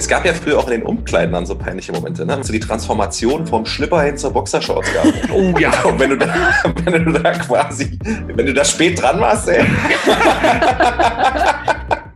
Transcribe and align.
Es 0.00 0.08
gab 0.08 0.24
ja 0.24 0.32
früher 0.32 0.58
auch 0.58 0.64
in 0.68 0.80
den 0.80 0.82
Umkleiden 0.84 1.34
dann 1.34 1.44
so 1.44 1.54
peinliche 1.54 1.92
Momente, 1.92 2.24
ne? 2.24 2.42
So 2.42 2.54
die 2.54 2.60
Transformation 2.60 3.46
vom 3.46 3.66
Schlipper 3.66 4.00
hin 4.00 4.16
zur 4.16 4.32
Boxershorts 4.32 4.88
gab. 4.94 5.04
Oh 5.30 5.54
ja. 5.58 5.70
Und 5.82 5.98
wenn 6.00 6.08
du 6.08 6.16
da, 6.16 6.54
wenn 6.86 7.04
du 7.04 7.12
da 7.12 7.32
quasi, 7.32 7.98
wenn 8.34 8.46
du 8.46 8.54
da 8.54 8.64
spät 8.64 8.98
dran 9.02 9.20
warst, 9.20 9.46
ey. 9.48 9.62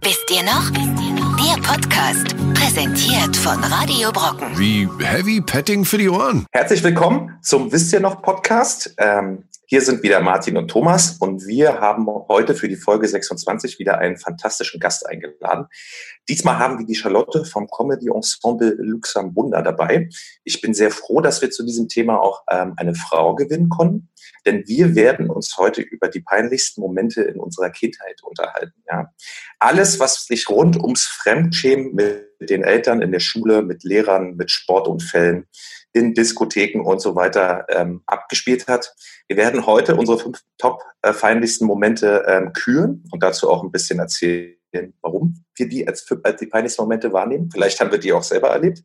Wisst 0.00 0.30
ihr 0.30 0.44
noch? 0.44 0.70
Der 0.70 1.60
Podcast, 1.60 2.34
präsentiert 2.54 3.36
von 3.36 3.62
Radio 3.62 4.10
Brocken. 4.12 4.58
Wie 4.58 4.88
Heavy 5.04 5.42
Petting 5.42 5.85
für 5.85 5.98
die 5.98 6.08
Ohren. 6.08 6.46
Herzlich 6.53 6.82
willkommen 6.82 7.37
zum 7.42 7.71
Wisst 7.71 7.92
ihr 7.92 8.01
noch 8.01 8.22
Podcast. 8.22 8.94
Ähm, 8.96 9.44
hier 9.75 9.83
sind 9.83 10.04
wieder 10.04 10.21
Martin 10.21 10.56
und 10.56 10.69
Thomas 10.69 11.17
und 11.19 11.49
wir 11.49 11.81
haben 11.81 12.06
heute 12.29 12.54
für 12.54 12.69
die 12.69 12.77
Folge 12.77 13.09
26 13.09 13.81
wieder 13.81 13.99
einen 13.99 14.17
fantastischen 14.17 14.79
Gast 14.79 15.04
eingeladen. 15.04 15.67
Diesmal 16.29 16.61
haben 16.61 16.79
wir 16.79 16.87
die 16.87 16.95
Charlotte 16.95 17.45
vom 17.45 17.66
Comedy 17.66 18.06
Ensemble 18.09 18.77
Luxemburger 18.79 19.62
dabei. 19.62 20.09
Ich 20.45 20.60
bin 20.60 20.74
sehr 20.74 20.92
froh, 20.92 21.20
dass 21.20 21.42
wir 21.42 21.51
zu 21.51 21.65
diesem 21.65 21.88
Thema 21.88 22.20
auch 22.20 22.45
ähm, 22.48 22.74
eine 22.77 22.95
Frau 22.95 23.34
gewinnen 23.34 23.68
konnten, 23.68 24.10
denn 24.46 24.62
wir 24.68 24.95
werden 24.95 25.29
uns 25.29 25.56
heute 25.59 25.82
über 25.82 26.06
die 26.06 26.20
peinlichsten 26.20 26.80
Momente 26.80 27.23
in 27.23 27.41
unserer 27.41 27.70
Kindheit 27.70 28.23
unterhalten. 28.23 28.80
Ja. 28.88 29.12
Alles, 29.59 29.98
was 29.98 30.27
sich 30.27 30.48
rund 30.48 30.77
ums 30.77 31.02
Fremdschämen 31.02 31.96
mit 31.96 32.48
den 32.48 32.62
Eltern 32.62 33.02
in 33.02 33.10
der 33.10 33.18
Schule, 33.18 33.62
mit 33.62 33.82
Lehrern, 33.82 34.37
mit 34.37 34.52
Sportunfällen, 34.52 35.48
in 35.94 36.12
Diskotheken 36.12 36.80
und 36.80 37.00
so 37.00 37.14
weiter 37.14 37.66
ähm, 37.70 38.02
abgespielt 38.06 38.66
hat. 38.66 38.94
Wir 39.28 39.36
werden 39.36 39.64
heute 39.64 39.94
unsere 39.94 40.18
fünf 40.18 40.40
top 40.58 40.82
äh, 41.02 41.12
feindlichsten 41.12 41.66
Momente 41.66 42.24
ähm, 42.26 42.52
küren 42.52 43.04
und 43.12 43.22
dazu 43.22 43.48
auch 43.48 43.62
ein 43.62 43.70
bisschen 43.70 44.00
erzählen, 44.00 44.56
warum 45.00 45.44
wir 45.54 45.68
die 45.68 45.86
als, 45.86 46.04
als 46.24 46.40
die 46.40 46.46
peinlichsten 46.46 46.82
Momente 46.82 47.12
wahrnehmen. 47.12 47.48
Vielleicht 47.52 47.80
haben 47.80 47.92
wir 47.92 47.98
die 47.98 48.12
auch 48.12 48.24
selber 48.24 48.48
erlebt. 48.48 48.82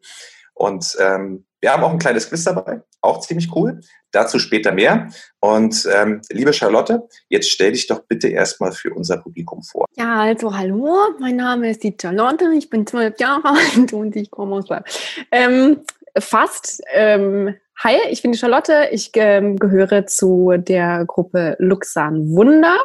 Und 0.53 0.95
ähm, 0.99 1.45
wir 1.61 1.71
haben 1.71 1.83
auch 1.83 1.91
ein 1.91 1.99
kleines 1.99 2.29
Quiz 2.29 2.43
dabei, 2.43 2.81
auch 3.01 3.21
ziemlich 3.21 3.49
cool. 3.55 3.79
Dazu 4.11 4.39
später 4.39 4.71
mehr. 4.71 5.09
Und 5.39 5.87
ähm, 5.93 6.21
liebe 6.29 6.51
Charlotte, 6.51 7.07
jetzt 7.29 7.49
stell 7.49 7.71
dich 7.71 7.87
doch 7.87 8.01
bitte 8.07 8.27
erstmal 8.27 8.71
für 8.71 8.93
unser 8.93 9.17
Publikum 9.17 9.63
vor. 9.63 9.85
Ja, 9.95 10.21
also 10.21 10.55
hallo, 10.55 10.97
mein 11.19 11.37
Name 11.37 11.69
ist 11.69 11.83
die 11.83 11.95
Charlotte, 11.99 12.51
ich 12.57 12.69
bin 12.69 12.85
zwölf 12.85 13.19
Jahre 13.19 13.49
alt 13.77 13.93
und 13.93 14.15
ich 14.15 14.29
komme 14.29 14.55
aus 14.55 14.67
Leipzig. 14.67 15.25
Ähm, 15.31 15.81
fast. 16.17 16.81
Ähm, 16.91 17.55
hi, 17.77 17.95
ich 18.09 18.21
bin 18.21 18.31
die 18.31 18.37
Charlotte. 18.37 18.89
Ich 18.91 19.11
ähm, 19.15 19.57
gehöre 19.57 20.05
zu 20.07 20.53
der 20.57 21.05
Gruppe 21.05 21.55
Luxan 21.59 22.31
Wunder. 22.35 22.77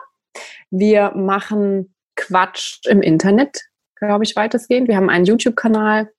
Wir 0.71 1.13
machen 1.15 1.95
Quatsch 2.17 2.81
im 2.87 3.03
Internet, 3.03 3.63
glaube 3.97 4.25
ich, 4.25 4.37
weitestgehend. 4.37 4.89
Wir 4.89 4.97
haben 4.97 5.11
einen 5.11 5.25
YouTube-Kanal, 5.25 6.11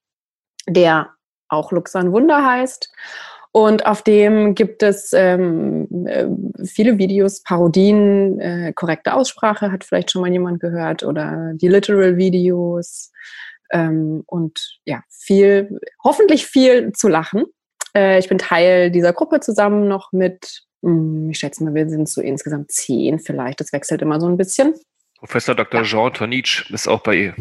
der 0.66 1.10
auch 1.48 1.72
Luxan 1.72 2.12
Wunder 2.12 2.44
heißt. 2.44 2.90
Und 3.52 3.86
auf 3.86 4.02
dem 4.02 4.54
gibt 4.54 4.82
es 4.82 5.14
ähm, 5.14 5.88
äh, 6.06 6.26
viele 6.66 6.98
Videos, 6.98 7.42
Parodien, 7.42 8.38
äh, 8.38 8.72
korrekte 8.74 9.14
Aussprache, 9.14 9.72
hat 9.72 9.82
vielleicht 9.82 10.10
schon 10.10 10.20
mal 10.20 10.30
jemand 10.30 10.60
gehört, 10.60 11.02
oder 11.02 11.52
die 11.54 11.68
Literal-Videos, 11.68 13.12
ähm, 13.70 14.22
und 14.26 14.78
ja, 14.84 15.02
viel, 15.10 15.78
hoffentlich 16.02 16.46
viel 16.46 16.92
zu 16.92 17.08
lachen. 17.08 17.44
Äh, 17.94 18.18
ich 18.18 18.28
bin 18.28 18.38
Teil 18.38 18.90
dieser 18.90 19.12
Gruppe 19.12 19.40
zusammen 19.40 19.88
noch 19.88 20.12
mit, 20.12 20.62
mh, 20.82 20.90
hm, 20.90 21.30
ich 21.30 21.38
schätze 21.38 21.64
mal, 21.64 21.74
wir 21.74 21.88
sind 21.88 22.08
so 22.08 22.20
insgesamt 22.20 22.70
zehn 22.70 23.18
vielleicht. 23.18 23.60
Das 23.60 23.72
wechselt 23.72 24.02
immer 24.02 24.20
so 24.20 24.28
ein 24.28 24.36
bisschen. 24.36 24.74
Professor 25.18 25.54
Dr. 25.54 25.82
Jean 25.82 26.12
Tonitsch 26.12 26.70
ist 26.70 26.88
auch 26.88 27.00
bei 27.00 27.14
ihr 27.14 27.34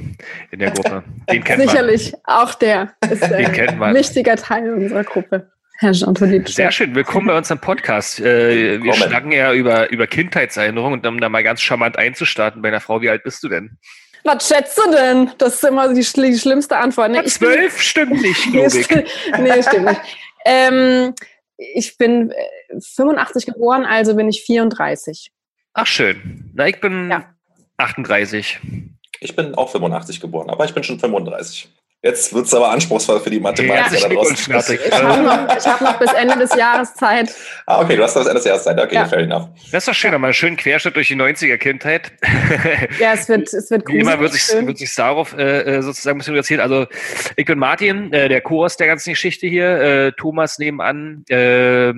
in 0.52 0.60
der 0.60 0.72
Gruppe. 0.72 1.04
Den 1.30 1.44
kennt 1.44 1.62
Sicherlich, 1.62 2.14
man. 2.14 2.22
auch 2.26 2.56
der 2.56 2.94
ist 3.12 3.24
ein 3.32 3.94
wichtiger 3.94 4.38
Teil 4.38 4.74
unserer 4.74 5.04
Gruppe. 5.04 5.52
Herr 5.80 5.92
Jean 5.92 6.16
Tonitsch. 6.16 6.54
Sehr 6.54 6.72
schön, 6.72 6.96
willkommen 6.96 7.28
bei 7.28 7.38
uns 7.38 7.52
im 7.52 7.60
Podcast. 7.60 8.22
Äh, 8.22 8.82
wir 8.82 8.94
schnacken 8.94 9.34
ja 9.34 9.54
über, 9.54 9.92
über 9.92 10.08
Kindheitserinnerungen 10.08 11.00
und 11.00 11.06
um 11.06 11.20
da 11.20 11.28
mal 11.28 11.44
ganz 11.44 11.62
charmant 11.62 11.98
einzustarten 11.98 12.62
bei 12.62 12.70
einer 12.70 12.80
Frau, 12.80 13.02
wie 13.02 13.10
alt 13.10 13.24
bist 13.24 13.44
du 13.44 13.50
denn? 13.50 13.78
Was 14.26 14.48
schätzt 14.48 14.78
du 14.78 14.92
denn? 14.92 15.32
Das 15.38 15.56
ist 15.56 15.64
immer 15.64 15.94
die, 15.94 16.02
die 16.02 16.40
schlimmste 16.40 16.78
Antwort. 16.78 17.12
Nee, 17.12 17.24
zwölf 17.26 17.80
stimmt 17.80 18.22
nicht, 18.22 18.46
Logik. 18.54 19.08
nee, 19.40 19.62
stimmt 19.62 19.86
nicht. 19.86 20.02
Ähm, 20.46 21.14
ich 21.58 21.96
bin 21.98 22.34
85 22.96 23.48
äh, 23.48 23.52
geboren, 23.52 23.86
also 23.86 24.16
bin 24.16 24.28
ich 24.28 24.42
34. 24.44 25.32
Ach 25.74 25.86
schön. 25.86 26.52
Na, 26.56 26.68
ich 26.68 26.82
bin 26.82 27.12
ja. 27.12 27.36
38. 27.78 28.60
Ich 29.20 29.36
bin 29.36 29.54
auch 29.54 29.70
85 29.70 30.20
geboren, 30.20 30.50
aber 30.50 30.66
ich 30.66 30.74
bin 30.74 30.84
schon 30.84 31.00
35. 31.00 31.70
Jetzt 32.06 32.36
wird 32.36 32.46
es 32.46 32.54
aber 32.54 32.70
anspruchsvoll 32.70 33.20
für 33.20 33.32
die 33.32 33.40
Mathematiker 33.40 33.98
ja, 34.00 34.08
da 34.08 34.14
draußen. 34.14 34.36
Ich 34.36 34.92
habe 34.94 35.24
noch, 35.24 35.48
hab 35.50 35.82
noch, 35.82 35.98
bis 35.98 36.14
Ende 36.14 36.38
des 36.38 36.56
Jahres 36.56 36.94
Zeit. 36.94 37.34
Ah, 37.66 37.82
okay, 37.82 37.96
du 37.96 38.04
hast 38.04 38.16
noch 38.16 38.22
bis 38.22 38.28
Ende 38.28 38.42
des 38.42 38.46
Jahres 38.46 38.64
Zeit. 38.64 38.80
Okay, 38.80 38.94
ja. 38.94 39.06
fair 39.06 39.20
enough. 39.22 39.50
Das 39.72 39.82
ist 39.82 39.88
doch 39.88 39.96
schön, 39.96 40.12
mal 40.12 40.28
einen 40.28 40.34
schönen 40.36 40.56
Querschnitt 40.56 40.96
durch 40.96 41.08
die 41.08 41.16
90er-Kindheit. 41.16 42.12
Ja, 43.00 43.14
es 43.14 43.28
wird, 43.28 43.52
es 43.52 43.72
wird 43.72 43.88
Wie 43.88 43.98
immer 43.98 44.20
wird 44.20 44.34
sich, 44.34 44.48
wird 44.54 44.78
sich 44.78 44.94
darauf 44.94 45.34
äh, 45.34 45.62
äh, 45.62 45.82
sozusagen 45.82 46.18
ein 46.18 46.20
bisschen 46.20 46.36
erzählt. 46.36 46.60
Also, 46.60 46.86
ich 47.36 47.46
bin 47.46 47.58
Martin, 47.58 48.14
äh, 48.14 48.30
der 48.30 48.42
Co-Host 48.42 48.80
der 48.80 48.88
ganzen 48.88 49.12
Geschichte 49.12 49.48
hier. 49.48 49.66
Äh, 49.66 50.12
Thomas 50.12 50.60
nebenan. 50.60 51.24
Äh, 51.30 51.94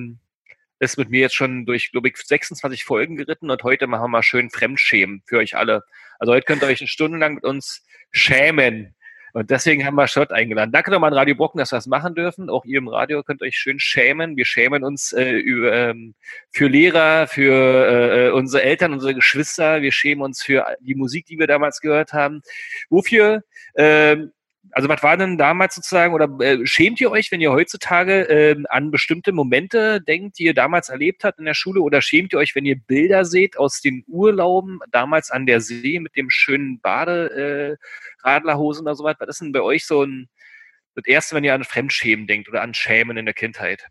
ist 0.79 0.97
mit 0.97 1.09
mir 1.09 1.22
jetzt 1.22 1.35
schon 1.35 1.66
durch, 1.66 1.91
glaube 1.91 2.07
ich, 2.07 2.16
26 2.16 2.85
Folgen 2.85 3.18
geritten 3.18 3.50
und 3.50 3.63
heute 3.63 3.88
machen 3.88 4.03
wir 4.03 4.07
mal 4.09 4.24
schön 4.24 4.50
Fremdschämen 4.51 5.24
für 5.25 5.39
euch 5.39 5.57
alle. 5.57 5.84
Also 6.19 6.34
heute 6.34 6.45
könnt 6.45 6.62
ihr 6.62 6.68
euch 6.68 6.81
eine 6.81 6.88
Stunde 6.88 7.18
lang 7.18 7.35
mit 7.35 7.44
uns 7.44 7.84
schämen. 8.12 8.95
Und 9.34 9.50
deswegen 9.50 9.86
haben 9.86 9.96
wir 9.96 10.08
Schott 10.08 10.32
eingeladen. 10.32 10.72
Danke 10.72 10.92
nochmal 10.92 11.12
an 11.12 11.18
Radio 11.18 11.36
Brocken, 11.36 11.60
dass 11.60 11.72
wir 11.72 11.78
das 11.78 11.88
machen 11.88 12.16
dürfen. 12.16 12.50
Auch 12.50 12.66
ihr 12.66 12.80
im 12.80 12.88
Radio 12.88 13.24
könnt 13.24 13.42
euch 13.42 13.58
schön 13.58 13.80
schämen. 13.80 14.38
Wir 14.38 14.46
schämen 14.46 14.84
uns 14.84 15.14
äh, 15.14 15.32
über, 15.32 15.74
ähm, 15.74 16.16
für 16.52 16.68
Lehrer, 16.68 17.28
für 17.28 18.28
äh, 18.28 18.32
unsere 18.32 18.64
Eltern, 18.64 18.94
unsere 18.94 19.14
Geschwister. 19.14 19.82
Wir 19.82 19.92
schämen 19.92 20.24
uns 20.24 20.42
für 20.42 20.66
die 20.80 20.96
Musik, 20.96 21.26
die 21.26 21.38
wir 21.38 21.48
damals 21.48 21.82
gehört 21.82 22.14
haben. 22.14 22.42
Wofür? 22.90 23.44
Ähm, 23.76 24.32
also 24.72 24.90
was 24.90 25.04
war 25.04 25.18
denn 25.18 25.38
damals 25.38 25.76
sozusagen, 25.76 26.14
oder 26.14 26.30
äh, 26.40 26.66
schämt 26.66 27.02
ihr 27.02 27.12
euch, 27.12 27.32
wenn 27.32 27.42
ihr 27.42 27.52
heutzutage 27.52 28.30
äh, 28.30 28.56
an 28.70 28.92
bestimmte 28.92 29.32
Momente 29.32 30.02
denkt, 30.02 30.40
die 30.40 30.44
ihr 30.44 30.54
damals 30.54 30.90
erlebt 30.90 31.24
habt 31.24 31.40
in 31.40 31.46
der 31.46 31.54
Schule, 31.54 31.82
oder 31.82 32.02
schämt 32.02 32.34
ihr 32.34 32.40
euch, 32.40 32.56
wenn 32.56 32.66
ihr 32.66 32.80
Bilder 32.80 33.26
seht 33.26 33.58
aus 33.58 33.82
den 33.82 34.04
Urlauben 34.08 34.80
damals 34.92 35.32
an 35.32 35.46
der 35.46 35.62
See 35.62 36.00
mit 36.00 36.16
dem 36.16 36.30
schönen 36.30 36.80
Baderadlerhosen 36.82 38.86
äh, 38.86 38.90
oder 38.90 38.96
sowas? 38.96 39.16
Was 39.20 39.30
ist 39.30 39.42
denn 39.42 39.52
bei 39.52 39.62
euch 39.62 39.86
so 39.86 40.04
ein, 40.04 40.30
das 40.96 41.06
Erste, 41.06 41.36
wenn 41.36 41.44
ihr 41.44 41.54
an 41.54 41.64
Fremdschämen 41.64 42.28
denkt 42.28 42.50
oder 42.50 42.62
an 42.62 42.74
Schämen 42.74 43.18
in 43.18 43.26
der 43.26 43.34
Kindheit? 43.34 43.88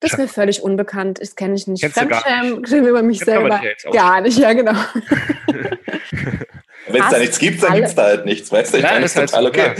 Das 0.00 0.12
ist 0.12 0.18
mir 0.18 0.28
völlig 0.28 0.62
unbekannt. 0.62 1.20
Das 1.20 1.36
kenne 1.36 1.54
ich 1.54 1.66
nicht. 1.66 1.80
Kennst 1.80 1.98
Fremdschämen 1.98 2.86
über 2.86 3.02
mich 3.02 3.20
selber. 3.20 3.62
Gar 3.92 4.22
nicht, 4.22 4.38
ja, 4.38 4.52
genau. 4.52 4.72
Wenn 6.88 7.02
es 7.02 7.10
da 7.10 7.18
nichts 7.18 7.38
gibt, 7.38 7.62
dann 7.62 7.74
gibt 7.74 7.88
es 7.88 7.94
da 7.94 8.04
halt 8.04 8.24
nichts. 8.24 8.50
Weißt 8.50 8.72
du, 8.72 8.78
ich 8.78 8.82
ja, 8.82 8.90
meine, 8.90 9.02
das 9.02 9.14
ist 9.14 9.30
total 9.30 9.46
okay. 9.46 9.74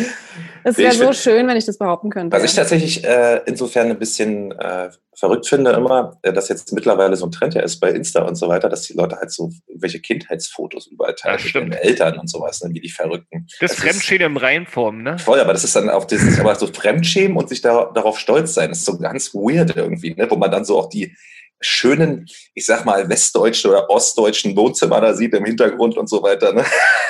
Es 0.64 0.78
wäre 0.78 0.92
so 0.92 1.12
schön, 1.12 1.48
wenn 1.48 1.56
ich 1.56 1.64
das 1.64 1.78
behaupten 1.78 2.10
könnte. 2.10 2.34
Was 2.34 2.42
ja. 2.42 2.48
ich 2.48 2.54
tatsächlich 2.54 3.04
äh, 3.04 3.40
insofern 3.46 3.90
ein 3.90 3.98
bisschen 3.98 4.52
äh, 4.52 4.90
verrückt 5.14 5.48
finde, 5.48 5.72
immer, 5.72 6.18
äh, 6.22 6.32
dass 6.32 6.48
jetzt 6.48 6.72
mittlerweile 6.72 7.16
so 7.16 7.26
ein 7.26 7.32
Trend 7.32 7.54
ja 7.54 7.62
ist 7.62 7.80
bei 7.80 7.90
Insta 7.90 8.22
und 8.22 8.36
so 8.36 8.48
weiter, 8.48 8.68
dass 8.68 8.82
die 8.82 8.92
Leute 8.94 9.16
halt 9.16 9.32
so 9.32 9.50
irgendwelche 9.66 10.00
Kindheitsfotos 10.00 10.86
überall 10.86 11.14
teilen 11.14 11.40
mit 11.42 11.54
ihren 11.54 11.72
Eltern 11.72 12.18
und 12.18 12.30
sowas, 12.30 12.62
ne, 12.62 12.72
wie 12.72 12.80
die 12.80 12.90
Verrückten. 12.90 13.46
Das, 13.60 13.72
das 13.72 13.80
Fremdschämen 13.80 14.26
im 14.26 14.36
Reinform, 14.36 15.02
ne? 15.02 15.18
Voll, 15.18 15.40
aber 15.40 15.52
das 15.52 15.64
ist 15.64 15.74
dann 15.74 15.90
auch 15.90 16.04
dieses, 16.04 16.38
aber 16.38 16.54
so 16.54 16.68
Fremdschämen 16.68 17.36
und 17.36 17.48
sich 17.48 17.60
da, 17.60 17.90
darauf 17.92 18.18
stolz 18.18 18.54
sein, 18.54 18.68
das 18.68 18.78
ist 18.78 18.84
so 18.84 18.98
ganz 18.98 19.34
weird 19.34 19.76
irgendwie, 19.76 20.14
ne, 20.14 20.30
wo 20.30 20.36
man 20.36 20.50
dann 20.50 20.64
so 20.64 20.78
auch 20.78 20.88
die 20.88 21.16
schönen, 21.62 22.26
ich 22.54 22.66
sag 22.66 22.84
mal, 22.84 23.08
westdeutschen 23.08 23.70
oder 23.70 23.88
ostdeutschen 23.90 24.56
Wohnzimmer 24.56 25.00
da 25.00 25.14
sieht 25.14 25.34
im 25.34 25.44
Hintergrund 25.44 25.96
und 25.96 26.08
so 26.08 26.22
weiter. 26.22 26.52
Ne? 26.52 26.64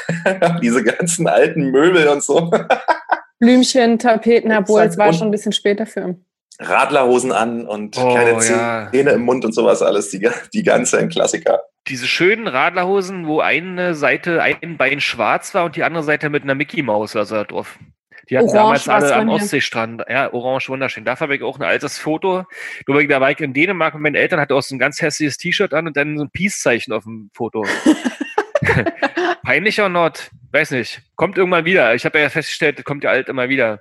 Diese 0.62 0.84
ganzen 0.84 1.26
alten 1.26 1.70
Möbel 1.70 2.08
und 2.08 2.22
so. 2.22 2.50
Blümchen, 3.38 3.98
Tapeten, 3.98 4.52
obwohl 4.52 4.82
es 4.82 4.96
war 4.96 5.12
schon 5.12 5.28
ein 5.28 5.32
bisschen 5.32 5.52
später 5.52 5.86
für. 5.86 6.16
Radlerhosen 6.60 7.32
an 7.32 7.66
und 7.66 7.96
oh, 7.98 8.14
keine 8.14 8.38
Zähne 8.38 8.90
ja. 9.10 9.16
im 9.16 9.22
Mund 9.22 9.44
und 9.44 9.52
sowas 9.52 9.82
alles, 9.82 10.10
die, 10.10 10.28
die 10.52 10.62
ganze 10.62 11.08
Klassiker. 11.08 11.60
Diese 11.88 12.06
schönen 12.06 12.46
Radlerhosen, 12.46 13.26
wo 13.26 13.40
eine 13.40 13.94
Seite 13.94 14.42
ein 14.42 14.76
Bein 14.76 15.00
schwarz 15.00 15.54
war 15.54 15.64
und 15.64 15.74
die 15.74 15.82
andere 15.82 16.04
Seite 16.04 16.30
mit 16.30 16.44
einer 16.44 16.54
Mickey 16.54 16.82
Maus 16.82 17.16
oder 17.16 17.24
so 17.24 17.42
drauf. 17.42 17.78
Die 18.30 18.38
hatten 18.38 18.48
orange 18.48 18.84
damals 18.84 18.88
alle 18.88 19.14
am 19.14 19.28
Ostseestrand. 19.28 20.04
Ja, 20.08 20.32
orange, 20.32 20.68
wunderschön. 20.68 21.04
Dafür 21.04 21.26
habe 21.26 21.36
ich 21.36 21.42
auch 21.42 21.58
ein 21.58 21.64
altes 21.64 21.98
Foto. 21.98 22.44
Nur 22.86 23.06
da 23.06 23.20
war 23.20 23.30
ich 23.30 23.40
in 23.40 23.52
Dänemark 23.52 23.94
und 23.94 24.02
meine 24.02 24.18
Eltern 24.18 24.40
hatten 24.40 24.52
auch 24.52 24.62
so 24.62 24.74
ein 24.74 24.78
ganz 24.78 25.00
hässliches 25.00 25.36
T-Shirt 25.38 25.74
an 25.74 25.86
und 25.86 25.96
dann 25.96 26.16
so 26.16 26.24
ein 26.24 26.30
Peace-Zeichen 26.30 26.92
auf 26.92 27.04
dem 27.04 27.30
Foto. 27.34 27.64
Peinlich 29.44 29.80
oder 29.80 29.88
not? 29.88 30.30
Weiß 30.52 30.70
nicht. 30.70 31.02
Kommt 31.16 31.36
irgendwann 31.36 31.64
wieder. 31.64 31.94
Ich 31.94 32.04
habe 32.04 32.20
ja 32.20 32.28
festgestellt, 32.28 32.84
kommt 32.84 33.04
ja 33.04 33.10
alt 33.10 33.28
immer 33.28 33.48
wieder. 33.48 33.80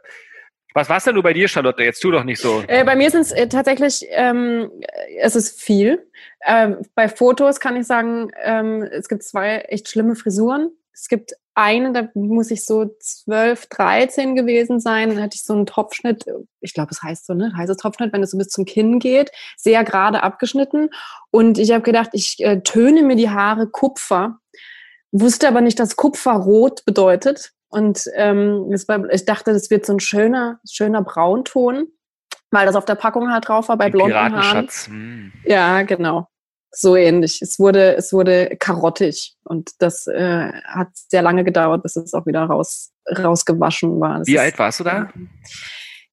Was 0.74 0.90
war 0.90 0.98
es 0.98 1.04
denn 1.04 1.16
nur 1.16 1.24
bei 1.24 1.34
dir, 1.34 1.48
Charlotte? 1.48 1.84
Jetzt 1.84 2.00
tu 2.00 2.12
doch 2.12 2.24
nicht 2.24 2.40
so. 2.40 2.64
Äh, 2.68 2.86
bei 2.86 2.96
mir 2.96 3.12
sind 3.12 3.22
es 3.22 3.32
äh, 3.34 3.48
tatsächlich, 3.48 4.06
ähm, 4.12 4.72
es 5.20 5.36
ist 5.36 5.62
viel. 5.62 6.08
Ähm, 6.46 6.78
bei 6.96 7.10
Fotos 7.10 7.60
kann 7.60 7.76
ich 7.76 7.86
sagen, 7.86 8.32
ähm, 8.42 8.82
es 8.84 9.10
gibt 9.10 9.24
zwei 9.24 9.58
echt 9.68 9.90
schlimme 9.90 10.16
Frisuren. 10.16 10.72
Es 10.94 11.10
gibt 11.10 11.34
eine, 11.54 11.92
da 11.92 12.08
muss 12.14 12.52
ich 12.52 12.66
so 12.66 12.96
12, 13.00 13.68
13 13.68 14.36
gewesen 14.36 14.80
sein. 14.80 15.10
Dann 15.10 15.22
hatte 15.22 15.36
ich 15.36 15.44
so 15.44 15.54
einen 15.54 15.66
Topfschnitt, 15.66 16.26
ich 16.62 16.74
glaube, 16.74 16.90
es 16.92 17.04
heißt 17.04 17.26
so, 17.26 17.34
ne? 17.34 17.52
Heißt 17.56 17.70
es 17.70 17.78
Topfschnitt, 17.78 18.14
wenn 18.14 18.24
es 18.24 18.32
so 18.32 18.38
bis 18.38 18.48
zum 18.48 18.66
Kinn 18.66 19.00
geht, 19.00 19.32
sehr 19.58 19.84
gerade 19.84 20.24
abgeschnitten. 20.24 20.90
Und 21.30 21.58
ich 21.58 21.72
habe 21.72 21.84
gedacht, 21.84 22.12
ich 22.14 22.38
äh, 22.40 22.62
töne 22.62 23.04
mir 23.04 23.16
die 23.16 23.30
Haare 23.30 23.68
Kupfer, 23.68 24.40
wusste 25.12 25.48
aber 25.48 25.62
nicht, 25.62 25.80
dass 25.80 25.96
Kupfer 25.96 26.34
rot 26.34 26.86
bedeutet. 26.86 27.52
Und 27.68 28.06
ähm, 28.16 28.66
war, 28.88 29.10
ich 29.10 29.26
dachte, 29.26 29.54
das 29.54 29.70
wird 29.70 29.86
so 29.86 29.94
ein 29.94 30.00
schöner, 30.00 30.60
schöner 30.70 31.02
Braunton, 31.02 31.88
weil 32.50 32.66
das 32.66 32.76
auf 32.76 32.86
der 32.86 32.96
Packung 32.96 33.32
halt 33.32 33.48
drauf 33.48 33.70
war 33.70 33.78
bei 33.78 33.90
blonden 33.90 34.16
Haaren. 34.16 34.68
Hm. 34.68 35.34
Ja, 35.46 35.84
genau 35.84 36.31
so 36.72 36.96
ähnlich. 36.96 37.42
Es 37.42 37.60
wurde, 37.60 37.96
es 37.96 38.14
wurde 38.14 38.56
karottig 38.60 39.36
und 39.44 39.72
das 39.80 40.08
äh, 40.08 40.52
hat 40.64 40.90
sehr 40.94 41.22
lange 41.22 41.44
gedauert, 41.44 41.84
bis 41.84 41.96
es 41.96 42.14
auch 42.14 42.26
wieder 42.26 42.44
raus, 42.44 42.92
rausgewaschen 43.10 44.00
war. 44.00 44.20
Das 44.20 44.28
Wie 44.28 44.40
alt 44.40 44.58
warst 44.58 44.80
du 44.80 44.84
da? 44.86 45.10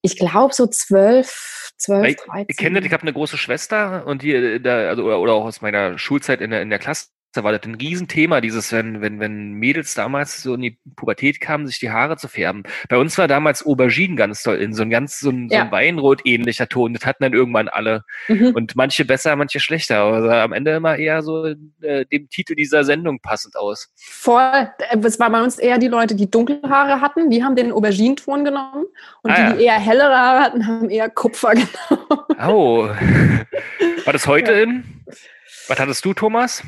Ich 0.02 0.16
glaube 0.16 0.54
so 0.54 0.66
zwölf, 0.66 1.72
zwölf, 1.76 2.16
dreizehn. 2.16 2.46
Ich 2.48 2.56
kenne, 2.56 2.80
ich 2.80 2.92
habe 2.92 3.02
eine 3.02 3.12
große 3.12 3.36
Schwester 3.36 4.06
und 4.06 4.22
die, 4.22 4.34
äh, 4.34 4.60
da, 4.60 4.88
also, 4.88 5.04
oder, 5.04 5.20
oder 5.20 5.32
auch 5.34 5.44
aus 5.44 5.60
meiner 5.60 5.98
Schulzeit 5.98 6.40
in 6.40 6.50
der, 6.50 6.62
in 6.62 6.70
der 6.70 6.78
Klasse 6.78 7.06
da 7.32 7.44
war 7.44 7.52
das 7.52 7.62
ein 7.64 7.74
Riesenthema, 7.74 8.40
dieses, 8.40 8.72
wenn, 8.72 9.02
wenn, 9.02 9.20
wenn 9.20 9.52
Mädels 9.52 9.94
damals 9.94 10.42
so 10.42 10.54
in 10.54 10.62
die 10.62 10.78
Pubertät 10.96 11.40
kamen, 11.40 11.66
sich 11.66 11.78
die 11.78 11.90
Haare 11.90 12.16
zu 12.16 12.26
färben. 12.26 12.62
Bei 12.88 12.96
uns 12.96 13.18
war 13.18 13.28
damals 13.28 13.64
Aubergine 13.64 14.16
ganz 14.16 14.42
toll, 14.42 14.56
in 14.56 14.72
so 14.72 14.82
ein 14.82 14.90
ganz, 14.90 15.20
so 15.20 15.28
ein, 15.28 15.48
ja. 15.50 15.60
so 15.60 15.64
ein 15.66 15.72
Weinrot-ähnlicher 15.72 16.68
Ton. 16.68 16.94
Das 16.94 17.04
hatten 17.04 17.24
dann 17.24 17.34
irgendwann 17.34 17.68
alle. 17.68 18.04
Mhm. 18.28 18.52
Und 18.54 18.76
manche 18.76 19.04
besser, 19.04 19.36
manche 19.36 19.60
schlechter. 19.60 19.98
Aber 19.98 20.42
am 20.42 20.52
Ende 20.52 20.72
immer 20.72 20.96
eher 20.96 21.22
so 21.22 21.46
äh, 21.82 22.06
dem 22.06 22.30
Titel 22.30 22.54
dieser 22.54 22.84
Sendung 22.84 23.20
passend 23.20 23.56
aus. 23.56 23.92
Voll. 23.96 24.70
Es 25.02 25.20
war 25.20 25.30
bei 25.30 25.42
uns 25.42 25.58
eher 25.58 25.78
die 25.78 25.88
Leute, 25.88 26.14
die 26.14 26.30
dunkle 26.30 26.60
Haare 26.66 27.02
hatten, 27.02 27.28
die 27.30 27.44
haben 27.44 27.56
den 27.56 27.72
Aubergine-Ton 27.72 28.44
genommen. 28.44 28.86
Und 29.22 29.30
ah, 29.30 29.34
die, 29.34 29.42
ja. 29.42 29.52
die 29.52 29.64
eher 29.64 29.78
hellere 29.78 30.16
Haare 30.16 30.40
hatten, 30.40 30.66
haben 30.66 30.88
eher 30.88 31.10
Kupfer 31.10 31.52
genommen. 31.54 32.24
Oh. 32.46 32.88
War 32.88 34.12
das 34.12 34.26
heute 34.26 34.52
ja. 34.52 34.62
in? 34.62 34.84
Was 35.68 35.78
hattest 35.78 36.02
du, 36.04 36.14
Thomas? 36.14 36.62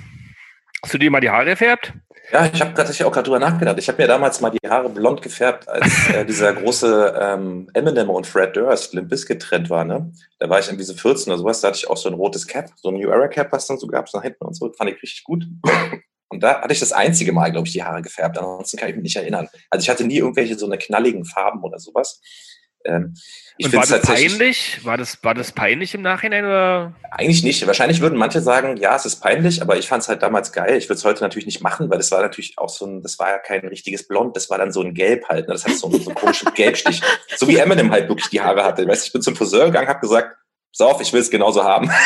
Hast 0.82 0.94
du 0.94 0.99
dir 0.99 1.11
mal 1.11 1.21
die 1.21 1.31
Haare 1.31 1.44
gefärbt? 1.47 1.93
Ja, 2.32 2.49
ich 2.53 2.61
habe 2.61 2.75
tatsächlich 2.75 3.05
auch 3.05 3.12
gerade 3.12 3.25
drüber 3.25 3.41
nachgedacht. 3.41 3.77
Ich 3.79 3.88
habe 3.88 4.00
mir 4.00 4.06
damals 4.06 4.41
mal 4.41 4.50
die 4.50 4.69
Haare 4.69 4.88
blond 4.88 5.21
gefärbt, 5.21 5.69
als 5.69 6.09
äh, 6.11 6.25
dieser 6.29 6.53
große 6.53 7.19
ähm, 7.21 7.69
Eminem 7.75 8.09
und 8.09 8.27
Fred 8.27 8.55
Durst 8.55 8.94
Limp 8.94 9.09
Bizkit 9.09 9.43
Trend 9.43 9.69
war. 9.69 9.85
Ne? 9.85 10.12
Da 10.38 10.49
war 10.49 10.61
ich 10.61 10.67
irgendwie 10.67 10.85
so 10.85 10.94
14 10.94 11.32
oder 11.32 11.38
sowas. 11.38 11.61
Da 11.61 11.69
hatte 11.69 11.79
ich 11.79 11.91
auch 11.91 11.97
so 11.97 12.09
ein 12.09 12.15
rotes 12.15 12.47
Cap, 12.47 12.71
so 12.77 12.91
ein 12.91 12.94
New 12.94 13.11
Era 13.11 13.29
Cap, 13.29 13.50
was 13.53 13.67
dann 13.67 13.79
so 13.79 13.88
gab, 13.88 14.09
so 14.09 14.19
nach 14.19 14.25
hinten 14.25 14.44
und 14.44 14.55
so. 14.55 14.73
Fand 14.73 14.91
ich 14.91 15.03
richtig 15.03 15.25
gut. 15.25 15.44
Und 16.29 16.43
da 16.43 16.61
hatte 16.61 16.73
ich 16.73 16.81
das 16.81 16.93
einzige 16.93 17.32
Mal, 17.32 17.50
glaube 17.50 17.67
ich, 17.67 17.73
die 17.73 17.82
Haare 17.82 18.03
gefärbt. 18.03 18.38
Ansonsten 18.38 18.77
kann 18.77 18.88
ich 18.88 18.94
mich 18.94 19.03
nicht 19.03 19.17
erinnern. 19.17 19.49
Also 19.69 19.82
ich 19.82 19.91
hatte 19.91 20.05
nie 20.05 20.19
irgendwelche 20.19 20.56
so 20.56 20.67
eine 20.67 20.79
knalligen 20.79 21.25
Farben 21.25 21.62
oder 21.65 21.81
sowas. 21.81 22.21
Ähm, 22.85 23.15
und 23.62 23.73
war 23.75 23.87
das 23.87 24.03
peinlich? 24.03 24.85
War 24.85 24.97
das, 24.97 25.23
war 25.23 25.35
das 25.35 25.53
peinlich 25.53 25.94
im 25.94 26.03
Nachhinein? 26.03 26.44
Oder? 26.44 26.94
Eigentlich 27.11 27.43
nicht. 27.43 27.67
Wahrscheinlich 27.67 28.00
würden 28.00 28.19
manche 28.19 28.41
sagen, 28.41 28.77
ja, 28.79 28.97
es 28.97 29.05
ist 29.05 29.17
peinlich, 29.17 29.61
aber 29.61 29.77
ich 29.77 29.87
fand 29.87 30.03
es 30.03 30.09
halt 30.09 30.23
damals 30.23 30.53
geil. 30.53 30.77
Ich 30.77 30.88
würde 30.88 30.99
es 30.99 31.05
heute 31.05 31.23
natürlich 31.23 31.47
nicht 31.47 31.62
machen, 31.62 31.91
weil 31.91 31.99
das 31.99 32.11
war 32.11 32.23
natürlich 32.23 32.56
auch 32.56 32.71
so 32.71 32.87
ein, 32.87 33.03
das 33.03 33.19
war 33.19 33.29
ja 33.29 33.38
kein 33.38 33.67
richtiges 33.67 34.09
Blond, 34.09 34.35
das 34.35 34.49
war 34.49 34.59
dann 34.59 34.73
so 34.73 34.81
ein 34.81 34.94
Gelb 34.94 35.29
halt. 35.29 35.49
Ne? 35.49 35.55
Das 35.55 35.67
hat 35.67 35.75
so, 35.77 35.88
einen, 35.88 36.00
so 36.00 36.11
einen 36.11 36.19
komischen 36.19 36.53
Gelbstich. 36.55 37.03
So 37.37 37.47
wie 37.49 37.56
Eminem 37.56 37.91
halt 37.91 38.09
wirklich 38.09 38.29
die 38.31 38.41
Haare 38.41 38.65
hatte. 38.65 38.87
Weißt, 38.87 39.06
ich 39.06 39.12
bin 39.12 39.23
zum 39.23 39.37
Friseur 39.37 39.67
gegangen, 39.67 39.88
habe 39.88 40.00
gesagt, 40.00 40.37
Auf, 40.78 41.00
ich 41.00 41.12
will 41.12 41.20
es 41.20 41.31
genauso 41.31 41.64
haben. 41.64 41.90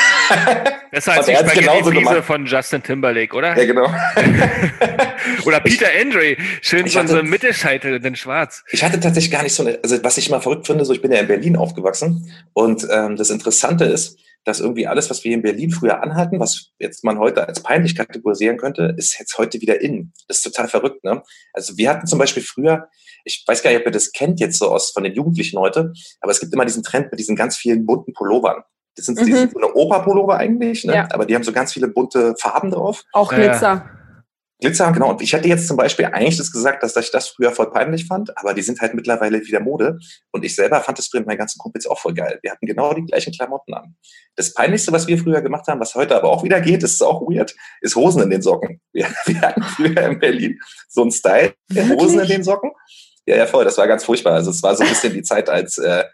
Das 0.94 1.08
heißt 1.08 1.28
die 1.28 1.34
Spaghetti 1.34 2.22
von 2.22 2.46
Justin 2.46 2.80
Timberlake, 2.80 3.34
oder? 3.34 3.58
Ja, 3.58 3.64
genau. 3.64 3.86
oder 5.44 5.58
Peter 5.58 5.88
Andre, 6.00 6.36
schön 6.60 6.86
so 6.86 7.00
hatte, 7.00 7.24
Mittelscheitel, 7.24 7.98
denn 7.98 8.14
schwarz. 8.14 8.62
Ich 8.70 8.84
hatte 8.84 9.00
tatsächlich 9.00 9.32
gar 9.32 9.42
nicht 9.42 9.54
so 9.54 9.64
eine, 9.64 9.80
also 9.82 10.02
was 10.04 10.18
ich 10.18 10.30
mal 10.30 10.40
verrückt 10.40 10.68
finde, 10.68 10.84
so 10.84 10.92
ich 10.92 11.02
bin 11.02 11.10
ja 11.10 11.18
in 11.18 11.26
Berlin 11.26 11.56
aufgewachsen 11.56 12.30
und 12.52 12.86
ähm, 12.92 13.16
das 13.16 13.30
Interessante 13.30 13.86
ist, 13.86 14.18
dass 14.44 14.60
irgendwie 14.60 14.86
alles, 14.86 15.10
was 15.10 15.24
wir 15.24 15.32
in 15.32 15.42
Berlin 15.42 15.70
früher 15.70 16.02
anhatten, 16.02 16.38
was 16.38 16.70
jetzt 16.78 17.02
man 17.02 17.18
heute 17.18 17.48
als 17.48 17.62
peinlich 17.62 17.96
kategorisieren 17.96 18.58
könnte, 18.58 18.94
ist 18.96 19.18
jetzt 19.18 19.38
heute 19.38 19.60
wieder 19.60 19.80
in. 19.80 20.12
Das 20.28 20.38
ist 20.38 20.42
total 20.44 20.68
verrückt, 20.68 21.02
ne? 21.04 21.22
Also 21.52 21.76
wir 21.76 21.90
hatten 21.90 22.06
zum 22.06 22.18
Beispiel 22.18 22.42
früher, 22.42 22.88
ich 23.24 23.42
weiß 23.46 23.62
gar 23.62 23.70
nicht, 23.70 23.80
ob 23.80 23.86
ihr 23.86 23.92
das 23.92 24.12
kennt 24.12 24.40
jetzt 24.40 24.58
so 24.58 24.68
aus 24.70 24.90
von 24.90 25.02
den 25.02 25.14
Jugendlichen 25.14 25.58
heute, 25.58 25.92
aber 26.20 26.32
es 26.32 26.40
gibt 26.40 26.52
immer 26.52 26.66
diesen 26.66 26.82
Trend 26.82 27.10
mit 27.10 27.18
diesen 27.18 27.36
ganz 27.36 27.56
vielen 27.56 27.86
bunten 27.86 28.12
Pullovern. 28.12 28.62
Das 28.96 29.06
sind, 29.06 29.20
mhm. 29.20 29.26
die 29.26 29.32
sind 29.32 29.52
so 29.52 29.58
eine 29.58 29.72
Opa-Pullover 29.74 30.36
eigentlich, 30.36 30.84
ne? 30.84 30.94
Ja. 30.94 31.08
aber 31.10 31.26
die 31.26 31.34
haben 31.34 31.42
so 31.42 31.52
ganz 31.52 31.72
viele 31.72 31.88
bunte 31.88 32.34
Farben 32.38 32.70
drauf. 32.70 33.02
Auch 33.12 33.32
Glitzer. 33.32 33.88
Glitzer, 34.60 34.92
genau. 34.92 35.10
Und 35.10 35.20
ich 35.20 35.32
hätte 35.32 35.48
jetzt 35.48 35.66
zum 35.66 35.76
Beispiel 35.76 36.06
eigentlich 36.06 36.36
das 36.36 36.52
gesagt, 36.52 36.82
dass 36.82 36.96
ich 36.96 37.10
das 37.10 37.28
früher 37.28 37.52
voll 37.52 37.70
peinlich 37.70 38.06
fand, 38.06 38.36
aber 38.38 38.54
die 38.54 38.62
sind 38.62 38.80
halt 38.80 38.94
mittlerweile 38.94 39.40
wieder 39.40 39.60
Mode. 39.60 39.98
Und 40.30 40.44
ich 40.44 40.54
selber 40.54 40.80
fand 40.80 40.98
das 40.98 41.08
früher 41.08 41.20
mit 41.20 41.28
meinen 41.28 41.38
ganzen 41.38 41.58
Kumpels 41.58 41.86
auch 41.86 41.98
voll 41.98 42.14
geil. 42.14 42.38
Wir 42.42 42.52
hatten 42.52 42.66
genau 42.66 42.94
die 42.94 43.04
gleichen 43.04 43.32
Klamotten 43.32 43.74
an. 43.74 43.96
Das 44.36 44.54
Peinlichste, 44.54 44.92
was 44.92 45.06
wir 45.06 45.18
früher 45.18 45.42
gemacht 45.42 45.66
haben, 45.66 45.80
was 45.80 45.94
heute 45.94 46.16
aber 46.16 46.30
auch 46.30 46.44
wieder 46.44 46.60
geht, 46.60 46.82
ist 46.82 47.02
auch 47.02 47.22
weird, 47.22 47.54
ist 47.80 47.96
Hosen 47.96 48.22
in 48.22 48.30
den 48.30 48.42
Socken. 48.42 48.80
Wir, 48.92 49.06
wir 49.26 49.40
hatten 49.40 49.62
früher 49.62 50.02
in 50.02 50.18
Berlin 50.18 50.58
so 50.88 51.02
einen 51.02 51.10
Style, 51.10 51.54
Hosen 51.74 52.20
in 52.20 52.28
den 52.28 52.44
Socken. 52.44 52.70
Ja, 53.26 53.36
ja, 53.36 53.46
voll. 53.46 53.64
Das 53.64 53.78
war 53.78 53.88
ganz 53.88 54.04
furchtbar. 54.04 54.34
Also 54.34 54.50
es 54.50 54.62
war 54.62 54.76
so 54.76 54.82
ein 54.82 54.88
bisschen 54.90 55.14
die 55.14 55.22
Zeit, 55.22 55.48
als 55.48 55.78
äh, 55.78 56.04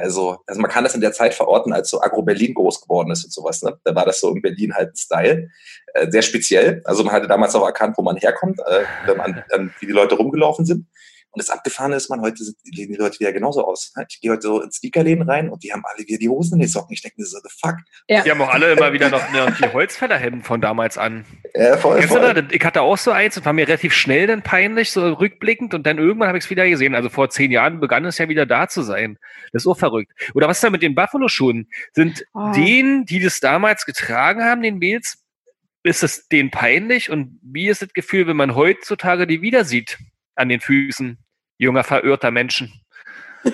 also, 0.00 0.38
also 0.46 0.60
man 0.60 0.70
kann 0.70 0.84
das 0.84 0.94
in 0.94 1.00
der 1.00 1.12
Zeit 1.12 1.34
verorten, 1.34 1.72
als 1.72 1.90
so 1.90 2.00
Agro-Berlin 2.00 2.54
groß 2.54 2.82
geworden 2.82 3.10
ist 3.10 3.24
und 3.24 3.32
sowas. 3.32 3.62
Ne? 3.62 3.78
Da 3.84 3.94
war 3.94 4.04
das 4.04 4.20
so 4.20 4.34
in 4.34 4.42
Berlin 4.42 4.74
halt 4.74 4.90
ein 4.90 4.96
Style. 4.96 5.48
Äh, 5.94 6.10
sehr 6.10 6.22
speziell. 6.22 6.82
Also 6.84 7.04
man 7.04 7.12
hatte 7.12 7.28
damals 7.28 7.54
auch 7.54 7.64
erkannt, 7.64 7.96
wo 7.98 8.02
man 8.02 8.16
herkommt, 8.16 8.58
äh, 8.60 8.84
wenn 9.06 9.16
man, 9.16 9.44
dann, 9.50 9.72
wie 9.80 9.86
die 9.86 9.92
Leute 9.92 10.16
rumgelaufen 10.16 10.64
sind. 10.64 10.86
Und 11.34 11.42
das 11.42 11.50
Abgefahrene 11.50 11.96
ist, 11.96 12.08
man 12.08 12.20
heute 12.20 12.44
sehen 12.44 12.54
die 12.64 12.94
Leute 12.94 13.18
wieder 13.18 13.32
genauso 13.32 13.66
aus. 13.66 13.92
Ne? 13.96 14.06
Ich 14.08 14.20
gehe 14.20 14.30
heute 14.30 14.42
so 14.42 14.62
ins 14.62 14.76
Sneakerläden 14.76 15.28
rein 15.28 15.48
und 15.48 15.64
die 15.64 15.72
haben 15.72 15.82
alle 15.84 16.06
wieder 16.06 16.18
die 16.18 16.28
Hosen 16.28 16.54
in 16.54 16.60
den 16.60 16.68
Socken. 16.68 16.92
Ich 16.92 17.02
denke 17.02 17.20
mir 17.20 17.26
so, 17.26 17.38
the 17.42 17.50
fuck. 17.60 17.76
Ja. 18.08 18.22
Die 18.22 18.30
haben 18.30 18.40
auch 18.40 18.48
alle 18.48 18.72
immer 18.72 18.92
wieder 18.92 19.10
noch 19.10 19.22
die 19.56 19.72
Holzfällerhemden 19.72 20.42
von 20.42 20.60
damals 20.60 20.96
an. 20.96 21.24
Ja, 21.54 21.76
voll, 21.76 22.00
voll. 22.02 22.34
Du, 22.34 22.54
ich 22.54 22.64
hatte 22.64 22.82
auch 22.82 22.98
so 22.98 23.10
eins 23.10 23.36
und 23.36 23.44
war 23.44 23.52
mir 23.52 23.66
relativ 23.66 23.92
schnell 23.92 24.26
dann 24.26 24.42
peinlich, 24.42 24.92
so 24.92 25.12
rückblickend 25.12 25.74
und 25.74 25.84
dann 25.86 25.98
irgendwann 25.98 26.28
habe 26.28 26.38
ich 26.38 26.44
es 26.44 26.50
wieder 26.50 26.68
gesehen. 26.68 26.94
Also 26.94 27.08
vor 27.08 27.30
zehn 27.30 27.50
Jahren 27.50 27.80
begann 27.80 28.04
es 28.04 28.18
ja 28.18 28.28
wieder 28.28 28.46
da 28.46 28.68
zu 28.68 28.82
sein. 28.82 29.18
Das 29.52 29.62
ist 29.62 29.66
auch 29.66 29.78
verrückt. 29.78 30.12
Oder 30.34 30.48
was 30.48 30.58
ist 30.58 30.64
da 30.64 30.70
mit 30.70 30.82
den 30.82 30.94
Buffalo-Schuhen? 30.94 31.68
Sind 31.92 32.24
oh. 32.34 32.52
denen, 32.54 33.06
die 33.06 33.20
das 33.20 33.40
damals 33.40 33.86
getragen 33.86 34.44
haben, 34.44 34.62
den 34.62 34.78
Mädels, 34.78 35.24
ist 35.82 36.02
es 36.02 36.28
denen 36.28 36.50
peinlich? 36.50 37.10
Und 37.10 37.38
wie 37.42 37.68
ist 37.68 37.82
das 37.82 37.92
Gefühl, 37.92 38.26
wenn 38.26 38.36
man 38.36 38.54
heutzutage 38.54 39.26
die 39.26 39.42
wieder 39.42 39.64
sieht 39.64 39.98
an 40.34 40.48
den 40.48 40.60
Füßen? 40.60 41.18
Junger, 41.58 41.84
verirrter 41.84 42.30
Menschen. 42.30 42.72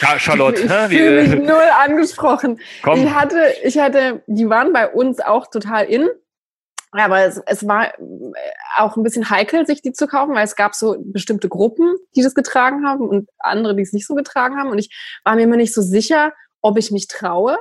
Ja, 0.00 0.18
Charlotte. 0.20 0.60
ich 0.62 0.70
fühle 0.70 1.22
mich 1.26 1.48
null 1.48 1.68
angesprochen. 1.84 2.60
Komm. 2.82 3.04
Ich 3.04 3.12
hatte, 3.12 3.52
ich 3.64 3.76
hatte, 3.76 4.22
die 4.28 4.48
waren 4.48 4.72
bei 4.72 4.88
uns 4.88 5.18
auch 5.18 5.48
total 5.48 5.86
in. 5.86 6.08
Aber 6.92 7.24
es, 7.24 7.40
es 7.46 7.66
war 7.66 7.86
äh, 7.88 7.92
auch 8.76 8.96
ein 8.96 9.02
bisschen 9.02 9.30
heikel, 9.30 9.66
sich 9.66 9.80
die 9.80 9.92
zu 9.92 10.06
kaufen, 10.06 10.34
weil 10.34 10.44
es 10.44 10.56
gab 10.56 10.74
so 10.74 10.96
bestimmte 10.98 11.48
Gruppen, 11.48 11.94
die 12.14 12.22
das 12.22 12.34
getragen 12.34 12.86
haben 12.86 13.08
und 13.08 13.28
andere, 13.38 13.74
die 13.74 13.82
es 13.82 13.92
nicht 13.92 14.06
so 14.06 14.14
getragen 14.14 14.58
haben. 14.58 14.70
Und 14.70 14.78
ich 14.78 14.94
war 15.24 15.34
mir 15.34 15.42
immer 15.42 15.56
nicht 15.56 15.74
so 15.74 15.80
sicher, 15.80 16.32
ob 16.60 16.78
ich 16.78 16.90
mich 16.90 17.08
traue 17.08 17.56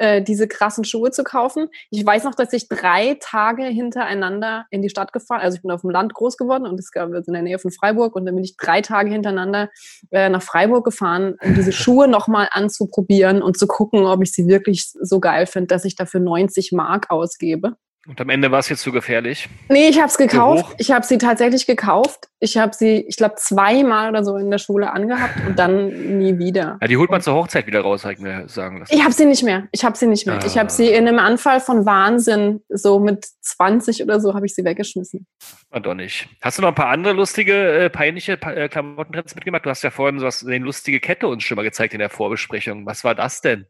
äh, 0.00 0.22
diese 0.22 0.48
krassen 0.48 0.84
Schuhe 0.84 1.10
zu 1.10 1.24
kaufen. 1.24 1.68
Ich 1.90 2.04
weiß 2.04 2.24
noch, 2.24 2.34
dass 2.34 2.52
ich 2.54 2.68
drei 2.68 3.18
Tage 3.20 3.64
hintereinander 3.64 4.64
in 4.70 4.80
die 4.80 4.88
Stadt 4.88 5.12
gefahren, 5.12 5.42
also 5.42 5.56
ich 5.56 5.62
bin 5.62 5.70
auf 5.70 5.82
dem 5.82 5.90
Land 5.90 6.14
groß 6.14 6.38
geworden 6.38 6.66
und 6.66 6.80
es 6.80 6.90
gab 6.90 7.10
in 7.12 7.32
der 7.32 7.42
Nähe 7.42 7.58
von 7.58 7.70
Freiburg 7.70 8.16
und 8.16 8.24
dann 8.24 8.34
bin 8.34 8.42
ich 8.42 8.56
drei 8.56 8.80
Tage 8.80 9.10
hintereinander 9.10 9.68
äh, 10.10 10.30
nach 10.30 10.42
Freiburg 10.42 10.86
gefahren, 10.86 11.36
um 11.42 11.54
diese 11.54 11.72
Schuhe 11.72 12.08
nochmal 12.08 12.48
anzuprobieren 12.50 13.42
und 13.42 13.58
zu 13.58 13.66
gucken, 13.66 14.06
ob 14.06 14.22
ich 14.22 14.32
sie 14.32 14.48
wirklich 14.48 14.90
so 14.90 15.20
geil 15.20 15.46
finde, 15.46 15.66
dass 15.66 15.84
ich 15.84 15.96
dafür 15.96 16.20
90 16.20 16.72
Mark 16.72 17.10
ausgebe. 17.10 17.76
Und 18.10 18.20
am 18.20 18.28
Ende 18.28 18.50
war 18.50 18.58
es 18.58 18.68
jetzt 18.68 18.82
zu 18.82 18.90
gefährlich? 18.90 19.48
Nee, 19.68 19.86
ich 19.86 19.98
habe 19.98 20.08
es 20.08 20.18
gekauft. 20.18 20.74
Ich 20.78 20.90
habe 20.90 21.06
sie 21.06 21.16
tatsächlich 21.16 21.64
gekauft. 21.64 22.28
Ich 22.40 22.56
habe 22.56 22.74
sie, 22.74 23.04
ich 23.06 23.16
glaube, 23.16 23.36
zweimal 23.36 24.08
oder 24.08 24.24
so 24.24 24.36
in 24.36 24.50
der 24.50 24.58
Schule 24.58 24.92
angehabt 24.92 25.34
und 25.46 25.56
dann 25.56 26.18
nie 26.18 26.36
wieder. 26.38 26.78
Ja, 26.80 26.88
die 26.88 26.96
holt 26.96 27.10
man 27.10 27.20
zur 27.20 27.34
Hochzeit 27.34 27.68
wieder 27.68 27.82
raus, 27.82 28.02
habe 28.02 28.14
ich 28.14 28.18
mir 28.18 28.48
sagen 28.48 28.78
lassen. 28.78 28.92
Ich 28.92 29.04
habe 29.04 29.12
sie 29.12 29.26
nicht 29.26 29.44
mehr. 29.44 29.68
Ich 29.70 29.84
habe 29.84 29.96
sie 29.96 30.08
nicht 30.08 30.26
mehr. 30.26 30.40
Ah. 30.42 30.46
Ich 30.46 30.58
habe 30.58 30.70
sie 30.70 30.88
in 30.88 31.06
einem 31.06 31.20
Anfall 31.20 31.60
von 31.60 31.86
Wahnsinn, 31.86 32.62
so 32.68 32.98
mit 32.98 33.26
20 33.42 34.02
oder 34.02 34.18
so, 34.18 34.34
habe 34.34 34.46
ich 34.46 34.54
sie 34.54 34.64
weggeschmissen. 34.64 35.26
Und 35.70 35.86
doch 35.86 35.94
nicht. 35.94 36.28
Hast 36.40 36.58
du 36.58 36.62
noch 36.62 36.70
ein 36.70 36.74
paar 36.74 36.88
andere 36.88 37.12
lustige, 37.12 37.54
äh, 37.54 37.90
peinliche 37.90 38.32
äh, 38.42 38.68
Klamottentrends 38.68 39.34
mitgemacht? 39.34 39.66
Du 39.66 39.70
hast 39.70 39.82
ja 39.82 39.90
vorhin 39.90 40.18
so 40.18 40.26
was, 40.26 40.44
eine 40.44 40.58
lustige 40.58 40.98
Kette 40.98 41.28
uns 41.28 41.44
schon 41.44 41.56
mal 41.56 41.62
gezeigt 41.62 41.92
in 41.92 42.00
der 42.00 42.10
Vorbesprechung. 42.10 42.86
Was 42.86 43.04
war 43.04 43.14
das 43.14 43.42
denn? 43.42 43.66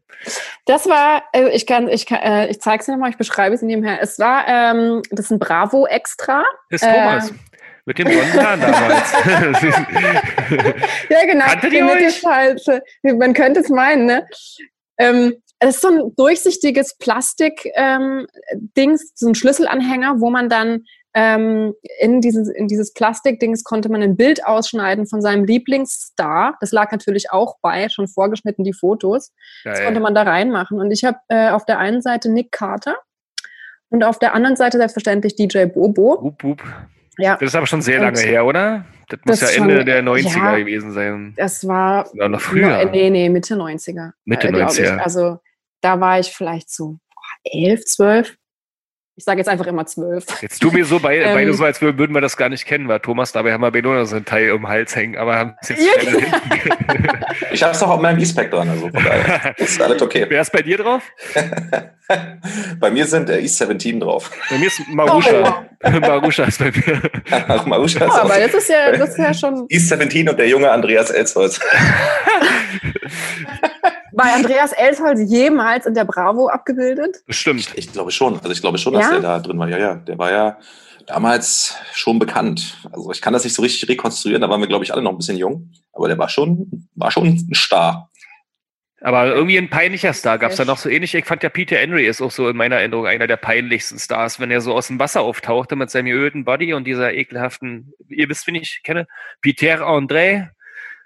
Das 0.65 0.87
war, 0.87 1.23
äh, 1.33 1.49
ich 1.49 1.67
kann, 1.67 1.89
ich 1.89 2.05
kann, 2.05 2.19
äh, 2.19 2.47
ich 2.47 2.61
zeige 2.61 2.79
es 2.79 2.85
dir 2.85 2.93
nochmal, 2.93 3.09
ich 3.09 3.17
beschreibe 3.17 3.53
es 3.53 3.61
nebenher. 3.61 4.01
Es 4.01 4.17
war, 4.17 4.30
ähm, 4.47 5.01
das 5.11 5.25
ist 5.25 5.31
ein 5.31 5.39
Bravo 5.39 5.85
Extra. 5.87 6.43
Ist 6.69 6.83
Thomas. 6.83 7.31
Äh, 7.31 7.33
mit 7.85 7.97
dem 7.97 8.07
blonden 8.07 8.39
Haaren 8.39 8.61
damals. 8.61 9.11
ja, 11.09 11.25
genau. 11.25 11.45
Kannte 11.45 11.69
die 11.69 11.81
euch? 11.81 12.23
Halt, 12.23 12.61
man 13.03 13.33
könnte 13.33 13.61
es 13.61 13.69
meinen, 13.69 14.05
ne? 14.05 14.27
Ähm, 14.97 15.33
es 15.59 15.75
ist 15.75 15.81
so 15.81 15.89
ein 15.89 16.15
durchsichtiges 16.15 16.97
Plastik-Dings, 16.97 17.71
ähm, 17.75 19.07
so 19.13 19.27
ein 19.27 19.35
Schlüsselanhänger, 19.35 20.15
wo 20.19 20.29
man 20.29 20.49
dann 20.49 20.85
ähm, 21.13 21.73
in 21.99 22.21
dieses, 22.21 22.47
in 22.49 22.67
dieses 22.67 22.93
Plastikdings 22.93 23.63
konnte 23.63 23.89
man 23.89 24.01
ein 24.01 24.15
Bild 24.15 24.45
ausschneiden 24.45 25.07
von 25.07 25.21
seinem 25.21 25.43
Lieblingsstar. 25.43 26.57
Das 26.61 26.71
lag 26.71 26.91
natürlich 26.91 27.31
auch 27.31 27.57
bei, 27.61 27.89
schon 27.89 28.07
vorgeschnitten 28.07 28.63
die 28.63 28.73
Fotos. 28.73 29.33
Das 29.63 29.77
Geil. 29.77 29.85
konnte 29.85 29.99
man 29.99 30.15
da 30.15 30.23
reinmachen. 30.23 30.79
Und 30.79 30.91
ich 30.91 31.03
habe 31.03 31.17
äh, 31.27 31.49
auf 31.49 31.65
der 31.65 31.79
einen 31.79 32.01
Seite 32.01 32.31
Nick 32.31 32.51
Carter 32.51 32.95
und 33.91 34.03
auf 34.03 34.17
der 34.19 34.33
anderen 34.33 34.55
Seite 34.55 34.77
selbstverständlich 34.77 35.35
DJ 35.35 35.65
Bobo. 35.65 36.17
Wup, 36.21 36.43
wup. 36.43 36.63
Ja, 37.17 37.35
Das 37.35 37.49
ist 37.49 37.55
aber 37.55 37.67
schon 37.67 37.81
sehr 37.81 37.99
Und- 37.99 38.05
lange 38.05 38.19
her, 38.19 38.45
oder? 38.45 38.85
Das 39.09 39.19
muss 39.25 39.39
Das 39.39 39.41
ja 39.41 39.47
ist 39.47 39.57
Ende 39.61 39.77
schon- 39.77 39.85
der 39.85 40.01
90er 40.01 40.37
ja. 40.53 40.57
gewesen 40.57 40.91
sein. 40.93 41.33
das 41.37 41.67
war 41.67 42.09
Oder 42.13 42.29
noch 42.29 42.41
früher. 42.41 42.85
Nee, 42.85 43.09
nee, 43.09 43.29
Mitte 43.29 43.55
90er. 43.55 44.13
Mitte 44.25 44.47
äh, 44.47 44.51
glaub 44.51 44.69
90er. 44.69 44.95
Ich. 44.95 45.01
Also 45.01 45.39
da 45.81 45.99
war 45.99 46.19
ich 46.19 46.31
vielleicht 46.31 46.69
so 46.71 46.97
elf, 47.43 47.83
zwölf. 47.85 48.37
Ich 49.17 49.25
sage 49.25 49.39
jetzt 49.39 49.49
einfach 49.49 49.67
immer 49.67 49.85
zwölf. 49.85 50.25
Jetzt 50.41 50.59
tu 50.61 50.71
mir 50.71 50.85
so 50.85 50.99
bei, 50.99 51.17
Ähm. 51.21 51.33
beide 51.35 51.53
so, 51.53 51.63
als 51.65 51.81
würden 51.81 52.13
wir 52.13 52.21
das 52.21 52.37
gar 52.37 52.49
nicht 52.49 52.65
kennen, 52.65 52.87
weil 52.87 52.99
Thomas, 53.01 53.31
dabei 53.33 53.51
haben 53.53 53.61
wir 53.61 53.69
Benona 53.71 54.05
so 54.05 54.15
ein 54.15 54.25
Teil 54.25 54.51
um 54.51 54.61
den 54.61 54.67
Hals 54.69 54.95
hängen, 54.95 55.17
aber 55.17 55.35
haben 55.35 55.53
es 55.61 55.69
jetzt. 55.69 55.81
Ich 57.53 57.61
habe 57.63 57.73
es 57.73 57.81
noch 57.81 57.89
auf 57.89 58.01
meinem 58.01 58.17
E-Spec 58.19 58.49
dran, 58.49 58.69
also 58.69 58.83
von 58.89 59.03
daher 59.03 59.53
ist 59.57 59.81
alles 59.81 60.01
okay. 60.01 60.25
Wer 60.29 60.41
ist 60.41 60.51
bei 60.53 60.61
dir 60.61 60.77
drauf? 60.77 61.03
Bei 62.79 62.89
mir 62.89 63.05
sind 63.05 63.29
äh, 63.29 63.39
East 63.41 63.57
17 63.57 63.99
drauf. 63.99 64.31
Bei 64.49 64.57
mir 64.57 64.67
ist 64.67 64.81
Marusha. 64.87 65.65
Marusha 65.99 66.43
ist 66.45 66.59
bei 66.59 66.71
mir. 66.71 67.01
Ach, 67.29 67.65
Marusha 67.65 68.05
ist 68.05 68.11
Oh, 68.11 68.19
aber 68.21 68.33
auch- 68.33 68.39
das 68.39 68.53
ist 68.53 68.69
ja, 68.69 68.91
das 68.97 69.09
ist 69.09 69.17
ja 69.17 69.33
schon. 69.33 69.65
East 69.69 69.89
17 69.89 70.29
und 70.29 70.39
der 70.39 70.47
junge 70.47 70.71
Andreas 70.71 71.09
Elsholz. 71.11 71.59
War 74.23 74.35
Andreas 74.35 74.71
Elsholz 74.73 75.29
jemals 75.29 75.85
in 75.85 75.93
der 75.93 76.05
Bravo 76.05 76.47
abgebildet? 76.47 77.17
Stimmt. 77.29 77.71
Ich 77.75 77.91
glaube 77.91 78.11
schon. 78.11 78.35
Also 78.37 78.51
ich 78.51 78.61
glaube 78.61 78.77
schon, 78.77 78.93
dass 78.93 79.05
Ja? 79.05 79.11
der 79.11 79.21
da 79.21 79.39
drin 79.39 79.57
war. 79.57 79.67
Ja, 79.67 79.77
ja. 79.77 79.95
Der 79.95 80.17
war 80.17 80.31
ja 80.31 80.57
damals 81.07 81.75
schon 81.93 82.19
bekannt. 82.19 82.77
Also 82.91 83.11
ich 83.11 83.21
kann 83.21 83.33
das 83.33 83.43
nicht 83.43 83.53
so 83.53 83.61
richtig 83.61 83.89
rekonstruieren. 83.89 84.41
Da 84.41 84.49
waren 84.49 84.61
wir, 84.61 84.67
glaube 84.67 84.83
ich, 84.83 84.93
alle 84.93 85.01
noch 85.01 85.11
ein 85.11 85.17
bisschen 85.17 85.37
jung. 85.37 85.71
Aber 85.93 86.07
der 86.07 86.17
war 86.17 86.29
schon, 86.29 86.87
war 86.95 87.11
schon 87.11 87.27
ein 87.27 87.53
Star. 87.55 88.09
Aber 89.03 89.25
irgendwie 89.25 89.57
ein 89.57 89.69
peinlicher 89.71 90.13
Star 90.13 90.37
gab 90.37 90.51
es 90.51 90.57
da 90.57 90.65
noch 90.65 90.77
so 90.77 90.87
ähnlich. 90.87 91.15
Ich 91.15 91.25
fand 91.25 91.41
ja 91.41 91.49
Peter 91.49 91.75
Henry 91.75 92.05
ist 92.05 92.21
auch 92.21 92.29
so 92.29 92.47
in 92.47 92.55
meiner 92.55 92.75
Erinnerung 92.75 93.07
einer 93.07 93.25
der 93.25 93.37
peinlichsten 93.37 93.97
Stars, 93.97 94.39
wenn 94.39 94.51
er 94.51 94.61
so 94.61 94.75
aus 94.75 94.87
dem 94.87 94.99
Wasser 94.99 95.21
auftauchte 95.21 95.75
mit 95.75 95.89
seinem 95.89 96.13
öden 96.13 96.45
Body 96.45 96.73
und 96.75 96.83
dieser 96.85 97.11
ekelhaften, 97.11 97.93
ihr 98.09 98.29
wisst, 98.29 98.45
wen 98.45 98.55
ich 98.55 98.81
kenne, 98.83 99.07
Peter 99.41 99.79
André. 99.81 100.49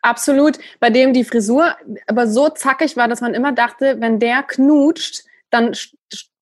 Absolut. 0.06 0.60
Bei 0.80 0.90
dem 0.92 1.14
die 1.14 1.24
Frisur 1.24 1.76
aber 2.08 2.28
so 2.28 2.50
zackig 2.50 2.96
war, 2.96 3.08
dass 3.08 3.22
man 3.22 3.34
immer 3.34 3.52
dachte, 3.54 3.98
wenn 4.00 4.20
der 4.20 4.44
knutscht, 4.44 5.24
dann 5.50 5.74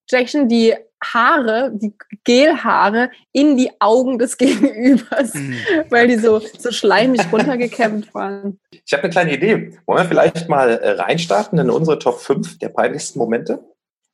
stechen 0.06 0.48
die 0.48 0.74
Haare, 1.02 1.70
die 1.74 1.94
Gelhaare 2.24 3.10
in 3.32 3.56
die 3.56 3.70
Augen 3.80 4.18
des 4.18 4.36
Gegenübers, 4.38 5.34
Hm. 5.34 5.54
weil 5.90 6.08
die 6.08 6.16
so, 6.16 6.40
so 6.58 6.70
schleimig 6.70 7.20
runtergekämmt 7.32 8.14
waren. 8.14 8.58
Ich 8.84 8.92
habe 8.92 9.04
eine 9.04 9.12
kleine 9.12 9.34
Idee. 9.34 9.78
Wollen 9.86 10.02
wir 10.02 10.08
vielleicht 10.08 10.48
mal 10.48 10.70
äh, 10.70 10.90
reinstarten 10.90 11.58
in 11.58 11.70
unsere 11.70 11.98
Top 11.98 12.20
5 12.20 12.58
der 12.58 12.68
peinlichsten 12.68 13.18
Momente? 13.18 13.64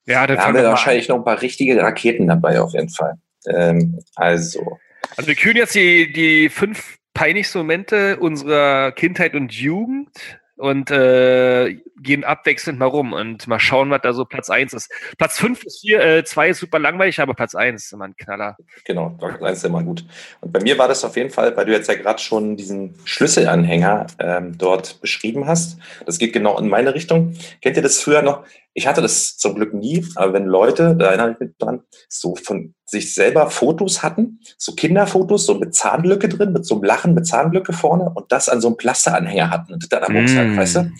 Ja, 0.06 0.26
Da 0.26 0.36
haben 0.38 0.54
wir 0.54 0.64
wahrscheinlich 0.64 1.08
noch 1.08 1.16
ein 1.16 1.24
paar 1.24 1.42
richtige 1.42 1.80
Raketen 1.80 2.26
dabei 2.28 2.60
auf 2.60 2.72
jeden 2.72 2.88
Fall. 2.88 3.14
Ähm, 3.46 3.98
also, 4.16 4.78
Also 5.16 5.28
wir 5.28 5.34
kühlen 5.34 5.56
jetzt 5.56 5.74
die, 5.74 6.12
die 6.12 6.48
fünf 6.48 6.98
peinlichsten 7.20 7.58
Momente 7.58 8.16
unserer 8.16 8.92
Kindheit 8.92 9.34
und 9.34 9.52
Jugend 9.52 10.08
und 10.56 10.90
äh, 10.90 11.76
gehen 11.98 12.24
abwechselnd 12.24 12.78
mal 12.78 12.86
rum 12.86 13.12
und 13.12 13.46
mal 13.46 13.60
schauen, 13.60 13.90
was 13.90 14.00
da 14.00 14.14
so 14.14 14.24
Platz 14.24 14.48
eins 14.48 14.72
ist. 14.72 14.90
Platz 15.18 15.38
fünf 15.38 15.62
ist 15.64 15.80
hier, 15.82 16.00
äh, 16.00 16.24
zwei 16.24 16.48
ist 16.48 16.60
super 16.60 16.78
langweilig, 16.78 17.20
aber 17.20 17.34
Platz 17.34 17.54
eins 17.54 17.84
ist 17.84 17.92
immer 17.92 18.06
ein 18.06 18.16
Knaller. 18.16 18.56
genau, 18.86 19.14
Dr. 19.20 19.46
1 19.46 19.58
ist 19.58 19.64
immer 19.64 19.82
gut. 19.82 20.06
Und 20.40 20.50
bei 20.50 20.62
mir 20.62 20.78
war 20.78 20.88
das 20.88 21.04
auf 21.04 21.14
jeden 21.14 21.28
Fall, 21.28 21.54
weil 21.58 21.66
du 21.66 21.72
jetzt 21.72 21.90
ja 21.90 21.94
gerade 21.94 22.20
schon 22.20 22.56
diesen 22.56 22.94
Schlüsselanhänger 23.04 24.06
ähm, 24.18 24.56
dort 24.56 25.02
beschrieben 25.02 25.46
hast. 25.46 25.78
Das 26.06 26.18
geht 26.18 26.32
genau 26.32 26.58
in 26.58 26.70
meine 26.70 26.94
Richtung. 26.94 27.34
Kennt 27.60 27.76
ihr 27.76 27.82
das 27.82 28.00
früher 28.00 28.22
noch? 28.22 28.46
Ich 28.80 28.86
hatte 28.86 29.02
das 29.02 29.36
zum 29.36 29.56
Glück 29.56 29.74
nie, 29.74 30.06
aber 30.14 30.32
wenn 30.32 30.46
Leute, 30.46 30.96
da 30.96 31.08
erinnere 31.08 31.32
ich 31.32 31.38
mich 31.38 31.50
dran, 31.58 31.82
so 32.08 32.34
von 32.34 32.74
sich 32.86 33.14
selber 33.14 33.50
Fotos 33.50 34.02
hatten, 34.02 34.40
so 34.56 34.74
Kinderfotos, 34.74 35.44
so 35.44 35.54
mit 35.56 35.74
Zahnlücke 35.74 36.30
drin, 36.30 36.54
mit 36.54 36.64
so 36.64 36.76
einem 36.76 36.84
Lachen 36.84 37.12
mit 37.12 37.26
Zahnlücke 37.26 37.74
vorne 37.74 38.10
und 38.14 38.32
das 38.32 38.48
an 38.48 38.62
so 38.62 38.68
einem 38.68 38.78
Plasteranhänger 38.78 39.50
hatten 39.50 39.74
und 39.74 39.92
dann 39.92 40.02
am 40.02 40.16
Rucksack, 40.16 40.48
Mm. 40.48 40.56
weißt 40.56 40.76
du? 40.76 40.92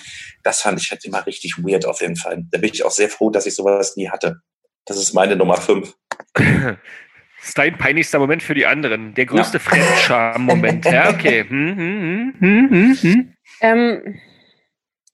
Das 0.43 0.61
fand 0.61 0.79
ich 0.79 0.91
halt 0.91 1.07
immer 1.07 1.25
richtig 1.25 1.57
weird 1.57 1.87
auf 1.87 2.03
jeden 2.03 2.17
Fall. 2.17 2.45
Da 2.51 2.59
bin 2.59 2.69
ich 2.71 2.85
auch 2.85 2.91
sehr 2.91 3.09
froh, 3.09 3.31
dass 3.31 3.47
ich 3.47 3.55
sowas 3.55 3.97
nie 3.97 4.11
hatte. 4.11 4.43
Das 4.85 4.99
ist 4.99 5.15
meine 5.15 5.35
Nummer 5.35 5.57
5. 5.57 5.91
Das 6.35 6.45
ist 7.45 7.57
dein 7.57 7.79
peinlichster 7.79 8.19
Moment 8.19 8.43
für 8.43 8.53
die 8.53 8.67
anderen. 8.67 9.15
Der 9.15 9.25
größte 9.25 9.59
Fremdscham-Moment. 9.59 10.85
Ja, 10.85 11.09
okay. 11.09 11.47
Hm, 11.49 11.77
hm, 11.79 12.35
hm, 12.39 12.41
hm, 12.41 12.71
hm, 12.71 12.97
hm. 13.01 13.35
Ähm, 13.63 14.21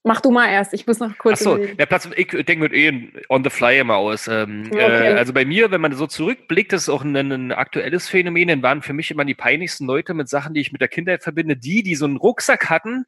mach 0.03 0.21
du 0.21 0.31
mal 0.31 0.47
erst. 0.49 0.73
Ich 0.73 0.87
muss 0.87 0.99
noch 0.99 1.17
kurz. 1.17 1.41
Achso, 1.41 1.57
der 1.57 1.85
Platz, 1.85 2.07
ich 2.15 2.27
denke 2.27 2.57
mit 2.57 2.73
eh 2.73 3.11
on 3.29 3.43
the 3.43 3.49
fly 3.49 3.79
immer 3.79 3.97
aus. 3.97 4.27
Ähm, 4.27 4.67
Okay. 4.71 5.11
äh, 5.11 5.13
also 5.13 5.33
bei 5.33 5.43
mir, 5.45 5.69
wenn 5.71 5.81
man 5.81 5.93
so 5.93 6.07
zurückblickt, 6.07 6.71
das 6.73 6.83
ist 6.83 6.89
auch 6.89 7.03
ein, 7.03 7.15
ein 7.15 7.51
aktuelles 7.51 8.07
Phänomen, 8.07 8.47
dann 8.47 8.63
waren 8.63 8.81
für 8.81 8.93
mich 8.93 9.11
immer 9.11 9.25
die 9.25 9.35
peinlichsten 9.35 9.85
Leute 9.85 10.13
mit 10.13 10.29
Sachen, 10.29 10.53
die 10.53 10.61
ich 10.61 10.71
mit 10.71 10.81
der 10.81 10.87
Kindheit 10.87 11.23
verbinde, 11.23 11.57
die, 11.57 11.83
die 11.83 11.95
so 11.95 12.05
einen 12.05 12.17
Rucksack 12.17 12.69
hatten, 12.69 13.05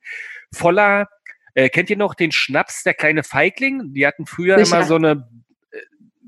voller, 0.51 1.07
äh, 1.53 1.69
kennt 1.69 1.89
ihr 1.89 1.97
noch 1.97 2.15
den 2.15 2.31
Schnaps, 2.31 2.83
der 2.83 2.93
kleine 2.93 3.23
Feigling? 3.23 3.93
Die 3.93 4.05
hatten 4.05 4.25
früher 4.25 4.57
Sicher. 4.63 4.77
immer 4.77 4.85
so 4.85 4.95
eine 4.95 5.27
äh, 5.71 5.77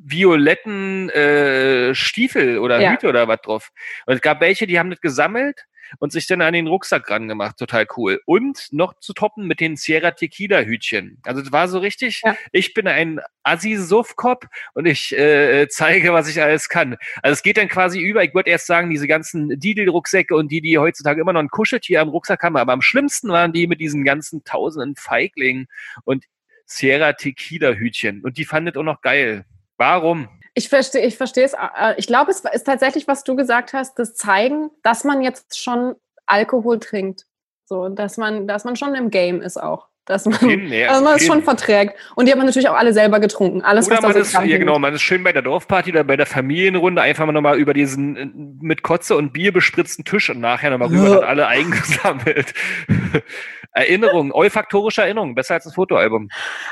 violetten 0.03 1.09
äh, 1.09 1.93
Stiefel 1.95 2.57
oder 2.59 2.79
Ja. 2.79 2.91
Hüte 2.93 3.07
oder 3.09 3.27
was 3.27 3.41
drauf. 3.41 3.71
Und 4.05 4.15
es 4.15 4.21
gab 4.21 4.41
welche, 4.41 4.67
die 4.67 4.79
haben 4.79 4.89
das 4.89 5.01
gesammelt 5.01 5.65
und 5.99 6.11
sich 6.11 6.27
dann 6.27 6.41
an 6.41 6.53
den 6.53 6.67
Rucksack 6.67 7.09
ran 7.09 7.27
gemacht. 7.27 7.57
Total 7.57 7.85
cool. 7.97 8.21
Und 8.25 8.67
noch 8.71 8.93
zu 8.99 9.13
toppen 9.13 9.47
mit 9.47 9.59
den 9.59 9.75
Sierra 9.75 10.11
Tequila 10.11 10.61
Hütchen. 10.61 11.19
Also 11.23 11.41
das 11.41 11.51
war 11.51 11.67
so 11.67 11.79
richtig, 11.79 12.21
Ja. 12.23 12.35
ich 12.51 12.73
bin 12.73 12.87
ein 12.87 13.19
Assi-Suff-Cop 13.43 14.45
und 14.73 14.85
ich 14.85 15.17
äh, 15.17 15.67
zeige, 15.69 16.13
was 16.13 16.27
ich 16.27 16.41
alles 16.41 16.69
kann. 16.69 16.97
Also 17.21 17.33
es 17.33 17.43
geht 17.43 17.57
dann 17.57 17.67
quasi 17.67 17.99
über, 17.99 18.23
ich 18.23 18.33
würde 18.33 18.49
erst 18.49 18.67
sagen, 18.67 18.89
diese 18.89 19.07
ganzen 19.07 19.59
Didel-Rucksäcke 19.59 20.35
und 20.35 20.51
die, 20.51 20.61
die 20.61 20.77
heutzutage 20.77 21.21
immer 21.21 21.33
noch 21.33 21.41
ein 21.41 21.49
Kuscheltier 21.49 22.01
am 22.01 22.09
Rucksack 22.09 22.43
haben, 22.43 22.57
aber 22.57 22.73
am 22.73 22.81
schlimmsten 22.81 23.29
waren 23.29 23.53
die 23.53 23.67
mit 23.67 23.79
diesen 23.79 24.03
ganzen 24.03 24.43
tausenden 24.43 24.95
Feiglingen 24.95 25.67
und 26.03 26.25
Sierra 26.65 27.13
Tequila 27.13 27.73
Hütchen. 27.73 28.21
Und 28.23 28.37
die 28.37 28.45
fandet 28.45 28.77
auch 28.77 28.83
noch 28.83 29.01
geil. 29.01 29.45
Warum? 29.77 30.29
Ich 30.53 30.69
verstehe, 30.69 31.05
ich 31.05 31.17
verstehe 31.17 31.45
es. 31.45 31.53
äh, 31.53 31.93
Ich 31.97 32.07
glaube, 32.07 32.31
es 32.31 32.41
ist 32.41 32.65
tatsächlich, 32.65 33.07
was 33.07 33.23
du 33.23 33.35
gesagt 33.35 33.73
hast, 33.73 33.97
das 33.97 34.15
Zeigen, 34.15 34.69
dass 34.83 35.03
man 35.03 35.21
jetzt 35.21 35.59
schon 35.59 35.95
Alkohol 36.25 36.79
trinkt. 36.79 37.25
So, 37.65 37.87
dass 37.87 38.17
man, 38.17 38.47
dass 38.47 38.65
man 38.65 38.75
schon 38.75 38.95
im 38.95 39.09
Game 39.09 39.41
ist 39.41 39.55
auch. 39.57 39.87
Dass 40.05 40.25
man, 40.25 40.39
Hin, 40.39 40.65
nee, 40.65 40.85
also 40.85 41.03
man 41.03 41.15
es 41.15 41.25
schon 41.25 41.43
verträgt. 41.43 41.95
Und 42.15 42.25
die 42.27 42.31
haben 42.31 42.39
wir 42.39 42.45
natürlich 42.45 42.67
auch 42.67 42.75
alle 42.75 42.91
selber 42.91 43.19
getrunken. 43.19 43.61
Alles, 43.61 43.85
Oder 43.85 43.97
was 43.97 44.01
da 44.01 44.07
man 44.07 44.13
so 44.15 44.21
ist, 44.21 44.33
ja 44.33 44.57
genau, 44.57 44.79
man 44.79 44.93
ist 44.95 45.03
schön 45.03 45.23
bei 45.23 45.31
der 45.31 45.43
Dorfparty 45.43 45.91
oder 45.91 46.03
bei 46.03 46.17
der 46.17 46.25
Familienrunde 46.25 47.01
einfach 47.01 47.25
mal 47.25 47.31
nochmal 47.31 47.57
über 47.57 47.73
diesen 47.73 48.17
äh, 48.17 48.27
mit 48.61 48.81
Kotze 48.83 49.15
und 49.15 49.31
Bier 49.31 49.53
bespritzten 49.53 50.03
Tisch 50.03 50.29
und 50.29 50.39
nachher 50.41 50.71
nochmal 50.71 50.89
rüber 50.89 51.19
und 51.19 51.23
alle 51.23 51.47
eingesammelt. 51.47 52.53
Erinnerung, 53.73 54.31
olfaktorische 54.33 55.03
Erinnerung, 55.03 55.33
besser 55.35 55.53
als 55.53 55.65
ein 55.65 55.71
Fotoalbum. 55.71 56.29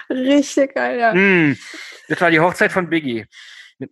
Richtig 0.10 0.74
geil, 0.76 1.00
ja. 1.00 1.14
Hm, 1.14 1.58
das 2.10 2.20
war 2.20 2.32
die 2.32 2.40
Hochzeit 2.42 2.72
von 2.72 2.90
Biggie. 2.90 3.26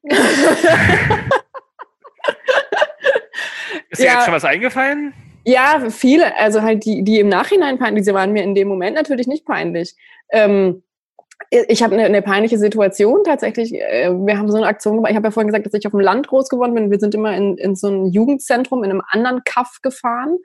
Ist 3.89 4.01
dir 4.01 4.05
Ja. 4.05 4.13
jetzt 4.15 4.25
schon 4.25 4.33
was 4.33 4.45
eingefallen? 4.45 5.13
Ja, 5.45 5.89
viele. 5.89 6.35
Also 6.37 6.61
halt 6.61 6.83
die, 6.85 7.03
die 7.03 7.19
im 7.19 7.29
Nachhinein 7.29 7.79
peinlich, 7.79 8.03
sie 8.05 8.13
waren 8.13 8.33
mir 8.33 8.43
in 8.43 8.53
dem 8.53 8.67
Moment 8.67 8.95
natürlich 8.95 9.27
nicht 9.27 9.45
peinlich. 9.45 9.95
Ähm, 10.31 10.83
ich 11.49 11.83
habe 11.83 11.93
eine, 11.93 12.03
eine 12.03 12.21
peinliche 12.21 12.57
Situation 12.57 13.23
tatsächlich. 13.23 13.73
Äh, 13.73 14.11
Wir 14.11 14.37
haben 14.37 14.51
so 14.51 14.57
eine 14.57 14.67
Aktion 14.67 14.95
gemacht. 14.97 15.11
Ich 15.11 15.15
habe 15.15 15.27
ja 15.27 15.31
vorhin 15.31 15.47
gesagt, 15.47 15.65
dass 15.65 15.73
ich 15.73 15.85
auf 15.85 15.91
dem 15.91 16.01
Land 16.01 16.27
groß 16.27 16.49
geworden 16.49 16.73
bin. 16.73 16.91
Wir 16.91 16.99
sind 16.99 17.15
immer 17.15 17.33
in, 17.35 17.57
in 17.57 17.75
so 17.75 17.87
ein 17.87 18.07
Jugendzentrum 18.07 18.83
in 18.83 18.89
einem 18.89 19.01
anderen 19.09 19.43
Kaff 19.45 19.79
gefahren. 19.81 20.37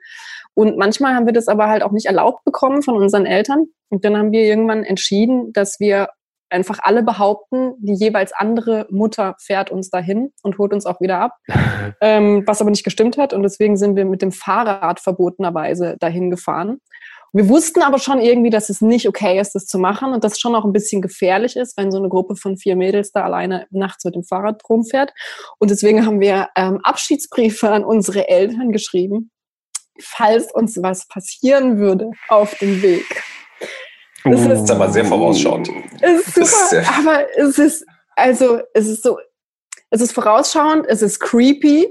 Und 0.53 0.77
manchmal 0.77 1.15
haben 1.15 1.25
wir 1.25 1.33
das 1.33 1.47
aber 1.49 1.67
halt 1.67 1.83
auch 1.83 1.91
nicht 1.91 2.05
erlaubt 2.05 2.45
bekommen 2.45 2.81
von 2.83 2.95
unseren 2.95 3.25
Eltern. 3.25 3.65
Und 3.89 4.05
dann 4.05 4.15
haben 4.15 4.31
wir 4.31 4.41
irgendwann 4.41 4.83
entschieden, 4.83 5.51
dass 5.51 5.79
wir 5.81 6.09
einfach 6.53 6.79
alle 6.81 7.03
behaupten, 7.03 7.73
die 7.79 7.93
jeweils 7.93 8.31
andere 8.31 8.87
Mutter 8.89 9.35
fährt 9.39 9.71
uns 9.71 9.89
dahin 9.89 10.31
und 10.43 10.57
holt 10.57 10.73
uns 10.73 10.85
auch 10.85 11.01
wieder 11.01 11.19
ab. 11.19 11.37
ähm, 12.01 12.43
was 12.45 12.61
aber 12.61 12.69
nicht 12.69 12.83
gestimmt 12.83 13.17
hat. 13.17 13.33
Und 13.33 13.43
deswegen 13.43 13.75
sind 13.75 13.95
wir 13.95 14.05
mit 14.05 14.21
dem 14.21 14.31
Fahrrad 14.31 14.99
verbotenerweise 14.99 15.97
dahin 15.99 16.29
gefahren. 16.29 16.79
Wir 17.35 17.49
wussten 17.49 17.81
aber 17.81 17.97
schon 17.97 18.21
irgendwie, 18.21 18.51
dass 18.51 18.69
es 18.69 18.81
nicht 18.81 19.07
okay 19.07 19.39
ist, 19.39 19.55
das 19.55 19.65
zu 19.65 19.79
machen 19.79 20.13
und 20.13 20.23
dass 20.23 20.33
es 20.33 20.39
schon 20.39 20.53
auch 20.55 20.65
ein 20.65 20.71
bisschen 20.71 21.01
gefährlich 21.01 21.55
ist, 21.55 21.75
wenn 21.77 21.91
so 21.91 21.97
eine 21.97 22.07
Gruppe 22.07 22.35
von 22.35 22.57
vier 22.57 22.75
Mädels 22.75 23.11
da 23.11 23.23
alleine 23.23 23.65
nachts 23.71 24.05
mit 24.05 24.13
dem 24.13 24.23
Fahrrad 24.23 24.61
rumfährt. 24.69 25.11
Und 25.57 25.71
deswegen 25.71 26.05
haben 26.05 26.21
wir 26.21 26.49
ähm, 26.55 26.79
Abschiedsbriefe 26.83 27.71
an 27.71 27.83
unsere 27.83 28.29
Eltern 28.29 28.71
geschrieben, 28.71 29.31
falls 29.99 30.53
uns 30.53 30.79
was 30.83 31.07
passieren 31.07 31.79
würde 31.79 32.11
auf 32.29 32.55
dem 32.59 32.83
Weg. 32.83 33.23
Das 34.23 34.47
Das 34.47 34.61
ist 34.61 34.71
aber 34.71 34.89
sehr 34.89 35.05
vorausschauend. 35.05 35.69
Es 36.01 36.27
ist 36.27 36.37
Das 36.37 36.37
ist 36.37 36.51
super, 36.51 36.67
sehr- 36.69 36.89
aber 36.97 37.25
es 37.37 37.59
ist, 37.59 37.85
also, 38.15 38.59
es 38.73 38.87
ist 38.87 39.03
so, 39.03 39.17
es 39.89 40.01
ist 40.01 40.13
vorausschauend, 40.13 40.85
es 40.87 41.01
ist 41.01 41.19
creepy 41.19 41.87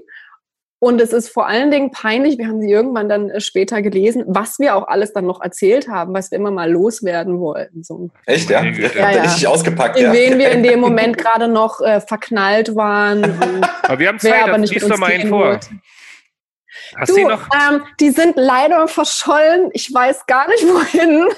Und 0.84 1.00
es 1.00 1.12
ist 1.12 1.28
vor 1.28 1.46
allen 1.46 1.70
Dingen 1.70 1.92
peinlich, 1.92 2.38
wir 2.38 2.48
haben 2.48 2.60
sie 2.60 2.68
irgendwann 2.70 3.08
dann 3.08 3.30
äh, 3.30 3.40
später 3.40 3.82
gelesen, 3.82 4.24
was 4.26 4.58
wir 4.58 4.74
auch 4.74 4.88
alles 4.88 5.12
dann 5.12 5.26
noch 5.26 5.40
erzählt 5.40 5.86
haben, 5.86 6.12
was 6.12 6.32
wir 6.32 6.38
immer 6.38 6.50
mal 6.50 6.68
loswerden 6.68 7.38
wollten. 7.38 7.84
So. 7.84 8.10
Echt, 8.26 8.50
ja? 8.50 8.64
Ja, 8.64 9.10
ja. 9.12 9.22
Richtig 9.22 9.46
ausgepackt, 9.46 9.96
In 9.96 10.06
ja. 10.06 10.12
wen 10.12 10.38
wir 10.40 10.50
in 10.50 10.64
dem 10.64 10.80
Moment 10.86 11.16
gerade 11.18 11.46
noch 11.46 11.80
äh, 11.82 12.00
verknallt 12.00 12.74
waren. 12.74 13.22
Aber 13.84 13.98
wir 14.00 14.08
haben 14.08 14.18
Zeit, 14.18 14.42
aber 14.42 14.58
nicht 14.58 14.72
mit 14.74 14.82
lies 14.82 14.90
doch 14.90 14.98
mal 14.98 15.12
einen 15.12 15.28
vor. 15.28 15.44
wollte. 15.50 15.68
Hast 16.96 17.10
Du, 17.10 17.14
du 17.14 17.20
die 17.20 17.24
noch? 17.26 17.42
ähm, 17.70 17.82
die 18.00 18.10
sind 18.10 18.32
leider 18.36 18.88
verschollen. 18.88 19.70
Ich 19.74 19.92
weiß 19.94 20.26
gar 20.26 20.48
nicht 20.48 20.64
wohin. 20.66 21.28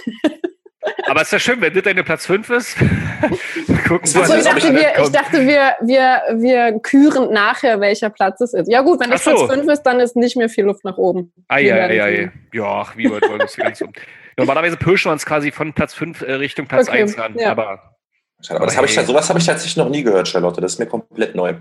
Aber 1.07 1.23
ist 1.23 1.33
ja 1.33 1.38
schön, 1.38 1.61
wenn 1.61 1.73
das 1.75 1.83
deine 1.83 2.05
Platz 2.05 2.26
5 2.26 2.50
ist. 2.50 2.76
Gucken 2.76 4.14
wird 4.14 4.17
Also 4.17 4.33
mal, 4.33 4.38
ich 4.38 4.45
dachte, 4.45 4.67
hab 4.69 4.75
wir, 4.75 5.05
ich 5.05 5.11
dachte 5.11 5.47
wir, 5.47 5.76
wir, 5.83 6.23
wir 6.43 6.79
küren 6.81 7.33
nachher, 7.33 7.81
welcher 7.81 8.11
Platz 8.11 8.41
es 8.41 8.55
ist. 8.55 8.71
Ja 8.71 8.83
gut, 8.83 9.00
wenn 9.00 9.11
das 9.11 9.25
so. 9.25 9.31
Platz 9.35 9.53
5 9.55 9.69
ist, 9.73 9.83
dann 9.83 10.00
ist 10.00 10.17
nicht 10.17 10.37
mehr 10.37 10.49
viel 10.49 10.64
Luft 10.64 10.85
nach 10.85 10.97
oben. 10.97 11.33
Ei, 11.49 11.73
ei, 11.73 12.03
ei. 12.03 12.33
Ja, 12.53 12.64
ach, 12.64 12.97
wie 12.97 13.11
weit 13.11 13.23
wollen 13.23 13.38
wir 13.38 13.45
es 13.47 13.57
ganz 13.57 13.81
um. 13.81 13.93
Normalerweise 14.37 14.76
pirschen 14.76 15.09
wir 15.09 15.12
uns 15.12 15.25
quasi 15.25 15.53
von 15.53 15.73
Platz 15.73 15.95
5 15.95 16.23
äh, 16.23 16.33
Richtung 16.35 16.67
Platz 16.67 16.88
Okay, 16.88 17.03
1 17.03 17.19
ran. 17.19 17.35
ja. 17.38 17.50
Aber 17.50 17.97
Aber 18.49 18.67
das 18.67 18.76
habe 18.76 18.87
ich, 18.87 18.95
sowas 18.95 19.29
habe 19.29 19.38
ich 19.38 19.47
tatsächlich 19.47 19.76
noch 19.76 19.88
nie 19.88 20.03
gehört, 20.03 20.29
Charlotte. 20.29 20.61
Das 20.61 20.73
ist 20.75 20.79
mir 20.79 20.87
komplett 20.87 21.35
neu. 21.35 21.55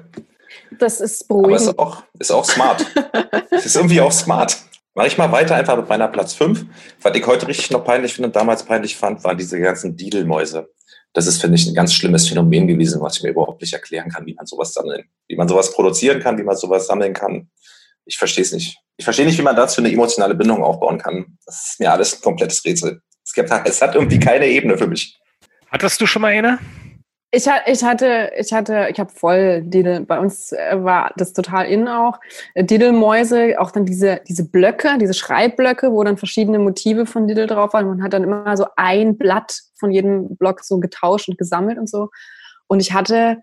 Das 0.80 1.00
ist 1.02 1.30
Aber 1.30 1.42
beruhigend. 1.42 1.62
ist 1.70 1.80
auch, 1.80 2.04
ist 2.20 2.32
auch 2.32 2.46
smart. 2.46 2.86
Es 3.52 3.68
ist 3.68 3.76
irgendwie 3.76 4.02
auch 4.02 4.12
smart. 4.12 4.58
Mache 4.96 5.08
ich 5.08 5.18
mal 5.18 5.32
weiter 5.32 5.56
einfach 5.56 5.76
mit 5.76 5.90
meiner 5.90 6.08
Platz 6.08 6.36
5. 6.36 6.66
Was 7.02 7.16
ich 7.16 7.26
heute 7.26 7.48
richtig 7.48 7.72
noch 7.72 7.84
peinlich 7.84 8.14
finde 8.14 8.28
und 8.28 8.36
damals 8.36 8.64
peinlich 8.64 8.96
fand, 8.96 9.24
waren 9.24 9.38
diese 9.38 9.60
ganzen 9.60 9.98
Didelmäuse. 9.98 10.70
Das 11.14 11.26
ist, 11.26 11.42
finde 11.42 11.56
ich, 11.56 11.68
ein 11.68 11.74
ganz 11.74 11.94
schlimmes 11.94 12.28
Phänomen 12.28 12.68
gewesen, 12.68 13.02
was 13.02 13.18
ich 13.18 13.24
mir 13.24 13.30
überhaupt 13.30 13.62
nicht 13.62 13.74
erklären 13.74 14.10
kann, 14.10 14.26
wie 14.26 14.36
man 14.36 14.46
sowas 14.46 14.74
sammeln, 14.74 15.04
wie 15.28 15.36
man 15.36 15.48
sowas 15.48 15.74
produzieren 15.74 16.20
kann, 16.20 16.38
wie 16.38 16.44
man 16.44 16.56
sowas 16.56 16.88
sammeln 16.88 17.14
kann. 17.14 17.50
Ich 18.06 18.18
verstehe 18.18 18.44
es 18.44 18.52
nicht. 18.52 18.78
Ich 18.98 19.06
verstehe 19.06 19.26
nicht, 19.26 19.38
wie 19.38 19.44
man 19.44 19.56
dazu 19.56 19.82
eine 19.82 19.92
emotionale 19.92 20.36
Bindung 20.36 20.64
aufbauen 20.64 21.00
kann. 21.00 21.38
Das 21.46 21.70
ist 21.70 21.80
mir 21.80 21.92
alles 21.92 22.16
ein 22.16 22.22
komplettes 22.22 22.64
Rätsel. 22.64 23.02
Es, 23.24 23.34
gibt, 23.34 23.50
es 23.66 23.82
hat 23.82 23.96
irgendwie 23.96 24.20
keine 24.20 24.48
Ebene 24.48 24.78
für 24.78 24.88
mich. 24.88 25.18
hattest 25.72 26.02
du 26.02 26.06
schon 26.06 26.22
mal 26.22 26.30
eine? 26.30 26.60
Ich, 27.36 27.48
ich 27.66 27.84
hatte, 27.84 28.32
ich 28.38 28.54
hatte, 28.54 28.90
ich 28.92 29.00
habe 29.00 29.12
voll 29.12 29.64
Didel. 29.64 30.02
Bei 30.02 30.20
uns 30.20 30.52
äh, 30.52 30.84
war 30.84 31.12
das 31.18 31.34
total 31.34 31.66
in 31.66 31.88
auch. 31.88 32.20
Didelmäuse, 32.56 33.60
auch 33.60 33.72
dann 33.72 33.88
diese, 33.88 34.22
diese 34.28 34.48
Blöcke, 34.48 35.00
diese 35.00 35.16
Schreibblöcke, 35.16 35.92
wo 35.92 36.04
dann 36.04 36.18
verschiedene 36.18 36.60
Motive 36.60 37.08
von 37.08 37.28
Didel 37.28 37.48
drauf 37.48 37.74
waren. 37.74 37.88
Man 37.88 38.04
hat 38.04 38.14
dann 38.14 38.24
immer 38.24 38.56
so 38.56 38.68
ein 38.76 39.18
Blatt 39.18 39.62
von 39.80 39.90
jedem 39.90 40.38
Block 40.38 40.64
so 40.64 40.80
getauscht 40.80 41.28
und 41.28 41.40
gesammelt 41.40 41.80
und 41.80 41.90
so. 41.90 42.10
Und 42.68 42.82
ich 42.82 42.94
hatte, 42.94 43.38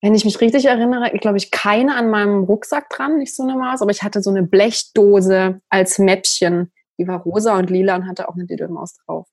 wenn 0.00 0.14
ich 0.14 0.24
mich 0.24 0.40
richtig 0.40 0.64
erinnere, 0.64 1.10
glaube 1.18 1.36
ich, 1.36 1.50
keine 1.50 1.96
an 1.96 2.08
meinem 2.08 2.44
Rucksack 2.44 2.88
dran, 2.88 3.18
nicht 3.18 3.36
so 3.36 3.42
eine 3.42 3.56
Maus, 3.56 3.82
aber 3.82 3.90
ich 3.90 4.02
hatte 4.02 4.22
so 4.22 4.30
eine 4.30 4.42
Blechdose 4.42 5.60
als 5.68 5.98
Mäppchen. 5.98 6.72
Die 6.98 7.06
war 7.06 7.20
rosa 7.20 7.58
und 7.58 7.68
lila 7.68 7.94
und 7.94 8.08
hatte 8.08 8.26
auch 8.26 8.36
eine 8.36 8.46
Didelmaus 8.46 8.94
drauf. 9.04 9.28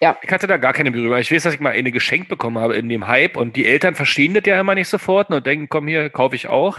Ich 0.00 0.30
hatte 0.30 0.46
da 0.46 0.58
gar 0.58 0.74
keine 0.74 0.92
Berührung. 0.92 1.18
Ich 1.18 1.32
weiß, 1.32 1.42
dass 1.42 1.54
ich 1.54 1.58
mal 1.60 1.72
eine 1.72 1.90
geschenkt 1.90 2.28
bekommen 2.28 2.58
habe 2.58 2.76
in 2.76 2.88
dem 2.88 3.08
Hype 3.08 3.36
und 3.36 3.56
die 3.56 3.66
Eltern 3.66 3.96
verstehen 3.96 4.32
das 4.32 4.44
ja 4.46 4.60
immer 4.60 4.76
nicht 4.76 4.86
sofort 4.86 5.28
und 5.30 5.44
denken, 5.44 5.68
komm 5.68 5.88
hier, 5.88 6.08
kaufe 6.08 6.36
ich 6.36 6.46
auch. 6.46 6.78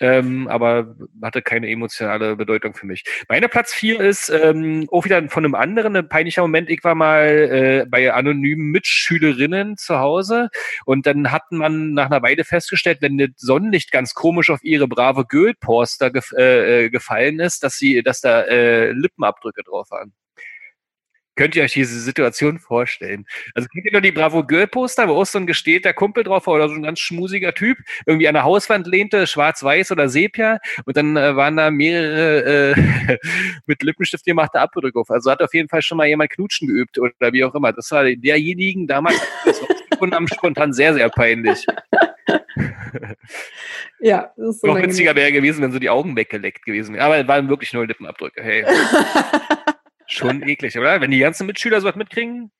Ähm, 0.00 0.48
aber 0.48 0.96
hatte 1.22 1.42
keine 1.42 1.70
emotionale 1.70 2.34
Bedeutung 2.34 2.74
für 2.74 2.86
mich. 2.86 3.04
Meine 3.28 3.48
Platz 3.48 3.72
4 3.72 4.00
ist 4.00 4.30
ähm, 4.30 4.88
auch 4.90 5.04
wieder 5.04 5.28
von 5.28 5.44
einem 5.44 5.54
anderen 5.54 5.94
ein 5.94 6.08
peinlicher 6.08 6.42
Moment. 6.42 6.68
Ich 6.68 6.82
war 6.82 6.96
mal 6.96 7.28
äh, 7.28 7.86
bei 7.88 8.12
anonymen 8.12 8.72
Mitschülerinnen 8.72 9.76
zu 9.76 10.00
Hause 10.00 10.48
und 10.86 11.06
dann 11.06 11.30
hat 11.30 11.52
man 11.52 11.92
nach 11.92 12.06
einer 12.06 12.22
Weile 12.22 12.42
festgestellt, 12.42 12.98
wenn 13.00 13.16
das 13.16 13.28
Sonnenlicht 13.36 13.92
ganz 13.92 14.12
komisch 14.12 14.50
auf 14.50 14.64
ihre 14.64 14.88
brave 14.88 15.24
Girl-Poster 15.28 16.10
gef 16.10 16.32
äh, 16.36 16.86
äh, 16.86 16.90
gefallen 16.90 17.38
ist, 17.38 17.62
dass 17.62 17.76
sie, 17.76 18.02
dass 18.02 18.20
da 18.20 18.42
äh, 18.42 18.90
Lippenabdrücke 18.90 19.62
drauf 19.62 19.88
waren. 19.92 20.12
Könnt 21.36 21.54
ihr 21.54 21.62
euch 21.62 21.74
diese 21.74 22.00
Situation 22.00 22.58
vorstellen? 22.58 23.26
Also 23.54 23.68
kennt 23.68 23.84
ihr 23.84 23.92
nur 23.92 24.00
die 24.00 24.12
Bravo 24.12 24.44
Girl 24.44 24.66
Poster, 24.66 25.08
wo 25.08 25.12
auch 25.12 25.26
so 25.26 25.38
ein 25.38 25.46
gestählter 25.46 25.92
Kumpel 25.92 26.24
drauf 26.24 26.46
war 26.46 26.54
oder 26.54 26.68
so 26.68 26.74
ein 26.74 26.82
ganz 26.82 26.98
schmusiger 26.98 27.54
Typ 27.54 27.78
irgendwie 28.06 28.26
an 28.26 28.34
der 28.34 28.44
Hauswand 28.44 28.86
lehnte, 28.86 29.26
schwarz-weiß 29.26 29.92
oder 29.92 30.08
Sepia 30.08 30.58
und 30.84 30.96
dann 30.96 31.16
äh, 31.16 31.36
waren 31.36 31.56
da 31.56 31.70
mehrere 31.70 32.74
äh, 32.74 33.18
mit 33.66 33.82
Lippenstift 33.82 34.24
gemachte 34.24 34.58
Abdrücke 34.58 34.92
drauf. 34.92 35.10
Also 35.10 35.30
hat 35.30 35.42
auf 35.42 35.54
jeden 35.54 35.68
Fall 35.68 35.82
schon 35.82 35.98
mal 35.98 36.06
jemand 36.06 36.30
knutschen 36.30 36.68
geübt 36.68 36.98
oder 36.98 37.32
wie 37.32 37.44
auch 37.44 37.54
immer. 37.54 37.72
Das 37.72 37.90
war 37.90 38.04
derjenigen 38.04 38.86
damals 38.86 39.20
das 39.44 39.60
rausgefunden 39.60 40.14
haben, 40.14 40.28
spontan 40.28 40.72
sehr, 40.72 40.94
sehr 40.94 41.08
peinlich. 41.08 41.66
Ja, 44.00 44.32
das 44.36 44.56
ist 44.56 44.60
so 44.60 44.66
Noch 44.68 44.80
witziger 44.80 45.14
wäre 45.14 45.32
gewesen, 45.32 45.62
wenn 45.62 45.72
so 45.72 45.78
die 45.78 45.90
Augen 45.90 46.16
weggeleckt 46.16 46.64
gewesen 46.64 46.94
wären. 46.94 47.04
Aber 47.04 47.18
es 47.18 47.28
waren 47.28 47.48
wirklich 47.48 47.72
nur 47.72 47.86
Lippenabdrücke. 47.86 48.42
Hey, 48.42 48.64
schon 50.08 50.42
eklig, 50.48 50.78
oder? 50.78 51.00
Wenn 51.00 51.10
die 51.10 51.18
ganzen 51.18 51.46
Mitschüler 51.46 51.80
sowas 51.80 51.96
mitkriegen, 51.96 52.52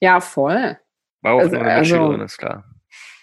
Ja, 0.00 0.20
voll. 0.20 0.78
war 1.22 1.34
auch 1.34 1.40
Also- 1.40 1.56
nur 1.56 1.62
eine 1.62 1.72
also- 1.72 1.94
Mitschülerin, 1.96 2.20
ist 2.24 2.38
klar. 2.38 2.64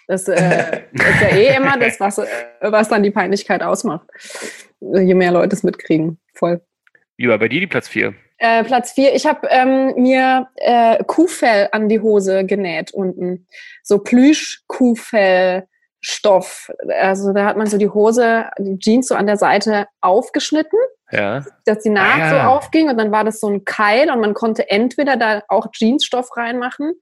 Das 0.08 0.26
äh, 0.28 0.82
ist 0.92 1.20
ja 1.22 1.28
eh 1.28 1.54
immer 1.56 1.78
das, 1.78 1.98
was, 2.00 2.18
äh, 2.18 2.26
was 2.60 2.88
dann 2.88 3.02
die 3.04 3.12
Peinlichkeit 3.12 3.62
ausmacht. 3.62 4.06
Je 4.80 5.14
mehr 5.14 5.30
Leute 5.30 5.54
es 5.54 5.62
mitkriegen. 5.62 6.18
Voll. 6.34 6.60
Wie 7.16 7.28
war 7.28 7.38
bei 7.38 7.48
dir 7.48 7.60
die 7.60 7.68
Platz 7.68 7.86
4? 7.88 8.12
Äh, 8.38 8.64
Platz 8.64 8.90
vier. 8.92 9.14
Ich 9.14 9.24
habe 9.24 9.46
ähm, 9.50 9.94
mir 9.96 10.48
äh, 10.56 11.02
Kuhfell 11.04 11.68
an 11.70 11.88
die 11.88 12.00
Hose 12.00 12.44
genäht 12.44 12.90
unten. 12.92 13.46
So 13.84 14.00
Plüsch-Kuhfell-Stoff. 14.00 16.70
Also 17.00 17.32
da 17.32 17.44
hat 17.46 17.56
man 17.56 17.66
so 17.68 17.78
die 17.78 17.88
Hose, 17.88 18.46
die 18.58 18.78
Jeans 18.78 19.08
so 19.08 19.14
an 19.14 19.26
der 19.26 19.36
Seite 19.36 19.86
aufgeschnitten, 20.00 20.78
Ja. 21.12 21.44
dass 21.66 21.80
die 21.80 21.90
Naht 21.90 22.20
Ah, 22.20 22.30
so 22.30 22.36
ja. 22.36 22.48
aufging 22.48 22.88
und 22.88 22.96
dann 22.98 23.12
war 23.12 23.22
das 23.24 23.38
so 23.40 23.48
ein 23.48 23.64
Keil 23.64 24.10
und 24.10 24.20
man 24.20 24.34
konnte 24.34 24.68
entweder 24.70 25.16
da 25.16 25.42
auch 25.48 25.66
Jeansstoff 25.72 26.36
reinmachen. 26.36 26.92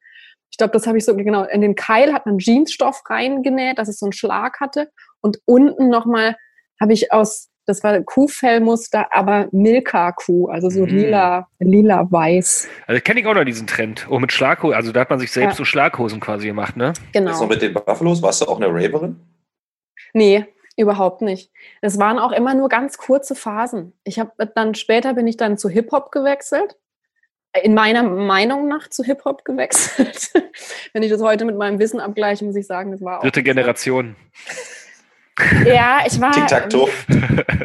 Ich 0.51 0.59
glaube, 0.59 0.73
das 0.73 0.87
habe 0.87 0.99
ich 0.99 1.05
so 1.05 1.15
genau. 1.17 1.45
In 1.45 1.61
den 1.61 1.75
Keil 1.77 2.13
hat 2.13 2.27
man 2.27 2.39
Jeansstoff 2.39 3.03
reingenäht, 3.09 3.79
dass 3.79 3.89
es 3.89 3.99
so 4.01 4.07
einen 4.07 4.13
Schlag 4.13 4.59
hatte. 4.61 4.91
Und 5.21 5.39
unten 5.47 5.89
nochmal 5.89 6.37
habe 6.81 6.93
ich 6.93 7.13
aus, 7.13 7.49
das 7.67 7.85
war 7.85 8.01
Kuhfellmuster, 8.01 9.15
aber 9.15 9.47
Milka-Kuh, 9.53 10.49
also 10.49 10.69
so 10.71 10.81
Mhm. 10.87 10.89
lila, 10.97 11.49
lila-weiß. 11.61 12.69
Also 12.89 13.01
kenne 13.01 13.21
ich 13.21 13.27
auch 13.27 13.35
noch 13.35 13.45
diesen 13.45 13.67
Trend. 13.69 14.07
Oh, 14.11 14.19
mit 14.19 14.33
Schlaghosen. 14.33 14.75
Also 14.75 14.91
da 14.93 15.01
hat 15.01 15.11
man 15.11 15.21
sich 15.21 15.31
selbst 15.31 15.53
Ja. 15.55 15.57
so 15.59 15.65
Schlaghosen 15.65 16.19
quasi 16.21 16.49
gemacht, 16.49 16.77
ne? 16.77 16.95
Genau. 17.13 17.31
Also 17.31 17.47
mit 17.47 17.63
den 17.63 17.73
Buffalos, 17.75 18.21
warst 18.23 18.43
du 18.43 18.47
auch 18.47 18.57
eine 18.61 18.67
Raverin? 18.69 19.21
Nee, 20.15 20.47
überhaupt 20.77 21.23
nicht. 21.23 21.51
Es 21.81 21.99
waren 21.99 22.19
auch 22.19 22.33
immer 22.33 22.55
nur 22.55 22.69
ganz 22.69 22.99
kurze 22.99 23.35
Phasen. 23.35 23.93
Ich 24.05 24.19
habe 24.19 24.33
dann 24.55 24.75
später 24.75 25.15
bin 25.15 25.27
ich 25.27 25.37
dann 25.37 25.59
zu 25.59 25.69
Hip-Hop 25.69 26.13
gewechselt. 26.13 26.77
In 27.63 27.75
meiner 27.75 28.05
Meinung 28.05 28.69
nach 28.69 28.89
zu 28.89 29.03
Hip-Hop 29.03 29.45
gewechselt. 29.45 30.31
Wenn 30.93 31.03
ich 31.03 31.11
das 31.11 31.21
heute 31.21 31.45
mit 31.45 31.57
meinem 31.57 31.79
Wissen 31.79 31.99
abgleiche, 31.99 32.45
muss 32.45 32.57
ich 32.57 32.67
sagen, 32.67 32.93
das 32.93 33.01
war 33.03 33.19
auch. 33.19 33.23
Dritte 33.23 33.43
Generation. 33.43 34.17
Ja, 35.65 36.03
ich 36.07 36.21
war. 36.21 36.33
Tic-Tac-Toe. 36.33 36.89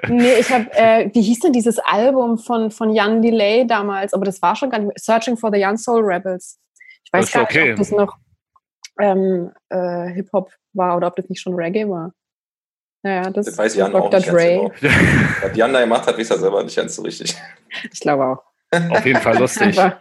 Nee, 0.07 0.35
ich 0.39 0.49
habe, 0.49 0.71
äh, 0.71 1.09
wie 1.13 1.21
hieß 1.21 1.39
denn 1.41 1.51
dieses 1.51 1.77
Album 1.79 2.37
von, 2.37 2.71
von 2.71 2.91
Jan 2.91 3.21
Delay 3.21 3.65
damals? 3.67 4.13
Aber 4.13 4.23
das 4.23 4.41
war 4.41 4.55
schon 4.55 4.69
gar 4.69 4.79
nicht 4.79 4.87
mehr. 4.87 4.95
Searching 4.97 5.35
for 5.35 5.51
the 5.51 5.61
Young 5.61 5.75
Soul 5.75 6.01
Rebels. 6.05 6.59
Ich 7.03 7.11
weiß 7.11 7.31
gar 7.33 7.43
okay. 7.43 7.63
nicht, 7.63 7.71
ob 7.71 7.77
das 7.79 7.91
noch 7.91 8.17
ähm, 8.99 9.51
äh, 9.69 10.07
Hip-Hop 10.13 10.51
war 10.73 10.95
oder 10.95 11.07
ob 11.07 11.15
das 11.15 11.29
nicht 11.29 11.41
schon 11.41 11.55
Reggae 11.55 11.89
war. 11.89 12.13
Naja, 13.05 13.29
das, 13.29 13.45
Das 13.45 13.57
weiß 13.59 13.75
Jan 13.75 13.91
Dr. 13.91 14.07
auch 14.07 14.11
nicht 14.11 14.31
Dre. 14.31 14.71
genau. 14.81 14.93
Was 15.43 15.55
Jan 15.55 15.71
da 15.71 15.79
gemacht 15.81 16.07
hat, 16.07 16.17
weiß 16.17 16.31
er 16.31 16.39
selber 16.39 16.63
nicht 16.63 16.75
ganz 16.75 16.95
so 16.95 17.03
richtig. 17.03 17.35
Ich 17.93 17.99
glaube 17.99 18.25
auch. 18.25 18.41
Auf 18.89 19.05
jeden 19.05 19.19
Fall 19.21 19.37
lustig. 19.37 19.77
Einfach. 19.79 19.97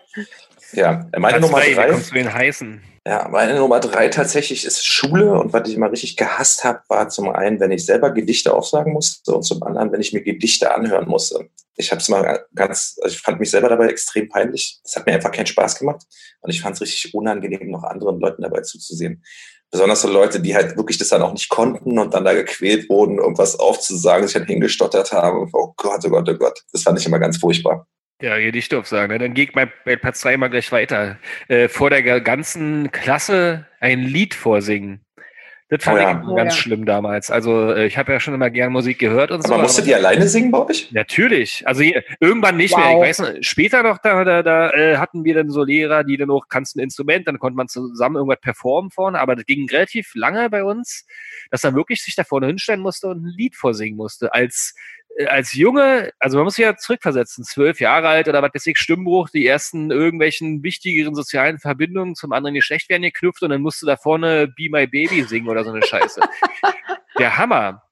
Ja, 0.73 1.07
meine 1.19 1.41
Nummer 1.41 1.59
drei, 1.61 1.75
drei. 1.75 1.91
kommst 1.91 2.13
du 2.13 2.15
den 2.15 2.33
heißen? 2.33 2.81
Ja, 3.07 3.29
meine 3.29 3.57
Nummer 3.57 3.81
drei 3.81 4.09
tatsächlich 4.09 4.65
ist 4.65 4.87
Schule. 4.87 5.33
Und 5.39 5.53
was 5.53 5.69
ich 5.69 5.75
immer 5.75 5.91
richtig 5.93 6.17
gehasst 6.17 6.65
habe, 6.65 6.81
war 6.89 7.09
zum 7.11 7.29
einen, 7.31 7.59
wenn 7.61 7.73
ich 7.73 7.85
selber 7.85 8.11
Gedichte 8.13 8.55
aufsagen 8.55 8.93
musste 8.95 9.35
und 9.35 9.43
zum 9.43 9.63
anderen, 9.65 9.93
wenn 9.93 10.01
ich 10.01 10.13
mir 10.15 10.23
Gedichte 10.23 10.73
anhören 10.73 11.09
musste. 11.09 11.51
Ich 11.77 11.91
habe 11.91 12.01
es 12.01 12.09
mal 12.09 12.47
ganz, 12.55 12.97
also 13.03 13.15
ich 13.15 13.21
fand 13.21 13.41
mich 13.41 13.51
selber 13.51 13.69
dabei 13.69 13.89
extrem 13.89 14.29
peinlich. 14.29 14.81
Das 14.85 14.97
hat 14.97 15.07
mir 15.07 15.13
einfach 15.15 15.33
keinen 15.33 15.47
Spaß 15.47 15.79
gemacht. 15.79 16.03
Und 16.41 16.51
ich 16.51 16.63
fand 16.63 16.77
es 16.77 16.81
richtig 16.83 17.13
unangenehm, 17.13 17.71
noch 17.71 17.83
anderen 17.83 18.19
Leuten 18.21 18.43
dabei 18.43 18.61
zuzusehen. 18.63 19.23
Besonders 19.75 20.03
so 20.03 20.09
Leute, 20.09 20.39
die 20.39 20.55
halt 20.55 20.77
wirklich 20.77 20.99
das 20.99 21.09
dann 21.09 21.21
auch 21.23 21.33
nicht 21.33 21.49
konnten 21.49 21.99
und 21.99 22.15
dann 22.15 22.25
da 22.25 22.33
gequält 22.33 22.89
wurden, 22.89 23.19
irgendwas 23.19 23.59
aufzusagen, 23.59 24.29
sich 24.29 24.35
dann 24.39 24.47
hingestottert 24.47 25.11
haben. 25.11 25.51
Oh 25.53 25.75
Gott, 25.77 26.01
oh 26.07 26.11
Gott, 26.11 26.29
oh 26.29 26.35
Gott. 26.35 26.61
Das 26.73 26.85
fand 26.85 27.01
ich 27.01 27.07
immer 27.07 27.19
ganz 27.19 27.39
furchtbar. 27.39 27.89
Ja, 28.23 28.39
Gedichte 28.39 28.79
aufsagen. 28.79 29.09
Ne? 29.13 29.19
Dann 29.19 29.35
gehe 29.35 29.47
ich 29.47 29.53
bei, 29.53 29.69
bei 29.85 29.97
Platz 29.97 30.21
3 30.21 30.37
mal 30.37 30.47
gleich 30.47 30.71
weiter. 30.71 31.19
Äh, 31.49 31.69
vor 31.69 31.91
der 31.91 32.05
ga- 32.05 32.21
ganzen 32.21 32.93
Klasse 32.93 33.67
ein 33.81 33.99
Lied 34.03 34.35
vorsingen. 34.35 35.04
Das 35.77 35.85
fand 35.85 35.99
Oh 35.99 36.01
ja. 36.01 36.21
ich 36.23 36.29
Oh 36.29 36.35
ganz 36.35 36.55
ja. 36.55 36.61
schlimm 36.61 36.85
damals. 36.87 37.31
Also 37.31 37.73
äh, 37.73 37.87
ich 37.87 37.99
habe 37.99 38.13
ja 38.13 38.21
schon 38.21 38.35
immer 38.35 38.51
gern 38.51 38.73
Musik 38.73 38.99
gehört 38.99 39.31
und 39.31 39.47
so. 39.47 39.55
Aber 39.55 39.63
musstet 39.63 39.85
aber- 39.85 39.91
ihr 39.91 39.97
alleine 39.97 40.29
singen 40.29 40.51
bei 40.51 40.59
euch? 40.67 40.91
Natürlich. 40.93 41.67
Also 41.67 41.83
hier, 41.83 42.03
irgendwann 42.21 42.57
nicht 42.57 42.77
mehr. 42.77 42.87
Wow. 42.87 43.03
Ich 43.05 43.09
weiß 43.09 43.19
noch, 43.21 43.31
später 43.41 43.83
noch, 43.83 43.99
da, 43.99 44.25
da, 44.25 44.43
da 44.43 44.71
äh, 44.71 44.97
hatten 44.97 45.25
wir 45.25 45.35
dann 45.35 45.51
so 45.51 45.63
Lehrer, 45.65 46.05
die 46.05 46.17
dann 46.17 46.31
auch, 46.31 46.47
kannst 46.49 46.77
ein 46.77 46.81
Instrument, 46.81 47.27
dann 47.27 47.39
konnte 47.39 47.57
man 47.57 47.69
zusammen 47.69 48.17
irgendwas 48.17 48.41
performen 48.41 48.91
vorne, 48.91 49.19
aber 49.19 49.37
das 49.37 49.47
ging 49.47 49.69
relativ 49.69 50.13
lange 50.15 50.49
bei 50.51 50.65
uns, 50.65 51.07
dass 51.51 51.63
man 51.63 51.75
wirklich 51.75 52.03
sich 52.03 52.15
da 52.15 52.25
vorne 52.25 52.47
hinstellen 52.47 52.81
musste 52.81 53.09
und 53.09 53.25
ein 53.25 53.33
Lied 53.37 53.57
vorsingen 53.57 53.97
musste, 53.97 54.33
als 54.33 54.75
als 55.29 55.53
Junge, 55.53 56.13
also 56.19 56.39
man 56.39 56.45
muss 56.45 56.57
sich 56.57 56.65
ja 56.65 56.77
zurückversetzen, 56.77 57.45
zwölf 57.45 57.81
Jahre 57.81 58.09
alt 58.09 58.29
oder 58.29 58.43
was 58.43 58.51
weiß 58.55 58.67
ich, 58.67 58.79
Stimmbruch, 58.79 59.31
die 59.31 59.47
ersten 59.47 59.91
irgendwelchen 59.91 60.63
wichtigeren 60.63 61.15
sozialen 61.15 61.59
Verbindungen 61.59 62.15
zum 62.15 62.33
anderen 62.33 62.55
Geschlecht 62.55 62.89
werden 62.89 63.03
geknüpft 63.03 63.43
und 63.43 63.51
dann 63.51 63.63
musst 63.63 63.81
du 63.83 63.87
da 63.87 63.97
vorne 63.97 64.49
Be 64.49 64.69
My 64.71 64.87
Baby 64.87 65.23
singen 65.23 65.49
oder 65.49 65.65
so 65.65 65.71
eine 65.71 65.83
Scheiße. 65.83 66.21
Der 67.19 67.39
Hammer. 67.39 67.83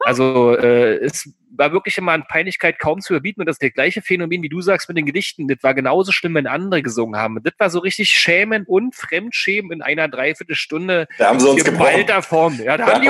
Also 0.00 0.56
äh, 0.56 0.96
es 0.96 1.32
war 1.56 1.72
wirklich 1.72 1.98
immer 1.98 2.12
an 2.12 2.24
Peinlichkeit 2.28 2.78
kaum 2.78 3.00
zu 3.00 3.12
überbieten 3.12 3.42
und 3.42 3.46
das 3.46 3.54
ist 3.54 3.62
der 3.62 3.70
gleiche 3.70 4.02
Phänomen, 4.02 4.42
wie 4.42 4.48
du 4.48 4.60
sagst 4.60 4.88
mit 4.88 4.96
den 4.96 5.06
Gedichten. 5.06 5.48
Das 5.48 5.58
war 5.62 5.74
genauso 5.74 6.12
schlimm, 6.12 6.34
wenn 6.34 6.46
andere 6.46 6.82
gesungen 6.82 7.18
haben. 7.18 7.38
Das 7.42 7.54
war 7.58 7.70
so 7.70 7.78
richtig 7.80 8.10
Schämen 8.10 8.64
und 8.64 8.94
Fremdschämen 8.94 9.72
in 9.72 9.82
einer 9.82 10.08
Dreiviertelstunde. 10.08 11.06
Da 11.18 11.28
haben 11.28 11.40
sie 11.40 11.48
uns 11.48 11.64
gebrochen. 11.64 12.22
Form. 12.22 12.58
Ja, 12.62 12.76
da, 12.76 12.86
haben, 12.86 13.02
die, 13.02 13.08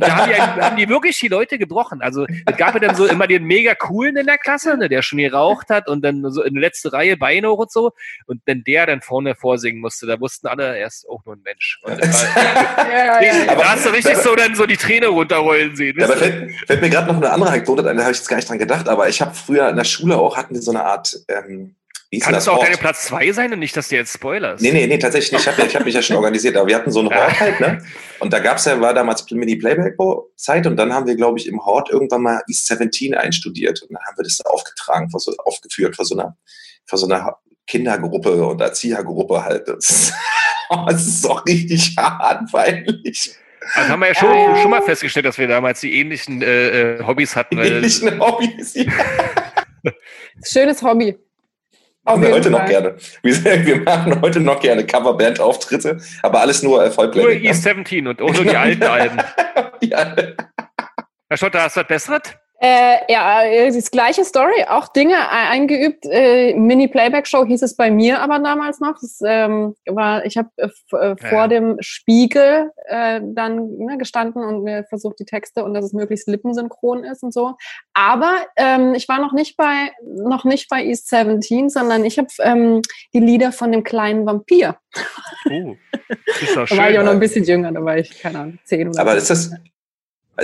da 0.00 0.16
haben, 0.16 0.30
die, 0.30 0.40
haben 0.40 0.76
die 0.76 0.88
wirklich 0.88 1.18
die 1.18 1.28
Leute 1.28 1.58
gebrochen. 1.58 2.00
Also 2.00 2.26
es 2.46 2.56
gab 2.56 2.74
ja 2.74 2.80
dann 2.80 2.96
so 2.96 3.06
immer 3.06 3.26
den 3.26 3.44
mega 3.44 3.74
coolen 3.74 4.16
in 4.16 4.26
der 4.26 4.38
Klasse, 4.38 4.76
ne, 4.76 4.88
der 4.88 5.02
schon 5.02 5.18
geraucht 5.18 5.68
hat 5.68 5.88
und 5.88 6.02
dann 6.02 6.30
so 6.30 6.42
in 6.42 6.54
der 6.54 6.60
letzten 6.60 6.88
Reihe 6.88 7.16
Beine 7.16 7.50
und 7.52 7.70
so. 7.70 7.92
Und 8.26 8.42
wenn 8.46 8.64
der 8.64 8.86
dann 8.86 9.00
vorne 9.00 9.34
vorsingen 9.34 9.80
musste, 9.80 10.06
da 10.06 10.20
wussten 10.20 10.46
alle, 10.46 10.78
er 10.78 10.86
ist 10.86 11.06
auch 11.08 11.24
nur 11.24 11.36
ein 11.36 11.42
Mensch. 11.42 11.80
War, 11.82 11.98
ja, 12.00 13.22
ja, 13.22 13.44
ja, 13.46 13.54
da 13.54 13.72
hast 13.72 13.86
du 13.86 13.90
richtig 13.90 14.16
so 14.16 14.34
dann 14.34 14.54
so 14.54 14.66
die 14.66 14.76
Träne 14.76 15.08
runterrollen 15.08 15.76
sehen. 15.76 15.96
Ja, 15.98 16.06
aber 16.06 16.16
fällt, 16.16 16.52
fällt 16.66 16.80
mir 16.80 16.90
gerade 16.90 17.08
noch 17.08 17.16
eine 17.16 17.30
andere 17.30 17.50
Anekdote 17.70 17.82
da 17.82 18.02
habe 18.02 18.12
ich 18.12 18.18
jetzt 18.18 18.28
gar 18.28 18.36
nicht 18.36 18.48
dran 18.48 18.58
gedacht, 18.58 18.88
aber 18.88 19.08
ich 19.08 19.20
habe 19.20 19.34
früher 19.34 19.68
in 19.68 19.76
der 19.76 19.84
Schule 19.84 20.18
auch, 20.18 20.36
hatten 20.36 20.54
wir 20.54 20.62
so 20.62 20.70
eine 20.70 20.84
Art, 20.84 21.16
ähm, 21.28 21.76
kann 22.20 22.32
das 22.32 22.48
auch 22.48 22.58
deine 22.58 22.76
Platz 22.76 23.04
zwei 23.04 23.30
sein 23.30 23.52
und 23.52 23.60
nicht, 23.60 23.76
dass 23.76 23.88
du 23.88 23.94
jetzt 23.94 24.12
spoilerst? 24.12 24.60
Nee, 24.60 24.72
nee, 24.72 24.88
nee, 24.88 24.98
tatsächlich 24.98 25.30
nicht. 25.30 25.42
Ich 25.42 25.46
habe 25.46 25.62
hab 25.62 25.84
mich 25.84 25.94
ja 25.94 26.02
schon 26.02 26.16
organisiert, 26.16 26.56
aber 26.56 26.66
wir 26.66 26.74
hatten 26.74 26.90
so 26.90 26.98
einen 26.98 27.10
Hort 27.10 27.38
halt, 27.38 27.60
ne? 27.60 27.84
Und 28.18 28.32
da 28.32 28.40
gab's 28.40 28.64
ja, 28.64 28.80
war 28.80 28.92
damals 28.92 29.30
Mini-Playback-Zeit 29.30 30.66
und 30.66 30.76
dann 30.76 30.92
haben 30.92 31.06
wir, 31.06 31.14
glaube 31.14 31.38
ich, 31.38 31.46
im 31.46 31.64
Hort 31.64 31.88
irgendwann 31.90 32.22
mal 32.22 32.42
East 32.48 32.66
17 32.66 33.14
einstudiert 33.14 33.80
und 33.82 33.92
dann 33.92 34.02
haben 34.04 34.16
wir 34.16 34.24
das 34.24 34.40
aufgetragen, 34.44 35.08
so, 35.16 35.32
aufgeführt 35.44 35.94
vor 35.94 36.04
so 36.04 36.18
einer, 36.18 36.36
vor 36.84 36.98
so 36.98 37.06
einer 37.06 37.36
Kindergruppe 37.68 38.44
und 38.44 38.60
Erziehergruppe 38.60 39.44
halt. 39.44 39.68
Das 39.68 39.90
ist, 39.90 40.12
das 40.88 41.06
ist 41.06 41.30
auch 41.30 41.46
richtig 41.46 41.94
hart, 41.96 42.50
peinlich. 42.50 43.36
Also 43.74 43.90
haben 43.90 44.00
wir 44.00 44.08
ja 44.08 44.14
schon, 44.14 44.32
ja. 44.32 44.56
schon 44.56 44.70
mal 44.70 44.82
festgestellt, 44.82 45.26
dass 45.26 45.38
wir 45.38 45.48
damals 45.48 45.80
die 45.80 45.98
ähnlichen 46.00 46.42
äh, 46.42 46.96
äh 46.96 47.04
Hobbys 47.04 47.36
hatten. 47.36 47.56
Weil 47.56 47.72
ähnlichen 47.72 48.18
Hobbys, 48.20 48.74
ja. 48.74 48.92
Schönes 50.44 50.82
Hobby. 50.82 51.16
Machen 52.02 52.22
wir 52.22 52.32
heute 52.32 52.50
Fall. 52.50 52.60
noch 52.62 52.68
gerne. 52.68 52.96
Wir, 53.22 53.66
wir, 53.66 53.80
machen 53.82 54.20
heute 54.22 54.40
noch 54.40 54.60
gerne 54.60 54.86
Coverband-Auftritte, 54.86 56.00
aber 56.22 56.40
alles 56.40 56.62
nur 56.62 56.82
erfolgreich. 56.82 57.42
Nur 57.42 57.52
E17 57.52 58.08
und 58.08 58.22
auch 58.22 58.32
nur 58.32 58.44
die 58.44 58.56
alten 58.56 58.82
Alben. 58.82 59.18
ja. 59.82 60.16
Herr 61.28 61.36
Schotter, 61.36 61.62
hast 61.62 61.76
du 61.76 61.80
was 61.80 61.86
Besseres? 61.86 62.22
Äh, 62.62 63.10
ja, 63.10 63.42
äh, 63.42 63.72
das 63.72 63.90
gleiche 63.90 64.22
Story, 64.22 64.66
auch 64.68 64.88
Dinge 64.88 65.30
eingeübt. 65.30 66.04
Äh, 66.04 66.54
Mini-Playback-Show 66.54 67.46
hieß 67.46 67.62
es 67.62 67.74
bei 67.74 67.90
mir 67.90 68.20
aber 68.20 68.38
damals 68.38 68.80
noch. 68.80 69.00
Das, 69.00 69.18
ähm, 69.24 69.74
war, 69.86 70.26
ich 70.26 70.36
habe 70.36 70.50
äh, 70.56 70.66
äh, 70.66 71.16
vor 71.16 71.38
ja. 71.38 71.48
dem 71.48 71.78
Spiegel 71.80 72.70
äh, 72.84 73.22
dann 73.24 73.78
ne, 73.78 73.96
gestanden 73.96 74.44
und 74.44 74.62
mir 74.62 74.84
versucht 74.90 75.20
die 75.20 75.24
Texte 75.24 75.64
und 75.64 75.72
dass 75.72 75.86
es 75.86 75.94
möglichst 75.94 76.28
lippensynchron 76.28 77.04
ist 77.04 77.22
und 77.22 77.32
so. 77.32 77.54
Aber 77.94 78.36
ähm, 78.56 78.92
ich 78.92 79.08
war 79.08 79.20
noch 79.20 79.32
nicht 79.32 79.56
bei 79.56 79.92
noch 80.04 80.44
nicht 80.44 80.68
bei 80.68 80.84
East 80.84 81.08
17, 81.08 81.70
sondern 81.70 82.04
ich 82.04 82.18
habe 82.18 82.28
ähm, 82.40 82.82
die 83.14 83.20
Lieder 83.20 83.52
von 83.52 83.72
dem 83.72 83.84
kleinen 83.84 84.26
Vampir. 84.26 84.76
Oh, 85.48 85.76
ist 86.42 86.56
doch 86.56 86.66
schön, 86.66 86.76
da 86.76 86.82
war 86.82 86.90
ich 86.90 86.98
auch 86.98 87.04
noch 87.04 87.12
ein 87.12 87.20
bisschen 87.20 87.44
jünger, 87.44 87.72
da 87.72 87.82
war 87.82 87.96
ich 87.96 88.20
keine 88.20 88.38
Ahnung 88.38 88.58
zehn 88.64 88.88
oder. 88.88 89.00
Aber 89.00 89.12
so. 89.12 89.16
ist 89.16 89.30
das 89.30 89.50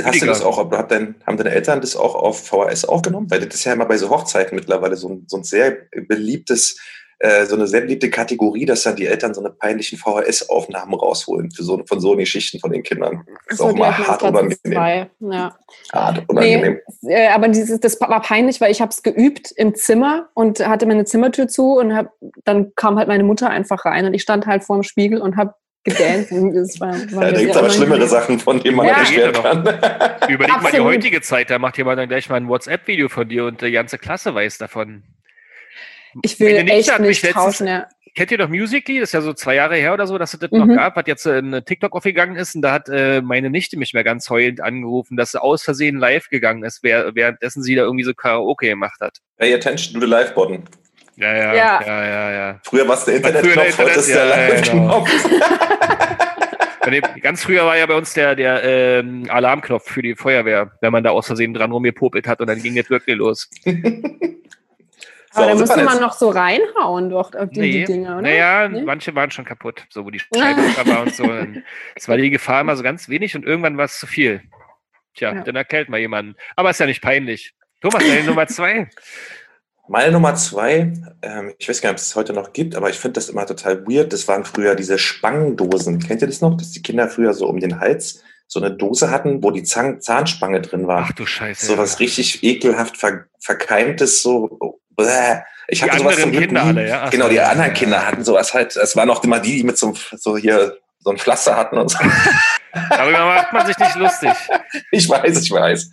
Hast 0.04 0.22
du 0.22 0.26
das 0.26 0.42
auch, 0.42 0.70
hat 0.70 0.90
dein, 0.90 1.14
haben 1.26 1.36
deine 1.36 1.50
Eltern 1.50 1.80
das 1.80 1.96
auch 1.96 2.14
auf 2.14 2.46
VHS 2.46 2.84
aufgenommen? 2.84 3.30
Weil 3.30 3.40
das 3.40 3.54
ist 3.54 3.64
ja 3.64 3.72
immer 3.72 3.86
bei 3.86 3.96
so 3.96 4.10
Hochzeiten 4.10 4.56
mittlerweile 4.56 4.96
so 4.96 5.08
ein, 5.08 5.24
so 5.26 5.38
ein 5.38 5.44
sehr 5.44 5.76
beliebtes, 6.08 6.78
äh, 7.18 7.46
so 7.46 7.54
eine 7.54 7.66
sehr 7.66 7.80
beliebte 7.80 8.10
Kategorie, 8.10 8.66
dass 8.66 8.82
dann 8.82 8.96
die 8.96 9.06
Eltern 9.06 9.32
so 9.32 9.40
eine 9.40 9.50
peinlichen 9.50 9.98
VHS-Aufnahmen 9.98 10.94
rausholen 10.94 11.50
für 11.50 11.62
so, 11.62 11.82
von 11.86 12.00
so 12.00 12.14
Geschichten 12.16 12.60
von 12.60 12.72
den 12.72 12.82
Kindern. 12.82 13.24
Das 13.26 13.52
ist 13.52 13.58
so, 13.58 13.68
auch 13.68 13.74
mal 13.74 13.96
hart 13.96 14.22
unangenehm. 14.22 15.06
Ja. 15.20 15.56
Hart 15.92 16.24
unangenehm. 16.28 16.78
Nee, 17.00 17.14
äh, 17.14 17.28
aber 17.28 17.48
dieses, 17.48 17.80
das 17.80 18.00
war 18.00 18.20
peinlich, 18.20 18.60
weil 18.60 18.70
ich 18.70 18.80
habe 18.80 18.90
es 18.90 19.02
geübt 19.02 19.52
im 19.56 19.74
Zimmer 19.74 20.28
und 20.34 20.66
hatte 20.66 20.86
meine 20.86 21.04
Zimmertür 21.04 21.48
zu 21.48 21.78
und 21.78 21.94
hab, 21.94 22.12
dann 22.44 22.74
kam 22.74 22.98
halt 22.98 23.08
meine 23.08 23.24
Mutter 23.24 23.48
einfach 23.48 23.84
rein 23.84 24.04
und 24.04 24.14
ich 24.14 24.22
stand 24.22 24.46
halt 24.46 24.64
vor 24.64 24.76
dem 24.76 24.82
Spiegel 24.82 25.20
und 25.20 25.36
habe 25.36 25.54
gedanced. 25.86 26.30
Das 26.30 26.80
war, 26.80 26.92
war 27.12 27.26
ja, 27.26 27.32
da 27.32 27.40
gibt 27.40 27.50
es 27.52 27.56
aber 27.56 27.70
schlimmere 27.70 28.06
Sachen, 28.06 28.38
von 28.38 28.60
denen 28.60 28.76
man 28.76 28.86
ja. 28.86 29.00
nicht 29.00 29.12
schwer 29.12 29.32
kann. 29.32 29.60
Überleg 30.28 30.54
Absolut. 30.54 30.62
mal 30.62 30.72
die 30.72 30.80
heutige 30.80 31.20
Zeit, 31.22 31.50
da 31.50 31.58
macht 31.58 31.78
jemand 31.78 31.98
dann 31.98 32.08
gleich 32.08 32.28
mal 32.28 32.36
ein 32.36 32.48
WhatsApp-Video 32.48 33.08
von 33.08 33.28
dir 33.28 33.46
und 33.46 33.62
die 33.62 33.70
ganze 33.70 33.96
Klasse 33.98 34.34
weiß 34.34 34.58
davon. 34.58 35.02
Ich 36.22 36.38
will 36.40 36.62
nicht, 36.62 36.72
echt 36.72 36.98
nicht 37.00 37.22
letztens, 37.22 37.44
tauschen, 37.44 37.66
ja. 37.66 37.86
Kennt 38.16 38.30
ihr 38.30 38.38
doch 38.38 38.48
Musically? 38.48 38.98
Das 38.98 39.10
ist 39.10 39.12
ja 39.12 39.20
so 39.20 39.34
zwei 39.34 39.56
Jahre 39.56 39.76
her 39.76 39.92
oder 39.92 40.06
so, 40.06 40.16
dass 40.16 40.32
es 40.32 40.40
das 40.40 40.50
mhm. 40.50 40.60
noch 40.60 40.74
gab, 40.74 40.96
was 40.96 41.04
jetzt 41.06 41.26
in 41.26 41.62
TikTok 41.66 41.92
aufgegangen 41.94 42.36
ist. 42.36 42.54
Und 42.54 42.62
da 42.62 42.72
hat 42.72 42.88
äh, 42.88 43.20
meine 43.20 43.50
Nichte 43.50 43.78
mich 43.78 43.92
mehr 43.92 44.04
ganz 44.04 44.30
heulend 44.30 44.62
angerufen, 44.62 45.18
dass 45.18 45.32
sie 45.32 45.42
aus 45.42 45.62
Versehen 45.62 45.98
live 45.98 46.30
gegangen 46.30 46.64
ist, 46.64 46.82
währenddessen 46.82 47.62
sie 47.62 47.74
da 47.74 47.82
irgendwie 47.82 48.04
so 48.04 48.14
Karaoke 48.14 48.68
gemacht 48.68 49.00
hat. 49.02 49.18
Pay 49.36 49.52
attention 49.52 49.92
to 49.92 50.00
the 50.00 50.10
live-Button. 50.10 50.64
Ja, 50.64 50.85
ja, 51.16 51.34
ja, 51.34 51.54
ja, 51.54 52.04
ja, 52.04 52.30
ja. 52.30 52.60
Früher 52.64 52.86
war 52.86 52.94
es 52.94 53.04
der 53.04 53.16
Internetknopf, 53.16 53.78
heute 53.78 53.90
ist 54.00 54.08
der 54.08 54.26
Live-Knopf. 54.26 55.10
Genau. 56.82 57.10
Ganz 57.20 57.42
früher 57.42 57.66
war 57.66 57.76
ja 57.76 57.86
bei 57.86 57.94
uns 57.94 58.14
der, 58.14 58.36
der 58.36 58.62
ähm, 58.62 59.26
Alarmknopf 59.28 59.90
für 59.90 60.02
die 60.02 60.14
Feuerwehr, 60.14 60.70
wenn 60.80 60.92
man 60.92 61.02
da 61.02 61.10
aus 61.10 61.26
Versehen 61.26 61.52
dran 61.52 61.72
rumgepopelt 61.72 62.28
hat 62.28 62.40
und 62.40 62.46
dann 62.46 62.62
ging 62.62 62.74
jetzt 62.74 62.90
wirklich 62.90 63.16
los. 63.16 63.50
So, 65.36 65.42
Aber 65.42 65.50
da 65.50 65.58
musste 65.58 65.84
man 65.84 66.00
noch 66.00 66.14
so 66.14 66.30
reinhauen 66.30 67.10
doch 67.10 67.34
auf 67.34 67.50
die, 67.50 67.60
nee, 67.60 67.70
die 67.72 67.84
Dinger, 67.84 68.12
oder? 68.12 68.22
Naja, 68.22 68.68
nee? 68.68 68.80
manche 68.80 69.14
waren 69.14 69.30
schon 69.30 69.44
kaputt, 69.44 69.84
so 69.90 70.06
wo 70.06 70.10
die 70.10 70.18
Scheibe 70.34 70.62
war 70.90 71.02
und 71.02 71.14
so. 71.14 71.30
Es 71.94 72.08
war 72.08 72.16
die 72.16 72.30
Gefahr 72.30 72.62
immer 72.62 72.74
so 72.74 72.82
ganz 72.82 73.10
wenig 73.10 73.36
und 73.36 73.44
irgendwann 73.44 73.76
war 73.76 73.84
es 73.84 73.98
zu 73.98 74.06
viel. 74.06 74.40
Tja, 75.14 75.34
ja. 75.34 75.42
dann 75.42 75.54
erkällt 75.54 75.90
mal 75.90 76.00
jemanden. 76.00 76.36
Aber 76.54 76.70
ist 76.70 76.80
ja 76.80 76.86
nicht 76.86 77.02
peinlich. 77.02 77.52
Thomas, 77.82 78.02
deine 78.02 78.24
Nummer 78.24 78.46
zwei. 78.46 78.88
Meine 79.88 80.12
Nummer 80.12 80.34
zwei, 80.34 80.92
ähm, 81.22 81.54
ich 81.58 81.68
weiß 81.68 81.80
gar 81.80 81.90
nicht, 81.90 82.00
ob 82.00 82.02
es 82.02 82.08
es 82.08 82.16
heute 82.16 82.32
noch 82.32 82.52
gibt, 82.52 82.74
aber 82.74 82.90
ich 82.90 82.98
finde 82.98 83.14
das 83.14 83.28
immer 83.28 83.46
total 83.46 83.86
weird. 83.86 84.12
Das 84.12 84.26
waren 84.26 84.44
früher 84.44 84.74
diese 84.74 84.98
Spangendosen. 84.98 86.00
Kennt 86.00 86.22
ihr 86.22 86.28
das 86.28 86.40
noch? 86.40 86.56
Dass 86.56 86.72
die 86.72 86.82
Kinder 86.82 87.08
früher 87.08 87.34
so 87.34 87.46
um 87.46 87.60
den 87.60 87.78
Hals 87.78 88.22
so 88.48 88.60
eine 88.60 88.70
Dose 88.74 89.10
hatten, 89.10 89.42
wo 89.42 89.50
die 89.50 89.62
Zahn 89.62 90.00
Zahnspange 90.00 90.60
drin 90.60 90.86
war. 90.86 91.06
Ach 91.08 91.12
du 91.12 91.26
Scheiße. 91.26 91.66
So 91.66 91.78
was 91.78 91.92
ja. 91.92 91.98
richtig 91.98 92.42
ekelhaft 92.42 92.96
ver 92.96 93.24
verkeimtes, 93.38 94.22
so. 94.22 94.80
Bläh. 94.96 95.42
Ich 95.68 95.82
hatte 95.82 95.96
die 95.96 95.98
sowas 95.98 96.20
zum 96.20 96.32
Kinder 96.32 96.62
alle, 96.62 96.88
ja. 96.88 97.02
Ach, 97.04 97.10
genau, 97.10 97.28
die 97.28 97.40
anderen 97.40 97.74
Kinder 97.74 98.06
hatten 98.06 98.24
sowas 98.24 98.54
halt. 98.54 98.76
Es 98.76 98.96
waren 98.96 99.10
auch 99.10 99.22
immer 99.24 99.40
die, 99.40 99.58
die 99.58 99.64
mit 99.64 99.76
so, 99.76 99.94
so 100.16 100.36
hier 100.36 100.78
so 101.06 101.12
ein 101.12 101.18
Pflaster 101.18 101.56
hatten 101.56 101.78
und 101.78 101.88
so. 101.88 101.98
Darüber 102.90 103.26
macht 103.26 103.52
man 103.52 103.64
sich 103.64 103.78
nicht 103.78 103.94
lustig. 103.94 104.32
Ich 104.90 105.08
weiß, 105.08 105.40
ich 105.40 105.50
weiß. 105.52 105.88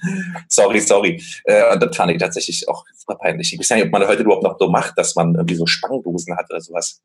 Sorry, 0.49 0.79
sorry. 0.79 1.23
Äh, 1.43 1.77
das 1.77 1.95
fand 1.95 2.11
ich 2.11 2.17
tatsächlich 2.17 2.67
auch 2.67 2.83
super 2.95 3.19
peinlich. 3.19 3.53
Ich 3.53 3.59
weiß 3.59 3.69
nicht, 3.69 3.85
ob 3.85 3.91
man 3.91 4.07
heute 4.07 4.23
überhaupt 4.23 4.41
noch 4.41 4.57
so 4.57 4.69
macht, 4.69 4.97
dass 4.97 5.15
man 5.15 5.35
irgendwie 5.35 5.53
so 5.53 5.67
Spangdosen 5.67 6.35
hat 6.35 6.49
oder 6.49 6.59
sowas. 6.61 6.99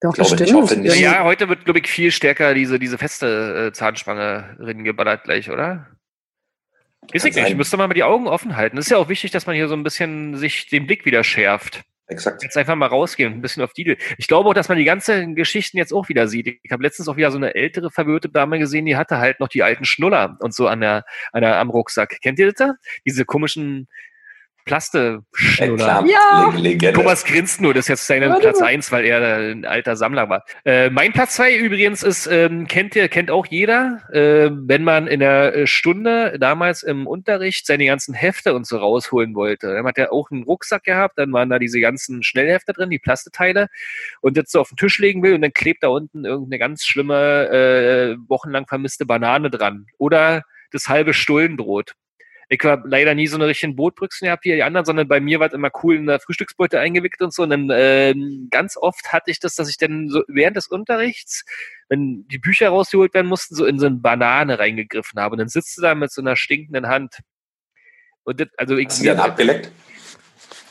Doch, 0.00 0.14
das 0.14 0.30
stimmt. 0.30 0.78
Nicht. 0.78 0.98
Ja, 0.98 1.24
heute 1.24 1.50
wird, 1.50 1.66
glaube 1.66 1.80
ich, 1.80 1.88
viel 1.88 2.10
stärker 2.10 2.54
diese, 2.54 2.78
diese 2.78 2.96
feste 2.96 3.66
äh, 3.66 3.72
Zahnspange 3.72 4.56
drin 4.58 4.82
geballert 4.82 5.24
gleich, 5.24 5.50
oder? 5.50 5.86
Weiß 7.12 7.26
ich 7.26 7.34
nicht. 7.34 7.56
Müsste 7.56 7.76
man 7.76 7.90
mal 7.90 7.94
die 7.94 8.02
Augen 8.02 8.28
offen 8.28 8.56
halten. 8.56 8.78
Es 8.78 8.86
ist 8.86 8.90
ja 8.90 8.96
auch 8.96 9.10
wichtig, 9.10 9.30
dass 9.30 9.46
man 9.46 9.54
hier 9.54 9.68
so 9.68 9.74
ein 9.74 9.82
bisschen 9.82 10.38
sich 10.38 10.68
den 10.68 10.86
Blick 10.86 11.04
wieder 11.04 11.22
schärft. 11.22 11.82
Exakt. 12.06 12.42
Jetzt 12.42 12.56
einfach 12.56 12.74
mal 12.74 12.86
rausgehen 12.86 13.32
und 13.32 13.38
ein 13.38 13.42
bisschen 13.42 13.62
auf 13.62 13.72
die. 13.72 13.96
Ich 14.18 14.28
glaube 14.28 14.48
auch, 14.48 14.54
dass 14.54 14.68
man 14.68 14.76
die 14.76 14.84
ganzen 14.84 15.34
Geschichten 15.34 15.78
jetzt 15.78 15.92
auch 15.92 16.10
wieder 16.10 16.28
sieht. 16.28 16.58
Ich 16.62 16.70
habe 16.70 16.82
letztens 16.82 17.08
auch 17.08 17.16
wieder 17.16 17.30
so 17.30 17.38
eine 17.38 17.54
ältere 17.54 17.90
verwirrte 17.90 18.28
Dame 18.28 18.58
gesehen, 18.58 18.84
die 18.84 18.96
hatte 18.96 19.18
halt 19.18 19.40
noch 19.40 19.48
die 19.48 19.62
alten 19.62 19.86
Schnuller 19.86 20.36
und 20.40 20.54
so 20.54 20.68
an 20.68 20.80
der, 20.80 21.04
an 21.32 21.40
der 21.40 21.58
am 21.58 21.70
Rucksack. 21.70 22.18
Kennt 22.20 22.38
ihr 22.38 22.46
das 22.46 22.56
da? 22.56 22.74
Diese 23.06 23.24
komischen 23.24 23.88
Plaste-Schnuller. 24.64 26.04
Ja. 26.06 26.52
Legende. 26.56 26.92
Thomas 26.92 27.24
grinst 27.24 27.60
nur, 27.60 27.74
das 27.74 27.84
ist 27.84 27.88
jetzt 27.88 28.06
seine 28.06 28.34
Platz 28.38 28.60
eins, 28.60 28.90
weil 28.90 29.04
er 29.04 29.50
ein 29.50 29.64
alter 29.64 29.96
Sammler 29.96 30.28
war. 30.28 30.44
Äh, 30.64 30.90
mein 30.90 31.12
Platz 31.12 31.34
zwei 31.36 31.54
übrigens 31.54 32.02
ist, 32.02 32.26
ähm, 32.26 32.66
kennt 32.66 32.96
ihr, 32.96 33.08
kennt 33.08 33.30
auch 33.30 33.46
jeder, 33.46 34.00
äh, 34.12 34.50
wenn 34.52 34.84
man 34.84 35.06
in 35.06 35.20
der 35.20 35.54
äh, 35.54 35.66
Stunde 35.66 36.38
damals 36.38 36.82
im 36.82 37.06
Unterricht 37.06 37.66
seine 37.66 37.86
ganzen 37.86 38.14
Hefte 38.14 38.54
und 38.54 38.66
so 38.66 38.78
rausholen 38.78 39.34
wollte. 39.34 39.74
Dann 39.74 39.86
hat 39.86 39.98
er 39.98 40.12
auch 40.12 40.30
einen 40.30 40.44
Rucksack 40.44 40.84
gehabt, 40.84 41.18
dann 41.18 41.32
waren 41.32 41.50
da 41.50 41.58
diese 41.58 41.80
ganzen 41.80 42.22
Schnellhefte 42.22 42.72
drin, 42.72 42.90
die 42.90 42.98
Plasteteile, 42.98 43.68
und 44.20 44.36
jetzt 44.36 44.52
so 44.52 44.60
auf 44.60 44.68
den 44.68 44.76
Tisch 44.76 44.98
legen 44.98 45.22
will 45.22 45.34
und 45.34 45.42
dann 45.42 45.52
klebt 45.52 45.82
da 45.82 45.88
unten 45.88 46.24
irgendeine 46.24 46.58
ganz 46.58 46.84
schlimme, 46.84 47.48
äh, 47.48 48.16
wochenlang 48.28 48.66
vermisste 48.66 49.04
Banane 49.04 49.50
dran. 49.50 49.86
Oder 49.98 50.42
das 50.70 50.88
halbe 50.88 51.14
Stullenbrot 51.14 51.94
ich 52.54 52.60
habe 52.64 52.88
leider 52.88 53.14
nie 53.14 53.26
so 53.26 53.36
eine 53.36 53.46
richtige 53.46 53.72
Brotbrüchsen 53.74 54.26
gehabt 54.26 54.44
wie 54.44 54.52
die 54.52 54.62
anderen, 54.62 54.84
sondern 54.84 55.08
bei 55.08 55.20
mir 55.20 55.40
war 55.40 55.48
es 55.48 55.52
immer 55.52 55.70
cool 55.82 55.96
in 55.96 56.06
der 56.06 56.20
Frühstücksbeute 56.20 56.78
eingewickelt 56.80 57.22
und 57.22 57.34
so. 57.34 57.42
Und 57.42 57.50
dann 57.50 57.70
äh, 57.70 58.14
ganz 58.50 58.76
oft 58.76 59.12
hatte 59.12 59.30
ich 59.30 59.40
das, 59.40 59.54
dass 59.54 59.68
ich 59.68 59.76
dann 59.76 60.08
so 60.08 60.22
während 60.28 60.56
des 60.56 60.66
Unterrichts, 60.66 61.44
wenn 61.88 62.26
die 62.28 62.38
Bücher 62.38 62.68
rausgeholt 62.70 63.14
werden 63.14 63.26
mussten, 63.26 63.54
so 63.54 63.66
in 63.66 63.78
so 63.78 63.86
eine 63.86 63.96
Banane 63.96 64.58
reingegriffen 64.58 65.20
habe. 65.20 65.32
Und 65.32 65.38
dann 65.38 65.48
sitzt 65.48 65.76
du 65.76 65.82
da 65.82 65.94
mit 65.94 66.12
so 66.12 66.20
einer 66.20 66.36
stinkenden 66.36 66.88
Hand. 66.88 67.18
Und 68.24 68.40
das, 68.40 68.48
also 68.56 68.76
Hast 68.78 69.00
du 69.00 69.06
dann 69.06 69.18
abgeleckt? 69.18 69.70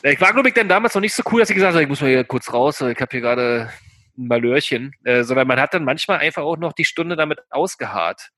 ich 0.02 0.20
war, 0.20 0.32
glaube 0.32 0.48
ich, 0.48 0.54
dann 0.54 0.68
damals 0.68 0.94
noch 0.94 1.00
nicht 1.00 1.14
so 1.14 1.22
cool, 1.30 1.40
dass 1.40 1.50
ich 1.50 1.54
gesagt 1.56 1.72
habe, 1.72 1.82
ich 1.82 1.88
muss 1.88 2.00
mal 2.00 2.10
hier 2.10 2.24
kurz 2.24 2.52
raus, 2.52 2.80
ich 2.80 3.00
habe 3.00 3.10
hier 3.10 3.20
gerade 3.20 3.70
ein 4.18 4.26
Malörchen, 4.26 4.92
äh, 5.04 5.24
sondern 5.24 5.48
man 5.48 5.60
hat 5.60 5.72
dann 5.74 5.84
manchmal 5.84 6.18
einfach 6.18 6.42
auch 6.42 6.56
noch 6.56 6.72
die 6.72 6.84
Stunde 6.84 7.16
damit 7.16 7.40
ausgeharrt. 7.50 8.30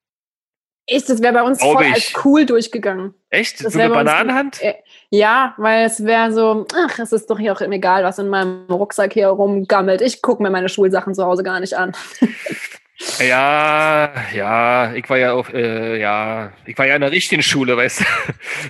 Echt, 0.88 1.08
das 1.08 1.20
wäre 1.20 1.32
bei 1.32 1.42
uns 1.42 1.58
Glaube 1.58 1.76
voll 1.78 1.86
ich. 1.86 1.94
als 1.94 2.24
cool 2.24 2.46
durchgegangen. 2.46 3.12
Echt? 3.30 3.64
Das 3.64 3.72
so 3.72 3.78
eine 3.80 3.88
bei 3.90 4.00
uns- 4.00 4.08
Bananenhand? 4.10 4.62
Äh, 4.62 4.74
Ja, 5.10 5.54
weil 5.56 5.84
es 5.86 6.04
wäre 6.04 6.32
so, 6.32 6.64
ach, 6.76 6.98
es 7.00 7.12
ist 7.12 7.28
doch 7.28 7.38
hier 7.38 7.52
auch 7.52 7.60
egal, 7.60 8.04
was 8.04 8.18
in 8.18 8.28
meinem 8.28 8.66
Rucksack 8.70 9.12
hier 9.12 9.28
rumgammelt. 9.28 10.00
Ich 10.00 10.22
gucke 10.22 10.42
mir 10.42 10.50
meine 10.50 10.68
Schulsachen 10.68 11.14
zu 11.14 11.24
Hause 11.24 11.42
gar 11.42 11.58
nicht 11.60 11.74
an. 11.74 11.92
Ja, 13.20 14.10
ja, 14.34 14.92
ich 14.94 15.08
war 15.10 15.18
ja 15.18 15.32
auf, 15.32 15.52
äh, 15.52 16.00
ja, 16.00 16.52
ich 16.64 16.76
war 16.78 16.86
ja 16.86 16.94
in 16.94 17.02
der 17.02 17.10
richtigen 17.12 17.42
Schule, 17.42 17.76
weißt 17.76 18.00
du. 18.00 18.04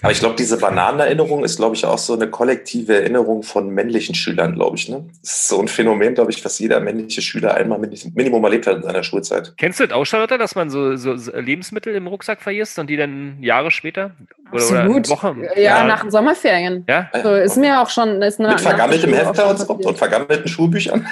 Aber 0.02 0.10
ich 0.12 0.18
glaube, 0.18 0.34
diese 0.36 0.58
Bananenerinnerung 0.58 1.44
ist, 1.44 1.56
glaube 1.58 1.76
ich, 1.76 1.84
auch 1.84 1.98
so 1.98 2.14
eine 2.14 2.28
kollektive 2.28 2.94
Erinnerung 3.00 3.42
von 3.44 3.68
männlichen 3.70 4.14
Schülern, 4.14 4.54
glaube 4.54 4.76
ich. 4.76 4.88
Ne? 4.88 5.04
Das 5.22 5.32
ist 5.32 5.48
so 5.48 5.60
ein 5.60 5.68
Phänomen, 5.68 6.14
glaube 6.14 6.32
ich, 6.32 6.44
was 6.44 6.58
jeder 6.58 6.80
männliche 6.80 7.22
Schüler 7.22 7.54
einmal 7.54 7.78
min- 7.78 7.96
Minimum 8.14 8.42
erlebt 8.44 8.66
hat 8.66 8.76
in 8.76 8.82
seiner 8.82 9.02
Schulzeit. 9.04 9.54
Kennst 9.58 9.78
du 9.80 9.86
das 9.86 9.96
auch, 9.96 10.04
Charlotte, 10.04 10.38
dass 10.38 10.54
man 10.56 10.70
so, 10.70 10.96
so, 10.96 11.14
Lebensmittel 11.34 11.94
im 11.94 12.06
Rucksack 12.08 12.42
vergisst 12.42 12.78
und 12.80 12.88
die 12.90 12.96
dann 12.96 13.36
Jahre 13.40 13.70
später? 13.70 14.10
Oder, 14.52 14.64
oder. 14.90 15.08
Wochen? 15.08 15.42
Ja, 15.54 15.60
Ja. 15.62 15.84
nach 15.84 16.02
den 16.02 16.10
Sommerferien. 16.10 16.84
Ja? 16.88 17.10
So, 17.22 17.34
ist 17.34 17.56
mir 17.56 17.80
auch 17.80 17.90
schon. 17.90 18.20
Ist 18.22 18.38
Mit 18.40 18.60
vergammeltem 18.60 19.12
Hefter 19.12 19.50
und, 19.50 19.60
und 19.86 19.98
vergammelten 19.98 20.48
Schulbüchern. 20.48 21.06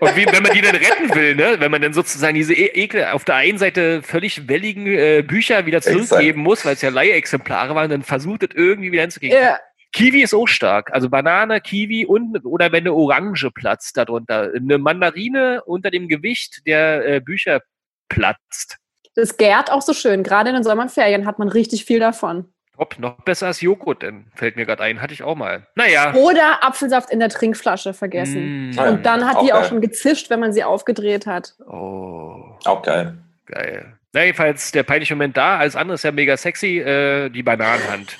Und 0.00 0.16
wie, 0.16 0.26
wenn 0.26 0.42
man 0.42 0.52
die 0.52 0.60
dann 0.60 0.74
retten 0.74 1.14
will, 1.14 1.36
ne? 1.36 1.56
wenn 1.58 1.70
man 1.70 1.80
dann 1.80 1.92
sozusagen 1.92 2.34
diese 2.34 2.54
e 2.54 2.66
Ekel 2.66 3.06
auf 3.06 3.24
der 3.24 3.36
einen 3.36 3.58
Seite 3.58 4.02
völlig 4.02 4.48
welligen 4.48 4.86
äh, 4.86 5.22
Bücher 5.22 5.66
wieder 5.66 5.80
zurückgeben 5.80 6.42
muss, 6.42 6.64
weil 6.64 6.74
es 6.74 6.82
ja 6.82 6.90
Leihexemplare 6.90 7.74
waren, 7.74 7.90
dann 7.90 8.02
versucht 8.02 8.42
es 8.42 8.50
irgendwie 8.54 8.90
wieder 8.90 9.02
hinzukriegen. 9.02 9.38
Ja, 9.38 9.58
Kiwi 9.92 10.22
ist 10.22 10.34
auch 10.34 10.48
stark. 10.48 10.92
Also 10.92 11.08
Banane, 11.10 11.60
Kiwi 11.60 12.06
und 12.06 12.44
oder 12.44 12.72
wenn 12.72 12.84
eine 12.84 12.94
Orange 12.94 13.50
platzt 13.50 13.96
darunter. 13.96 14.50
Eine 14.54 14.78
Mandarine 14.78 15.62
unter 15.64 15.90
dem 15.90 16.08
Gewicht 16.08 16.66
der 16.66 17.06
äh, 17.06 17.20
Bücher 17.20 17.60
platzt. 18.08 18.78
das 19.14 19.36
gärt 19.36 19.70
auch 19.70 19.82
so 19.82 19.92
schön. 19.92 20.22
Gerade 20.22 20.50
in 20.50 20.54
den 20.54 20.64
Sommerferien 20.64 21.26
hat 21.26 21.38
man 21.38 21.48
richtig 21.48 21.84
viel 21.84 22.00
davon. 22.00 22.52
Top, 22.82 22.98
noch 22.98 23.14
besser 23.22 23.46
als 23.46 23.60
Joghurt, 23.60 24.02
denn 24.02 24.24
fällt 24.34 24.56
mir 24.56 24.66
gerade 24.66 24.82
ein, 24.82 25.00
hatte 25.00 25.14
ich 25.14 25.22
auch 25.22 25.36
mal. 25.36 25.68
Naja. 25.76 26.14
Oder 26.14 26.64
Apfelsaft 26.64 27.10
in 27.10 27.20
der 27.20 27.28
Trinkflasche 27.28 27.94
vergessen. 27.94 28.70
Mm. 28.70 28.78
Und 28.78 29.06
dann 29.06 29.24
hat 29.24 29.36
Auch 29.36 29.44
die 29.44 29.52
auch 29.52 29.60
geil. 29.60 29.68
schon 29.68 29.80
gezischt, 29.80 30.30
wenn 30.30 30.40
man 30.40 30.52
sie 30.52 30.64
aufgedreht 30.64 31.26
hat. 31.26 31.54
Oh, 31.64 32.56
Auch 32.64 32.82
geil. 32.82 33.14
geil. 33.46 33.92
Na, 34.12 34.24
jedenfalls 34.24 34.72
der 34.72 34.82
peinliche 34.82 35.14
Moment 35.14 35.36
da. 35.36 35.58
Alles 35.58 35.76
andere 35.76 35.94
ist 35.94 36.02
ja 36.02 36.10
mega 36.10 36.36
sexy. 36.36 36.80
Äh, 36.80 37.30
die 37.30 37.44
Bananenhand. 37.44 38.16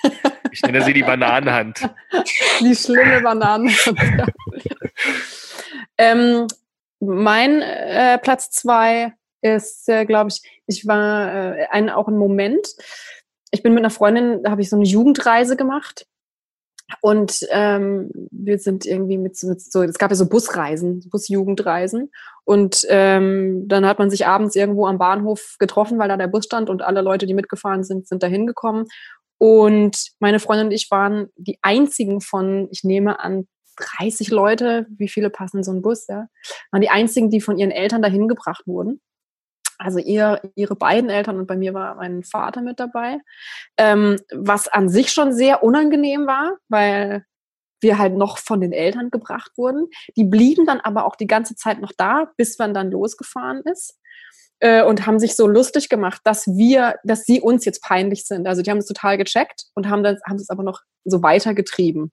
Ich 0.52 0.62
nenne 0.62 0.82
sie 0.82 0.92
die 0.92 1.02
Bananenhand. 1.02 1.90
Die 2.60 2.76
schlimme 2.76 3.20
Banane. 3.20 3.72
ähm, 5.98 6.46
mein 7.00 7.62
äh, 7.62 8.16
Platz 8.18 8.50
zwei 8.50 9.12
ist, 9.40 9.88
äh, 9.88 10.04
glaube 10.04 10.30
ich, 10.30 10.40
ich 10.66 10.86
war 10.86 11.56
äh, 11.56 11.66
ein, 11.70 11.90
auch 11.90 12.06
ein 12.06 12.16
Moment. 12.16 12.68
Ich 13.52 13.62
bin 13.62 13.74
mit 13.74 13.82
einer 13.82 13.90
Freundin, 13.90 14.42
da 14.42 14.50
habe 14.50 14.62
ich 14.62 14.68
so 14.70 14.76
eine 14.76 14.84
Jugendreise 14.84 15.56
gemacht. 15.56 16.06
Und 17.00 17.40
ähm, 17.50 18.10
wir 18.30 18.58
sind 18.58 18.84
irgendwie 18.84 19.16
mit, 19.18 19.36
so- 19.36 19.48
mit 19.48 19.60
so, 19.62 19.82
es 19.82 19.98
gab 19.98 20.10
ja 20.10 20.16
so 20.16 20.28
Busreisen, 20.28 21.08
Busjugendreisen. 21.10 22.10
Und 22.44 22.84
ähm, 22.88 23.66
dann 23.68 23.86
hat 23.86 23.98
man 23.98 24.10
sich 24.10 24.26
abends 24.26 24.56
irgendwo 24.56 24.86
am 24.86 24.98
Bahnhof 24.98 25.56
getroffen, 25.58 25.98
weil 25.98 26.08
da 26.08 26.16
der 26.16 26.26
Bus 26.28 26.44
stand 26.44 26.68
und 26.68 26.82
alle 26.82 27.00
Leute, 27.02 27.26
die 27.26 27.34
mitgefahren 27.34 27.84
sind, 27.84 28.08
sind 28.08 28.22
da 28.22 28.26
hingekommen. 28.26 28.86
Und 29.38 30.08
meine 30.18 30.38
Freundin 30.40 30.66
und 30.66 30.72
ich 30.72 30.90
waren 30.90 31.28
die 31.36 31.58
einzigen 31.62 32.20
von, 32.20 32.68
ich 32.70 32.84
nehme 32.84 33.20
an, 33.20 33.46
30 33.98 34.30
Leute, 34.30 34.86
wie 34.90 35.08
viele 35.08 35.30
passen 35.30 35.58
in 35.58 35.64
so 35.64 35.70
einen 35.70 35.82
Bus, 35.82 36.06
ja, 36.06 36.26
waren 36.70 36.82
die 36.82 36.90
einzigen, 36.90 37.30
die 37.30 37.40
von 37.40 37.56
ihren 37.58 37.70
Eltern 37.70 38.02
dahin 38.02 38.28
gebracht 38.28 38.66
wurden. 38.66 39.00
Also 39.82 39.98
ihr, 39.98 40.40
ihre 40.54 40.76
beiden 40.76 41.10
Eltern 41.10 41.38
und 41.38 41.46
bei 41.46 41.56
mir 41.56 41.74
war 41.74 41.96
mein 41.96 42.22
Vater 42.22 42.62
mit 42.62 42.78
dabei. 42.78 43.18
Ähm, 43.76 44.18
was 44.32 44.68
an 44.68 44.88
sich 44.88 45.12
schon 45.12 45.32
sehr 45.32 45.62
unangenehm 45.62 46.26
war, 46.26 46.56
weil 46.68 47.24
wir 47.80 47.98
halt 47.98 48.14
noch 48.14 48.38
von 48.38 48.60
den 48.60 48.72
Eltern 48.72 49.10
gebracht 49.10 49.50
wurden. 49.56 49.88
Die 50.16 50.24
blieben 50.24 50.66
dann 50.66 50.80
aber 50.80 51.04
auch 51.04 51.16
die 51.16 51.26
ganze 51.26 51.56
Zeit 51.56 51.80
noch 51.80 51.92
da, 51.96 52.30
bis 52.36 52.58
man 52.58 52.74
dann 52.74 52.92
losgefahren 52.92 53.62
ist 53.64 53.98
äh, 54.60 54.84
und 54.84 55.04
haben 55.06 55.18
sich 55.18 55.34
so 55.34 55.48
lustig 55.48 55.88
gemacht, 55.88 56.20
dass 56.24 56.46
wir, 56.46 56.94
dass 57.02 57.24
sie 57.24 57.40
uns 57.40 57.64
jetzt 57.64 57.82
peinlich 57.82 58.24
sind. 58.24 58.46
Also 58.46 58.62
die 58.62 58.70
haben 58.70 58.78
es 58.78 58.86
total 58.86 59.18
gecheckt 59.18 59.64
und 59.74 59.88
haben 59.88 60.04
das, 60.04 60.20
haben 60.26 60.36
es 60.36 60.48
aber 60.48 60.62
noch 60.62 60.80
so 61.04 61.22
weitergetrieben. 61.22 62.12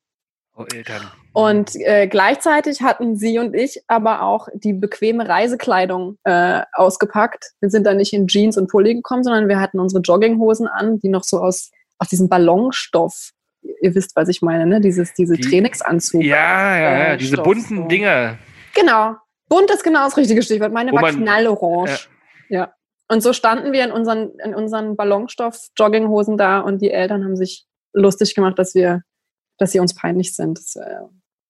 Oh, 0.61 0.65
Eltern. 0.75 1.01
Und 1.31 1.71
äh, 1.75 2.07
gleichzeitig 2.07 2.81
hatten 2.81 3.15
sie 3.15 3.39
und 3.39 3.55
ich 3.55 3.81
aber 3.87 4.23
auch 4.23 4.49
die 4.53 4.73
bequeme 4.73 5.27
Reisekleidung 5.29 6.17
äh, 6.25 6.61
ausgepackt. 6.73 7.51
Wir 7.61 7.69
sind 7.69 7.85
dann 7.85 7.95
nicht 7.97 8.11
in 8.11 8.27
Jeans 8.27 8.57
und 8.57 8.69
Pulli 8.69 8.95
gekommen, 8.95 9.23
sondern 9.23 9.47
wir 9.47 9.59
hatten 9.59 9.79
unsere 9.79 10.01
Jogginghosen 10.01 10.67
an, 10.67 10.99
die 10.99 11.07
noch 11.07 11.23
so 11.23 11.39
aus, 11.39 11.71
aus 11.97 12.09
diesem 12.09 12.27
Ballonstoff, 12.27 13.31
ihr 13.81 13.95
wisst, 13.95 14.15
was 14.17 14.27
ich 14.27 14.41
meine, 14.41 14.65
ne? 14.65 14.81
Dieses, 14.81 15.13
diese 15.13 15.35
Die- 15.35 15.41
Trainingsanzug. 15.49 16.23
Ja, 16.23 16.77
ja, 16.77 16.81
ja, 16.81 17.05
äh, 17.13 17.17
diese 17.17 17.35
Stoff, 17.35 17.45
bunten 17.45 17.77
so. 17.83 17.87
Dinger. 17.87 18.37
Genau. 18.75 19.15
Bunt 19.47 19.71
ist 19.71 19.83
genau 19.83 20.03
das 20.05 20.17
richtige 20.17 20.41
Stichwort. 20.43 20.73
Meine 20.73 20.91
Wo 20.91 20.95
war 20.97 21.03
man- 21.03 21.15
knallorange. 21.21 21.97
Ja. 22.49 22.73
Und 23.07 23.21
so 23.23 23.31
standen 23.33 23.71
wir 23.71 23.85
in 23.85 23.91
unseren, 23.91 24.31
in 24.43 24.53
unseren 24.53 24.95
Ballonstoff-Jogginghosen 24.95 26.37
da 26.37 26.59
und 26.59 26.81
die 26.81 26.91
Eltern 26.91 27.23
haben 27.23 27.35
sich 27.35 27.65
lustig 27.93 28.35
gemacht, 28.35 28.59
dass 28.59 28.75
wir, 28.75 29.01
dass 29.59 29.71
sie 29.71 29.79
uns 29.79 29.93
peinlich 29.93 30.35
sind. 30.35 30.57
Das 30.57 30.75
ist 30.75 30.81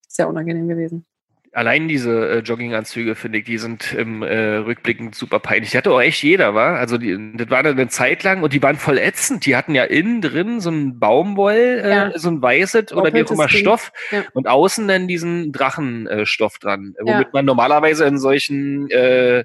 sehr 0.07 0.27
unangenehm 0.27 0.67
gewesen. 0.67 1.05
Allein 1.51 1.87
diese 1.87 2.29
äh, 2.29 2.39
Jogginganzüge, 2.39 3.15
finde 3.15 3.39
ich, 3.39 3.45
die 3.45 3.57
sind 3.57 3.93
im 3.93 4.21
äh, 4.21 4.57
Rückblickend 4.57 5.15
super 5.15 5.39
peinlich. 5.39 5.71
Die 5.71 5.77
hatte 5.77 5.91
auch 5.91 5.99
echt 5.99 6.21
jeder, 6.21 6.53
war. 6.53 6.77
Also 6.77 6.99
die, 6.99 7.17
das 7.35 7.49
war 7.49 7.65
eine 7.65 7.87
Zeit 7.87 8.23
lang 8.23 8.43
und 8.43 8.53
die 8.53 8.61
waren 8.61 8.75
voll 8.75 8.99
ätzend. 8.99 9.47
Die 9.47 9.55
hatten 9.55 9.73
ja 9.73 9.83
innen 9.85 10.21
drin 10.21 10.59
so 10.59 10.69
ein 10.69 10.99
Baumwoll, 10.99 11.81
äh, 11.83 11.89
Ja. 11.89 12.11
so 12.19 12.29
ein 12.29 12.39
weißes 12.39 12.93
oder 12.93 13.11
wie 13.13 13.23
auch 13.23 13.31
immer. 13.31 13.49
Stoff 13.49 13.91
Ja. 14.11 14.25
und 14.33 14.47
außen 14.47 14.87
dann 14.87 15.07
diesen 15.07 15.51
Drachenstoff 15.51 16.57
äh, 16.57 16.59
dran, 16.59 16.93
äh, 16.99 17.07
Ja. 17.09 17.13
womit 17.15 17.33
man 17.33 17.45
normalerweise 17.45 18.05
in 18.05 18.19
solchen 18.19 18.87
äh, 18.91 19.43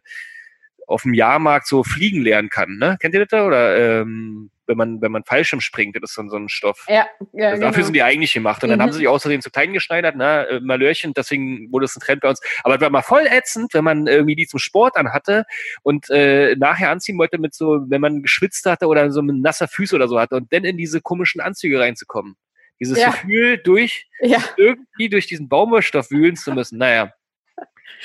auf 0.87 1.03
dem 1.03 1.14
Jahrmarkt 1.14 1.66
so 1.66 1.83
fliegen 1.85 2.23
lernen 2.23 2.49
kann. 2.51 2.77
Ne? 2.79 2.97
Kennt 3.01 3.14
ihr 3.14 3.20
das 3.20 3.29
da? 3.31 3.47
Oder 3.47 4.01
ähm, 4.03 4.51
wenn 4.66 4.77
man 4.79 5.01
wenn 5.03 5.12
man 5.12 5.25
Fallschirm 5.25 5.61
springt, 5.61 5.94
das 5.97 6.11
ist 6.11 6.18
dann 6.18 6.31
so 6.31 6.37
ein 6.37 6.49
Stoff. 6.49 6.87
Ja, 6.88 7.07
ja 7.33 7.49
Also 7.51 7.61
dafür 7.62 7.73
genau. 7.77 7.85
sind 7.87 7.92
die 7.94 8.03
eigentlich 8.03 8.33
gemacht. 8.33 8.62
Und 8.62 8.70
dann 8.70 8.79
Mhm. 8.79 8.83
haben 8.83 8.92
sie 8.92 8.99
sich 8.99 9.09
außerdem 9.09 9.40
zu 9.42 9.51
klein 9.51 9.73
geschneidert, 9.75 10.16
ne, 10.16 10.47
äh, 10.49 10.61
Malörchen, 10.61 11.12
deswegen 11.14 11.70
wurde 11.70 11.85
es 11.85 11.97
ein 11.97 12.01
Trend 12.01 12.23
bei 12.23 12.31
uns. 12.31 12.40
Aber 12.62 12.75
es 12.77 12.81
war 12.81 12.88
mal 12.90 13.03
voll 13.03 13.27
ätzend, 13.31 13.75
wenn 13.75 13.85
man 13.85 14.07
irgendwie 14.07 14.37
die 14.37 14.47
zum 14.47 14.59
Sport 14.61 14.97
anhatte 14.97 15.44
und 15.83 16.09
äh, 16.11 16.57
nachher 16.57 16.90
anziehen 16.90 17.18
wollte 17.18 17.38
mit 17.38 17.55
so, 17.55 17.81
wenn 17.88 18.01
man 18.01 18.23
geschwitzt 18.23 18.64
hatte 18.66 18.87
oder 18.87 19.11
so 19.11 19.20
mit 19.23 19.37
nasser 19.37 19.68
Füße 19.68 19.94
oder 19.94 20.09
so 20.09 20.18
hatte 20.18 20.37
und 20.37 20.51
dann 20.53 20.64
in 20.64 20.77
diese 20.79 21.01
komischen 21.03 21.40
Anzüge 21.42 21.79
reinzukommen. 21.81 22.37
Dieses 22.81 22.99
Ja. 22.99 23.11
Gefühl, 23.11 23.59
durch 23.59 24.09
ja. 24.20 24.38
irgendwie 24.57 25.09
durch 25.09 25.27
diesen 25.27 25.49
Baumwollstoff 25.49 26.11
wühlen 26.11 26.37
zu 26.37 26.53
müssen. 26.53 26.79
Naja. 26.79 27.12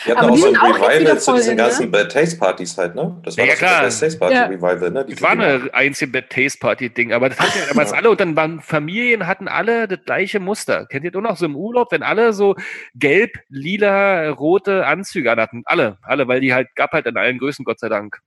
Die 0.05 0.11
hatten 0.11 0.19
Aber 0.19 0.29
auch 0.31 0.35
die 0.35 0.41
so 0.41 0.47
ein 0.47 0.55
Revival 0.55 1.19
zu 1.19 1.33
diesen 1.35 1.51
in, 1.51 1.57
ne? 1.57 1.63
ganzen 1.63 1.91
Bad 1.91 2.11
Taste 2.11 2.37
Partys 2.37 2.77
halt, 2.77 2.95
ne? 2.95 3.19
Das 3.23 3.37
war 3.37 3.45
Ja, 3.45 3.51
das 3.51 3.59
klar. 3.59 3.81
Bad 3.81 3.99
Taste 3.99 4.17
Party 4.19 4.35
Ja. 4.35 4.45
Revival, 4.45 4.91
ne? 4.91 5.05
Die 5.05 5.13
Das 5.13 5.21
war 5.21 5.31
eine 5.31 5.69
einzige 5.73 6.11
Bad 6.11 6.29
Taste 6.29 6.59
Party 6.59 6.89
Ding, 6.89 7.11
aber 7.11 7.29
das 7.29 7.39
hatten 7.39 7.59
ja 7.59 7.65
damals 7.67 7.91
alle 7.91 8.09
und 8.09 8.19
dann 8.19 8.35
waren 8.35 8.61
Familien 8.61 9.27
hatten 9.27 9.47
alle 9.47 9.87
das 9.87 9.99
gleiche 10.05 10.39
Muster. 10.39 10.85
Kennt 10.85 11.03
ihr 11.05 11.15
auch 11.15 11.21
noch 11.21 11.35
so 11.37 11.45
im 11.45 11.55
Urlaub, 11.55 11.91
wenn 11.91 12.03
alle 12.03 12.31
so 12.33 12.55
gelb, 12.95 13.31
lila, 13.49 14.29
rote 14.29 14.85
Anzüge 14.85 15.31
hatten? 15.31 15.63
Alle, 15.65 15.97
alle, 16.01 16.27
weil 16.27 16.39
die 16.39 16.53
halt 16.53 16.67
gab 16.75 16.91
halt 16.91 17.05
in 17.05 17.17
allen 17.17 17.37
Größen, 17.37 17.65
Gott 17.65 17.79
sei 17.79 17.89
Dank. 17.89 18.19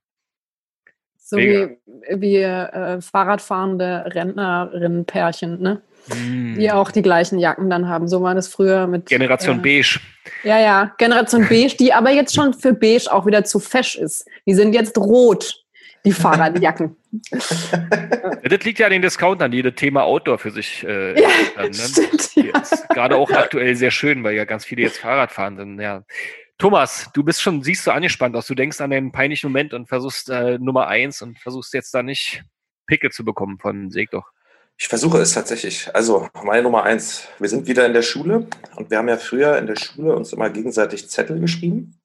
So 1.17 1.37
Mega. 1.37 1.71
wie, 2.11 2.21
wie 2.21 2.37
äh, 2.37 3.01
Fahrradfahrende 3.01 4.05
Rentnerinnen-Pärchen, 4.15 5.63
ne? 5.63 5.81
Mm. 6.09 6.59
Die 6.59 6.71
auch 6.71 6.91
die 6.91 7.03
gleichen 7.03 7.39
Jacken 7.39 7.71
dann 7.71 7.89
haben. 7.89 8.09
So 8.09 8.23
war 8.23 8.35
das 8.35 8.49
früher 8.49 8.87
mit. 8.87 9.07
Generation 9.07 9.59
äh, 9.59 9.63
Beige. 9.63 10.01
Ja, 10.45 10.59
ja, 10.59 10.95
Generation 10.99 11.47
Beige, 11.49 11.77
die 11.77 11.93
aber 11.93 12.11
jetzt 12.11 12.35
schon 12.35 12.55
für 12.55 12.73
Beige 12.73 13.13
auch 13.13 13.27
wieder 13.27 13.45
zu 13.45 13.59
fesch 13.59 13.97
ist. 13.97 14.27
Die 14.47 14.55
sind 14.55 14.73
jetzt 14.73 14.97
rot, 14.99 15.55
die 16.05 16.13
Fahrradjacken. 16.13 16.97
Ja, 17.31 18.49
das 18.49 18.65
liegt 18.65 18.79
ja 18.79 18.87
an 18.87 18.93
den 18.93 19.03
Discountern, 19.03 19.51
die 19.51 19.63
das 19.63 19.75
Thema 19.75 20.05
Outdoor 20.05 20.39
für 20.39 20.51
sich 20.51 20.85
äh, 20.85 21.21
Ja, 21.23 21.29
haben, 21.57 21.71
ne? 21.71 21.75
Stimmt, 21.75 22.35
ja. 22.37 22.63
Gerade 22.89 23.17
auch 23.17 23.31
aktuell 23.31 23.77
sehr 23.77 23.91
schön, 23.91 24.25
weil 24.25 24.35
ja 24.35 24.45
ganz 24.45 24.65
viele 24.65 24.83
jetzt 24.83 24.99
Fahrrad 24.99 25.31
fahren 25.31 25.57
sind. 25.57 25.81
Ja. 25.81 26.05
Thomas, 26.59 27.11
du 27.13 27.25
bist 27.25 27.43
schon, 27.43 27.63
siehst 27.63 27.87
du 27.87 27.91
angespannt 27.91 28.37
aus. 28.37 28.47
Du 28.47 28.55
denkst 28.55 28.81
an 28.81 28.91
den 28.91 29.13
peinlichen 29.13 29.51
Moment 29.51 29.75
und 29.75 29.89
versuchst 29.89 30.31
äh, 30.31 30.59
Nummer 30.59 30.87
eins 30.87 31.21
und 31.21 31.39
versuchst 31.39 31.75
jetzt 31.75 31.93
da 31.93 32.03
nicht 32.03 32.45
Pickel 32.87 33.11
zu 33.11 33.25
bekommen 33.25 33.59
von 33.59 33.91
Seg 33.91 34.11
doch. 34.11 34.31
Ich 34.83 34.89
versuche 34.89 35.19
es 35.19 35.33
tatsächlich. 35.33 35.89
Also, 35.95 36.29
meine 36.43 36.65
Nummer 36.65 36.83
eins. 36.83 37.29
Wir 37.39 37.49
sind 37.49 37.69
wieder 37.69 37.87
in 37.87 37.93
der 37.93 38.03
Schule 38.03 38.49
und 38.75 38.91
wir 38.91 38.99
haben 38.99 39.09
ja 39.09 39.17
früher 39.17 39.57
in 39.57 39.69
der 39.69 39.77
Schule 39.77 40.17
uns 40.17 40.33
immer 40.33 40.51
gegenseitig 40.51 41.09
Zettel 41.09 41.39
geschrieben 41.39 42.01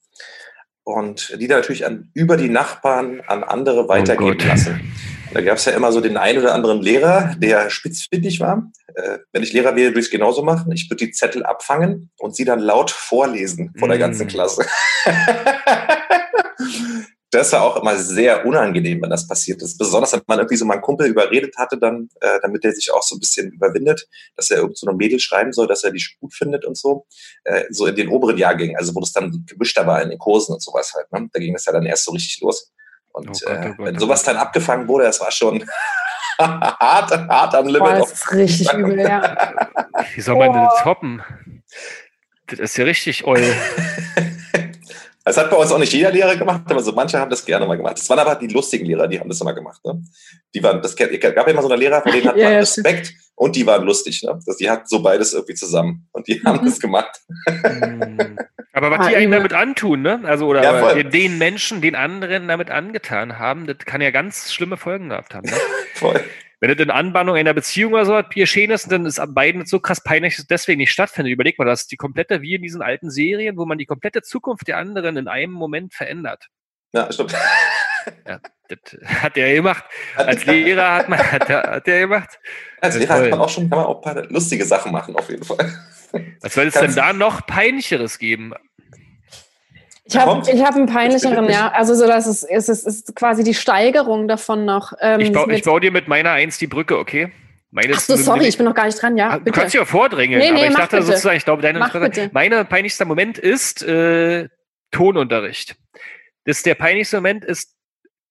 und 0.83 1.35
die 1.41 1.47
dann 1.47 1.57
natürlich 1.57 1.87
an, 1.87 2.11
über 2.13 2.37
die 2.37 2.49
Nachbarn 2.49 3.21
an 3.25 3.43
andere 3.43 3.89
weitergeben 3.89 4.37
Gott. 4.37 4.45
lassen. 4.45 4.93
Da 5.33 5.41
gab 5.41 5.57
es 5.57 5.65
ja 5.65 5.71
immer 5.71 5.91
so 5.91 6.01
den 6.01 6.17
einen 6.17 6.37
oder 6.37 6.53
anderen 6.53 6.83
Lehrer, 6.83 7.35
der 7.39 7.71
spitzfindig 7.71 8.39
war. 8.41 8.71
Äh, 8.93 9.17
wenn 9.31 9.41
ich 9.41 9.53
Lehrer 9.53 9.75
wäre, 9.75 9.89
würde 9.89 10.01
ich 10.01 10.05
es 10.05 10.11
genauso 10.11 10.43
machen. 10.43 10.71
Ich 10.71 10.87
würde 10.87 11.03
die 11.03 11.11
Zettel 11.11 11.47
abfangen 11.47 12.11
und 12.19 12.35
sie 12.35 12.45
dann 12.45 12.59
laut 12.59 12.91
vorlesen 12.91 13.73
vor 13.79 13.87
der 13.87 13.97
ganzen 13.97 14.27
Mm. 14.27 14.29
Klasse. 14.29 14.67
das 17.31 17.51
war 17.51 17.61
auch 17.63 17.75
immer 17.81 17.97
sehr 17.97 18.45
unangenehm, 18.45 19.01
wenn 19.01 19.09
das 19.09 19.27
passiert 19.27 19.61
ist. 19.61 19.77
Besonders, 19.77 20.13
wenn 20.13 20.21
man 20.27 20.39
irgendwie 20.39 20.55
so 20.55 20.63
meinen 20.65 20.81
Kumpel 20.81 21.07
überredet 21.07 21.55
hatte, 21.57 21.77
dann, 21.77 22.07
äh, 22.21 22.39
damit 22.41 22.63
er 22.63 22.71
sich 22.71 22.91
auch 22.93 23.03
so 23.03 23.15
ein 23.15 23.19
bisschen 23.19 23.51
überwindet, 23.51 24.07
dass 24.37 24.49
er 24.49 24.57
irgend 24.59 24.77
so 24.77 24.87
einem 24.87 24.97
Mädel 24.97 25.19
schreiben 25.19 25.51
soll, 25.51 25.67
dass 25.67 25.83
er 25.83 25.91
die 25.91 26.01
gut 26.21 26.33
findet 26.33 26.63
und 26.63 26.77
so. 26.77 27.05
Äh, 27.43 27.65
so 27.69 27.85
in 27.85 27.95
den 27.95 28.07
oberen 28.09 28.37
Jahrgängen, 28.37 28.77
also 28.77 28.95
wo 28.95 29.01
das 29.01 29.11
dann 29.11 29.43
gemischter 29.45 29.85
war 29.85 30.01
in 30.01 30.09
den 30.09 30.19
Kursen 30.19 30.53
und 30.53 30.61
sowas 30.61 30.93
halt. 30.95 31.11
Ne? 31.11 31.27
Da 31.33 31.39
ging 31.39 31.53
das 31.53 31.65
ja 31.65 31.73
dann 31.73 31.85
erst 31.85 32.05
so 32.05 32.11
richtig 32.11 32.39
los. 32.41 32.71
Und 33.11 33.27
Oh 33.29 33.31
Gott, 33.31 33.41
äh, 33.43 33.57
oh 33.59 33.61
Gott, 33.75 33.85
wenn 33.85 33.95
oh 33.97 33.99
sowas 33.99 34.23
dann 34.23 34.37
abgefangen 34.37 34.87
wurde, 34.87 35.03
das 35.05 35.19
war 35.19 35.31
schon 35.31 35.65
hart, 36.39 37.11
hart 37.11 37.55
am 37.55 37.65
Limit. 37.67 37.79
Boah, 37.81 37.93
das 37.99 38.11
ist 38.13 38.31
richtig 38.31 38.71
übel, 38.73 38.99
ja. 39.01 39.69
Wie 40.15 40.21
soll 40.21 40.37
man 40.37 40.53
denn 40.53 40.61
Oh. 40.61 40.69
das 40.71 40.83
toppen? 40.83 41.21
Das 42.47 42.59
ist 42.59 42.77
ja 42.77 42.85
richtig 42.85 43.25
oll. 43.25 43.43
Das 45.27 45.37
hat 45.37 45.49
bei 45.49 45.57
uns 45.57 45.71
auch 45.71 45.77
nicht 45.79 45.91
jeder 45.93 46.11
Lehrer 46.11 46.35
gemacht, 46.35 46.61
aber 46.69 46.81
so 46.81 46.91
manche 46.93 47.19
haben 47.19 47.29
das 47.29 47.43
gerne 47.45 47.65
mal 47.65 47.75
gemacht. 47.75 47.97
Das 47.97 48.09
waren 48.09 48.19
aber 48.19 48.35
die 48.35 48.47
lustigen 48.47 48.85
Lehrer, 48.85 49.07
die 49.07 49.19
haben 49.19 49.27
das 49.29 49.41
immer 49.41 49.53
gemacht. 49.53 49.83
Ne? 49.85 50.01
Die 50.55 50.63
waren, 50.63 50.81
das 50.81 50.95
gab 50.95 51.11
ja 51.11 51.43
immer 51.47 51.61
so 51.61 51.67
eine 51.67 51.77
Lehrer, 51.77 52.01
von 52.01 52.11
denen 52.11 52.27
hat 52.27 52.37
Ja, 52.37 52.43
man 52.45 52.53
ja, 52.53 52.59
Respekt 52.59 53.13
und 53.35 53.55
die 53.55 53.65
waren 53.67 53.83
lustig. 53.85 54.23
Ne? 54.23 54.39
Das, 54.45 54.57
die 54.57 54.69
hatten 54.69 54.87
so 54.87 55.01
beides 55.01 55.33
irgendwie 55.33 55.53
zusammen 55.55 56.07
und 56.13 56.27
die 56.27 56.41
haben 56.45 56.61
Mhm. 56.61 56.65
das 56.65 56.79
gemacht. 56.79 57.19
Aber 58.73 58.91
was 58.91 58.99
Ah, 59.07 59.09
die 59.09 59.15
übel. 59.23 59.31
damit 59.31 59.53
antun, 59.53 60.01
ne? 60.03 60.21
Also 60.25 60.45
oder 60.47 60.63
Ja, 60.63 61.03
den 61.03 61.37
Menschen, 61.39 61.81
den 61.81 61.95
anderen 61.95 62.47
damit 62.47 62.69
angetan 62.69 63.39
haben, 63.39 63.65
das 63.65 63.77
kann 63.85 64.01
ja 64.01 64.11
ganz 64.11 64.53
schlimme 64.53 64.77
Folgen 64.77 65.09
gehabt 65.09 65.33
haben. 65.33 65.49
Ne? 65.49 65.55
Voll. 65.95 66.23
Wenn 66.59 66.71
das 66.71 66.83
in 66.83 66.89
Anbahnung 66.89 67.35
einer 67.35 67.53
Beziehung 67.53 67.93
oder 67.93 68.05
so 68.05 68.15
hat, 68.15 68.31
geschehen 68.31 68.71
ist, 68.71 68.91
dann 68.91 69.05
ist 69.05 69.19
an 69.19 69.33
beiden 69.35 69.65
so 69.65 69.79
krass 69.79 70.01
peinlich, 70.01 70.35
dass 70.35 70.43
es 70.43 70.47
deswegen 70.47 70.79
nicht 70.79 70.91
stattfindet. 70.91 71.31
Überleg 71.31 71.59
mal, 71.59 71.65
das 71.65 71.81
ist 71.81 71.91
die 71.91 71.97
komplette, 71.97 72.41
wie 72.41 72.55
in 72.55 72.63
diesen 72.63 72.81
alten 72.81 73.11
Serien, 73.11 73.57
wo 73.57 73.65
man 73.65 73.77
die 73.77 73.85
komplette 73.85 74.23
Zukunft 74.23 74.67
der 74.67 74.77
anderen 74.77 75.17
in 75.17 75.27
einem 75.27 75.51
Moment 75.51 75.93
verändert. 75.93 76.47
Ja, 76.93 77.11
stimmt. 77.11 77.35
Ja, 78.25 78.39
das 78.69 78.97
hat 79.21 79.37
er 79.37 79.53
gemacht. 79.53 79.83
Als 80.15 80.45
Lehrer 80.45 80.95
hat 80.95 81.09
man, 81.09 81.19
hat 81.19 81.49
er, 81.49 81.63
hat 81.63 81.87
er 81.87 81.99
gemacht. 81.99 82.39
Als 82.81 82.97
Lehrer 82.97 83.15
hat 83.15 83.29
man 83.29 83.39
auch 83.41 83.49
schon 83.49 83.69
kann 83.69 83.79
man 83.79 83.87
auch 83.87 83.97
ein 83.97 84.13
paar 84.13 84.25
lustige 84.27 84.65
Sachen 84.65 84.91
machen, 84.91 85.15
auf 85.15 85.29
jeden 85.29 85.43
Fall. 85.43 85.57
Was 86.41 86.53
soll 86.53 86.67
es 86.67 86.73
denn 86.73 86.95
da 86.95 87.13
noch 87.13 87.45
peinlicheres 87.45 88.17
geben? 88.17 88.53
Ich 90.09 90.17
habe 90.17 90.41
hab 90.41 90.75
einen 90.75 90.85
Das 90.87 90.95
peinlicheren, 90.95 91.49
ja. 91.49 91.71
Also 91.71 91.93
so, 91.95 92.07
dass 92.07 92.27
es, 92.27 92.43
es, 92.43 92.69
ist, 92.69 92.87
es 92.87 92.95
ist 92.99 93.15
quasi 93.15 93.43
die 93.43 93.53
Steigerung 93.53 94.27
davon 94.27 94.65
noch. 94.65 94.93
Ähm, 95.01 95.19
Ich, 95.19 95.31
bau, 95.31 95.47
ich 95.49 95.63
baue 95.63 95.81
dir 95.81 95.91
mit 95.91 96.07
meiner 96.07 96.31
Eins 96.31 96.57
die 96.57 96.67
Brücke, 96.67 96.97
okay? 96.97 97.31
Meine 97.71 97.93
Ach 97.95 97.99
so, 97.99 98.13
ist- 98.13 98.23
sorry, 98.25 98.45
ich 98.47 98.57
bin 98.57 98.65
noch 98.65 98.73
gar 98.75 98.85
nicht 98.85 99.01
dran, 99.01 99.17
ja. 99.17 99.29
Ah, 99.31 99.37
Du 99.37 99.43
Bitte. 99.43 99.59
kannst 99.59 99.73
dich 99.73 99.79
ja 99.79 99.85
vordrängeln, 99.85 100.39
Nee, 100.41 100.51
nee, 100.51 100.59
aber 100.61 100.67
ich 100.69 100.75
dachte 100.75 100.95
bitte. 100.97 101.07
sozusagen, 101.07 101.35
ich 101.37 101.43
glaube, 101.45 101.61
deine 101.61 101.79
bitte. 101.93 102.29
meine 102.31 102.63
peinlichster 102.63 103.05
Moment 103.05 103.37
ist 103.37 103.83
äh, 103.83 104.47
Tonunterricht. 104.91 105.75
Das 106.45 106.63
der 106.63 106.75
peinlichste 106.75 107.17
Moment 107.17 107.43
ist 107.43 107.75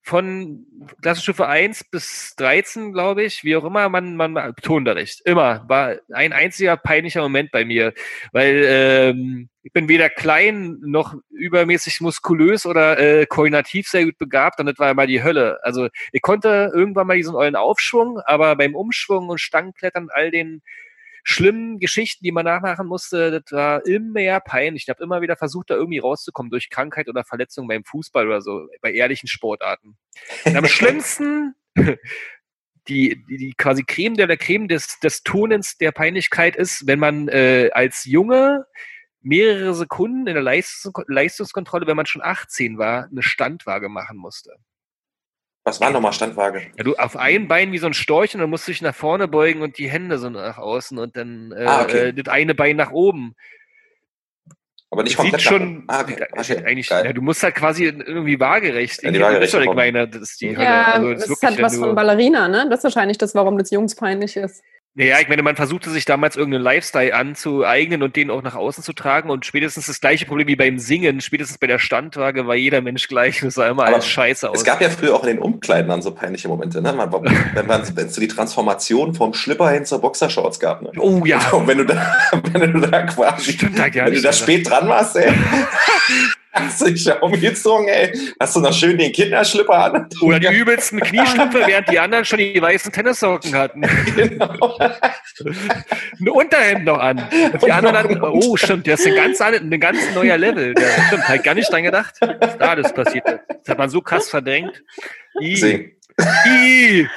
von 0.07 0.65
Klassenstufe 1.03 1.49
1 1.49 1.91
bis 1.91 2.37
13, 2.37 2.93
glaube 2.93 3.25
ich, 3.25 3.43
wie 3.43 3.57
auch 3.57 3.65
immer, 3.65 3.89
man, 3.89 4.15
man 4.15 4.55
Tonunterricht. 4.63 5.21
Immer. 5.25 5.65
War 5.67 5.97
ein 6.13 6.33
einziger 6.33 6.77
peinlicher 6.77 7.23
Moment 7.23 7.51
bei 7.51 7.65
mir. 7.65 7.93
Weil 8.31 8.63
ähm, 8.69 9.49
ich 9.65 9.73
bin 9.73 9.89
weder 9.89 10.09
klein 10.09 10.79
noch 10.81 11.17
übermäßig 11.31 12.01
muskulös 12.01 12.67
oder 12.67 13.01
äh, 13.01 13.27
koordinativ 13.27 13.89
sehr 13.89 14.05
gut 14.05 14.17
begabt 14.17 14.61
und 14.61 14.67
das 14.67 14.79
war 14.79 14.93
immer 14.93 15.09
die 15.09 15.25
Hölle. 15.25 15.59
Also 15.65 15.89
ich 16.13 16.23
konnte 16.23 16.71
irgendwann 16.73 17.09
mal 17.09 17.17
diesen 17.17 17.35
ollen 17.35 17.57
Aufschwung, 17.57 18.21
aber 18.27 18.55
beim 18.55 18.77
Umschwung 18.77 19.29
und 19.29 19.41
Stangenklettern 19.41 20.09
all 20.13 20.31
den 20.31 20.63
schlimmen 21.29 21.81
Geschichten, 21.81 22.25
die 22.25 22.31
man 22.31 22.45
nachmachen 22.45 22.87
musste, 22.87 23.43
das 23.43 23.51
war 23.51 23.85
immer 23.85 24.39
peinlich. 24.39 24.85
Ich 24.85 24.89
habe 24.89 25.03
immer 25.03 25.23
wieder 25.23 25.37
versucht, 25.37 25.71
da 25.71 25.75
irgendwie 25.75 25.99
rauszukommen 25.99 26.51
durch 26.51 26.71
Krankheit 26.71 27.09
oder 27.09 27.25
Verletzung 27.25 27.67
beim 27.67 27.83
Fußball 27.83 28.29
oder 28.29 28.41
so, 28.41 28.69
bei 28.81 28.93
ehrlichen 28.93 29.27
Sportarten. 29.27 29.99
Und 30.45 30.57
am 30.57 30.65
schlimmsten, 30.69 31.57
die, 32.89 33.25
die, 33.29 33.37
die 33.39 33.55
quasi 33.59 33.83
Creme 33.83 34.15
der, 34.15 34.29
der 34.29 34.37
Creme 34.37 34.69
des, 34.69 35.01
des 35.01 35.25
Tonens 35.25 35.77
der 35.79 35.91
Peinlichkeit 35.91 36.55
ist, 36.55 36.87
wenn 36.87 37.01
man 37.01 37.27
äh, 37.27 37.71
als 37.73 38.05
Junge 38.05 38.65
mehrere 39.21 39.75
Sekunden 39.75 40.29
in 40.29 40.35
der 40.35 40.45
Leistungs 40.45 41.05
Leistungskontrolle, 41.09 41.89
wenn 41.89 41.97
man 41.97 42.07
schon 42.07 42.23
18 42.23 42.79
war, 42.79 43.09
eine 43.11 43.25
Standwaage 43.25 43.89
machen 43.89 44.17
musste. 44.17 44.55
Was 45.67 45.81
war 45.81 45.91
nochmal 45.91 46.13
Standwaage? 46.13 46.63
Ja, 46.79 46.85
du 46.85 46.95
auf 46.95 47.17
ein 47.17 47.49
Bein 47.49 47.73
wie 47.73 47.79
so 47.79 47.89
ein 47.89 47.93
Storch 47.93 48.33
und 48.37 48.41
dann 48.41 48.49
musst 48.51 48.69
du 48.69 48.71
dich 48.71 48.83
nach 48.83 48.95
vorne 48.95 49.27
beugen 49.27 49.63
und 49.63 49.79
die 49.79 49.91
Hände 49.91 50.17
so 50.19 50.31
nach 50.31 50.59
außen 50.59 50.97
und 50.97 51.17
dann 51.17 51.51
äh, 51.51 51.65
Ah, 51.65 51.83
okay. 51.83 51.99
äh, 52.11 52.13
das 52.13 52.33
eine 52.33 52.55
Bein 52.55 52.77
nach 52.77 52.93
oben. 52.93 53.35
Aber 54.93 55.03
nicht 55.03 55.19
Das 55.19 55.23
komplett 55.23 55.41
sieht 55.41 55.51
nach 55.51 55.59
schon, 55.59 55.77
oben. 55.79 55.85
Ah, 55.89 56.01
okay. 56.03 56.25
das 56.37 56.51
okay. 56.51 56.65
eigentlich, 56.65 56.89
ja, 56.89 57.13
du 57.13 57.21
musst 57.21 57.43
halt 57.43 57.57
quasi 57.57 57.85
irgendwie 57.87 58.39
waagerecht. 58.39 59.03
Ja, 59.03 59.11
die 59.11 59.19
waagerecht 59.21 59.55
das 59.55 59.61
ich 59.61 59.75
meine, 59.75 60.07
das 60.07 60.23
ist 60.23 60.41
die 60.41 60.57
Hölle. 60.57 60.65
ja, 60.65 60.85
Also, 60.93 61.11
das 61.11 61.19
ist 61.19 61.25
ist 61.25 61.31
wirklich, 61.43 61.51
halt 61.59 61.63
was 61.63 61.77
von 61.77 61.95
Ballerina, 61.97 62.47
ne? 62.47 62.69
Das 62.71 62.79
ist 62.79 62.85
wahrscheinlich 62.85 63.19
das, 63.19 63.35
warum 63.35 63.59
das 63.59 63.73
Jungs 63.73 63.97
peinlich 63.97 64.37
ist. 64.37 64.63
Naja, 64.99 65.17
ich 65.21 65.29
meine, 65.29 65.43
man 65.43 65.57
versuchte 65.57 65.91
sich 65.91 66.07
damals 66.07 66.37
irgendeinen 66.37 66.65
Lifestyle 66.65 67.15
anzueignen 67.15 68.03
und 68.03 68.17
den 68.17 68.31
auch 68.31 68.43
nach 68.43 68.55
außen 68.55 68.83
zu 68.83 68.95
tragen 68.95 69.29
und 69.29 69.45
spätestens 69.45 69.89
das 69.89 70.01
gleiche 70.01 70.25
Problem 70.25 70.49
wie 70.49 70.57
beim 70.57 70.79
Singen, 70.79 71.21
spätestens 71.21 71.59
bei 71.59 71.67
der 71.67 71.79
Standwaage 71.79 72.47
war 72.47 72.55
jeder 72.55 72.81
Mensch 72.81 73.07
gleich 73.07 73.43
und 73.43 73.49
es 73.49 73.57
sah 73.57 73.69
immer 73.69 73.83
Aber 73.83 73.97
alles 73.97 74.09
scheiße 74.09 74.49
aus. 74.49 74.57
Es 74.57 74.65
gab 74.65 74.81
ja 74.81 74.89
früher 74.89 75.15
auch 75.15 75.23
in 75.25 75.37
den 75.37 75.39
Umkleiden 75.41 75.91
dann 75.91 76.01
so 76.01 76.13
peinliche 76.13 76.49
Momente, 76.49 76.81
ne? 76.81 76.95
Man, 76.95 77.13
wenn 77.13 77.67
man 77.67 77.83
wenn 77.95 78.07
es 78.07 78.15
so 78.15 78.23
die 78.23 78.29
Transformation 78.29 79.15
vom 79.15 79.35
Schlipper 79.35 79.69
hin 79.69 79.85
zur 79.85 80.01
Boxershorts 80.01 80.59
gab, 80.61 80.81
ne? 80.81 80.91
oh 80.97 81.27
ja, 81.27 81.47
Und 81.51 81.67
wenn 81.67 81.77
du 81.77 81.85
da, 81.85 82.17
wenn 82.55 82.73
du 82.73 82.81
da 82.81 83.03
quasi, 83.03 83.53
Stimmt 83.53 83.79
wenn 83.79 84.15
du 84.15 84.23
da 84.23 84.33
spät 84.33 84.67
dran 84.67 84.89
warst, 84.89 85.17
ey, 85.17 85.31
hast 86.57 86.81
du 86.81 86.87
dich 86.87 87.05
ja 87.05 87.19
umgezogen, 87.21 87.89
ey, 87.89 88.13
hast 88.41 88.57
du 88.57 88.61
noch 88.61 88.73
schön 88.73 88.99
den 88.99 89.13
Kinderschlipper 89.13 89.75
an. 89.95 90.09
oder 90.23 90.41
die 90.41 90.49
übelsten 90.49 91.01
Knieschlüpfe, 91.01 91.63
während 91.67 91.89
die 91.91 91.99
anderen 91.99 92.25
schon 92.25 92.39
die 92.39 92.61
weißen 92.61 92.93
Tennissocken 92.93 93.55
hatten. 93.55 93.83
genau. 94.17 94.79
ein 96.21 96.29
Unterhemd 96.29 96.85
noch 96.85 96.99
an. 96.99 97.19
Und 97.19 97.63
die 97.63 97.67
Und 97.67 97.71
anderen 97.71 97.97
hatten, 97.97 98.21
oh 98.23 98.57
stimmt, 98.57 98.87
der 98.87 98.95
ist 98.95 99.07
ein 99.07 99.15
ganz, 99.15 99.41
an- 99.41 99.55
ein 99.55 99.81
ganz 99.81 99.99
neuer 100.15 100.39
Level. 100.39 100.75
Der, 100.75 100.89
stimmt, 101.07 101.29
halt 101.29 101.45
gar 101.45 101.55
nicht 101.55 101.71
dran 101.71 101.83
gedacht, 101.85 102.15
was 102.41 102.59
da 102.59 102.71
alles 102.71 102.93
passiert 102.93 103.29
ist. 103.29 103.41
Das 103.49 103.69
hat 103.71 103.79
man 103.79 103.91
so 103.91 104.01
krass 104.01 104.29
verdrängt. 104.29 104.83
I. 105.41 105.93
I. 106.47 107.09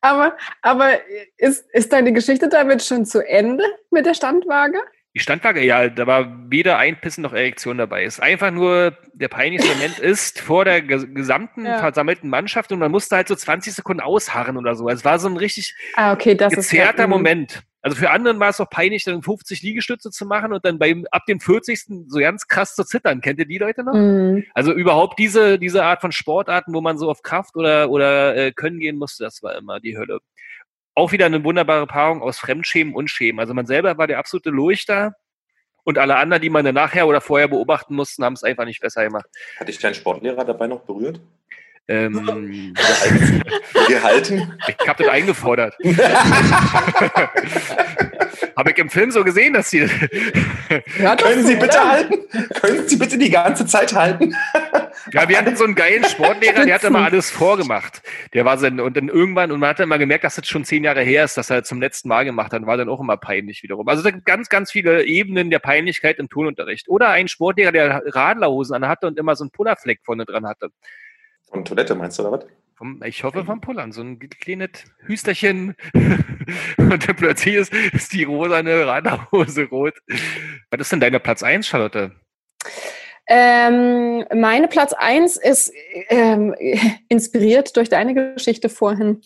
Aber, 0.00 0.36
aber 0.62 0.90
ist, 1.36 1.64
ist 1.72 1.92
deine 1.92 2.12
Geschichte 2.12 2.48
damit 2.48 2.82
schon 2.82 3.04
zu 3.04 3.26
Ende 3.26 3.64
mit 3.90 4.06
der 4.06 4.14
Standwaage? 4.14 4.78
Die 5.16 5.20
Standwaage, 5.20 5.62
ja, 5.64 5.88
da 5.88 6.08
war 6.08 6.50
weder 6.50 6.76
Einpissen 6.76 7.22
noch 7.22 7.32
Erektion 7.32 7.78
dabei. 7.78 8.02
Es 8.04 8.14
ist 8.14 8.20
einfach 8.20 8.50
nur, 8.50 8.98
der 9.12 9.28
peinlichste 9.28 9.72
Moment 9.72 10.00
ist 10.00 10.40
vor 10.40 10.64
der 10.64 10.82
ges- 10.84 11.06
gesamten 11.14 11.64
Ja. 11.66 11.78
versammelten 11.78 12.28
Mannschaft 12.28 12.72
und 12.72 12.80
man 12.80 12.90
musste 12.90 13.14
halt 13.14 13.28
so 13.28 13.36
20 13.36 13.74
Sekunden 13.74 14.00
ausharren 14.02 14.56
oder 14.56 14.74
so. 14.74 14.88
Es 14.88 15.04
war 15.04 15.20
so 15.20 15.28
ein 15.28 15.36
richtig 15.36 15.76
Ah, 15.94 16.12
okay, 16.12 16.34
gezerrter 16.34 17.06
mm. 17.06 17.10
Moment. 17.10 17.62
Also 17.80 17.96
für 17.98 18.10
anderen 18.10 18.40
war 18.40 18.48
es 18.48 18.60
auch 18.60 18.70
peinlich, 18.70 19.04
dann 19.04 19.22
50 19.22 19.62
Liegestütze 19.62 20.10
zu 20.10 20.24
machen 20.26 20.52
und 20.54 20.64
dann 20.64 20.78
beim, 20.78 21.06
ab 21.10 21.26
dem 21.28 21.38
40. 21.38 22.06
so 22.08 22.18
ganz 22.18 22.48
krass 22.48 22.74
zu 22.74 22.82
zittern. 22.82 23.20
Kennt 23.20 23.38
ihr 23.38 23.44
die 23.46 23.58
Leute 23.58 23.84
noch? 23.84 23.92
Mm. 23.94 24.42
Also 24.54 24.72
überhaupt 24.72 25.18
diese, 25.18 25.58
diese 25.60 25.84
Art 25.84 26.00
von 26.00 26.10
Sportarten, 26.10 26.74
wo 26.74 26.80
man 26.80 26.98
so 26.98 27.08
auf 27.10 27.22
Kraft 27.22 27.54
oder, 27.56 27.90
oder 27.90 28.34
äh, 28.36 28.52
Können 28.52 28.80
gehen 28.80 28.96
musste, 28.96 29.22
das 29.22 29.42
war 29.44 29.54
immer 29.54 29.78
die 29.78 29.96
Hölle. 29.96 30.18
Auch 30.94 31.12
wieder 31.12 31.26
eine 31.26 31.42
wunderbare 31.42 31.86
Paarung 31.86 32.22
aus 32.22 32.38
Fremdschämen 32.38 32.94
und 32.94 33.08
Schämen. 33.08 33.40
Also 33.40 33.52
man 33.54 33.66
selber 33.66 33.98
war 33.98 34.06
der 34.06 34.18
absolute 34.18 34.50
Leuchter 34.50 35.14
und 35.84 35.98
alle 35.98 36.16
anderen, 36.16 36.40
die 36.42 36.50
man 36.50 36.64
dann 36.64 36.74
nachher 36.74 37.06
oder 37.06 37.20
vorher 37.20 37.48
beobachten 37.48 37.94
mussten, 37.94 38.24
haben 38.24 38.32
es 38.34 38.42
einfach 38.42 38.64
nicht 38.64 38.80
besser 38.80 39.04
gemacht. 39.04 39.26
Hat 39.58 39.68
dich 39.68 39.78
dein 39.78 39.94
Sportlehrer 39.94 40.44
dabei 40.44 40.66
noch 40.66 40.80
berührt? 40.80 41.20
Ähm, 41.86 42.72
Gehalten? 42.74 43.42
Gehalten? 43.88 44.58
ich 44.66 44.88
habe 44.88 45.02
das 45.04 45.12
eingefordert. 45.12 45.76
habe 48.56 48.70
ich 48.70 48.78
im 48.78 48.88
Film 48.88 49.10
so 49.10 49.22
gesehen, 49.22 49.52
dass 49.52 49.68
sie. 49.68 49.86
Können 51.20 51.44
Sie 51.44 51.56
bitte 51.56 51.86
halten? 51.86 52.14
Können 52.60 52.88
Sie 52.88 52.96
bitte 52.96 53.18
die 53.18 53.28
ganze 53.28 53.66
Zeit 53.66 53.92
halten? 53.94 54.34
Ja, 55.12 55.28
wir 55.28 55.38
hatten 55.38 55.56
so 55.56 55.64
einen 55.64 55.74
geilen 55.74 56.04
Sportlehrer, 56.08 56.64
der 56.64 56.74
hat 56.74 56.84
immer 56.84 57.04
alles 57.04 57.30
vorgemacht. 57.30 58.02
Der 58.32 58.44
war 58.44 58.58
so, 58.58 58.66
und 58.66 58.96
dann 58.96 59.08
irgendwann, 59.08 59.52
und 59.52 59.60
man 59.60 59.70
hat 59.70 59.80
dann 59.80 59.88
mal 59.88 59.98
gemerkt, 59.98 60.24
dass 60.24 60.36
das 60.36 60.46
schon 60.46 60.64
zehn 60.64 60.84
Jahre 60.84 61.02
her 61.02 61.24
ist, 61.24 61.36
dass 61.36 61.50
er 61.50 61.64
zum 61.64 61.80
letzten 61.80 62.08
Mal 62.08 62.24
gemacht 62.24 62.52
hat, 62.52 62.66
war 62.66 62.76
dann 62.76 62.88
auch 62.88 63.00
immer 63.00 63.16
peinlich 63.16 63.62
wiederum. 63.62 63.86
Also 63.88 64.02
da 64.02 64.10
gibt 64.10 64.24
ganz, 64.24 64.48
ganz 64.48 64.72
viele 64.72 65.04
Ebenen 65.04 65.50
der 65.50 65.58
Peinlichkeit 65.58 66.18
im 66.18 66.28
Turnunterricht. 66.28 66.88
Oder 66.88 67.10
ein 67.10 67.28
Sportlehrer, 67.28 67.72
der 67.72 68.02
Radlerhosen 68.06 68.74
anhatte 68.76 69.06
und 69.06 69.18
immer 69.18 69.36
so 69.36 69.44
einen 69.44 69.50
Pullerfleck 69.50 70.00
vorne 70.02 70.24
dran 70.24 70.46
hatte. 70.46 70.70
Von 71.50 71.64
Toilette 71.64 71.94
meinst 71.94 72.18
du, 72.18 72.26
oder 72.26 72.32
was? 72.32 72.46
Ich 73.04 73.22
hoffe 73.22 73.44
vom 73.44 73.60
Pullern, 73.60 73.92
so 73.92 74.02
ein 74.02 74.18
kleines 74.18 74.84
Hüsterchen. 75.06 75.76
und 76.76 77.08
dann 77.08 77.16
plötzlich 77.16 77.54
ist, 77.54 77.72
ist 77.72 78.12
die 78.12 78.24
rosane 78.24 78.86
Radlerhose 78.86 79.64
rot. 79.64 79.94
Was 80.70 80.80
ist 80.80 80.92
denn 80.92 81.00
deine 81.00 81.20
Platz 81.20 81.42
eins, 81.42 81.68
Charlotte? 81.68 82.12
Ähm, 83.26 84.24
meine 84.34 84.68
Platz 84.68 84.92
1 84.92 85.36
ist 85.36 85.72
ähm, 86.08 86.54
inspiriert 87.08 87.76
durch 87.76 87.88
deine 87.88 88.14
Geschichte 88.34 88.68
vorhin, 88.68 89.22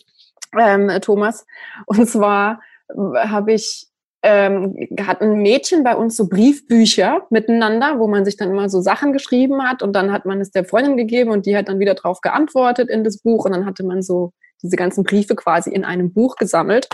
ähm, 0.57 0.89
Thomas. 1.01 1.45
Und 1.85 2.09
zwar 2.09 2.61
habe 2.95 3.53
ich 3.53 3.89
ähm, 4.21 4.75
hat 4.99 5.21
ein 5.21 5.41
Mädchen 5.41 5.83
bei 5.83 5.95
uns 5.95 6.17
so 6.17 6.27
Briefbücher 6.27 7.25
miteinander, 7.29 7.99
wo 7.99 8.07
man 8.07 8.25
sich 8.25 8.35
dann 8.35 8.49
immer 8.49 8.69
so 8.69 8.81
Sachen 8.81 9.13
geschrieben 9.13 9.63
hat 9.63 9.81
und 9.81 9.93
dann 9.93 10.11
hat 10.11 10.25
man 10.25 10.41
es 10.41 10.51
der 10.51 10.65
Freundin 10.65 10.97
gegeben 10.97 11.31
und 11.31 11.45
die 11.45 11.55
hat 11.55 11.69
dann 11.69 11.79
wieder 11.79 11.93
drauf 11.93 12.19
geantwortet 12.19 12.89
in 12.89 13.03
das 13.05 13.19
Buch 13.19 13.45
und 13.45 13.53
dann 13.53 13.65
hatte 13.65 13.85
man 13.85 14.01
so 14.01 14.33
diese 14.61 14.75
ganzen 14.75 15.05
Briefe 15.05 15.35
quasi 15.35 15.69
in 15.69 15.85
einem 15.85 16.11
Buch 16.11 16.35
gesammelt. 16.35 16.89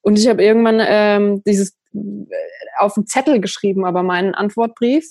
Und 0.00 0.18
ich 0.18 0.26
habe 0.26 0.42
irgendwann 0.42 0.80
ähm, 0.80 1.42
dieses 1.44 1.76
äh, 1.92 1.98
auf 2.78 2.96
einen 2.96 3.06
Zettel 3.06 3.40
geschrieben, 3.40 3.84
aber 3.84 4.02
meinen 4.02 4.34
Antwortbrief. 4.34 5.04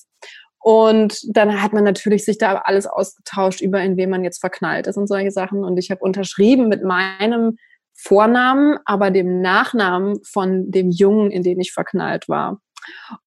Und 0.61 1.21
dann 1.35 1.61
hat 1.61 1.73
man 1.73 1.83
natürlich 1.83 2.25
sich 2.25 2.37
da 2.37 2.57
alles 2.57 2.85
ausgetauscht 2.85 3.61
über, 3.61 3.81
in 3.81 3.97
wem 3.97 4.09
man 4.09 4.23
jetzt 4.23 4.39
verknallt 4.39 4.87
ist 4.87 4.97
und 4.97 5.07
solche 5.07 5.31
Sachen. 5.31 5.63
Und 5.63 5.77
ich 5.77 5.89
habe 5.89 6.01
unterschrieben 6.01 6.67
mit 6.67 6.83
meinem 6.83 7.57
Vornamen, 7.93 8.77
aber 8.85 9.11
dem 9.11 9.41
Nachnamen 9.41 10.19
von 10.23 10.71
dem 10.71 10.91
Jungen, 10.91 11.31
in 11.31 11.43
den 11.43 11.59
ich 11.59 11.71
verknallt 11.71 12.27
war. 12.27 12.61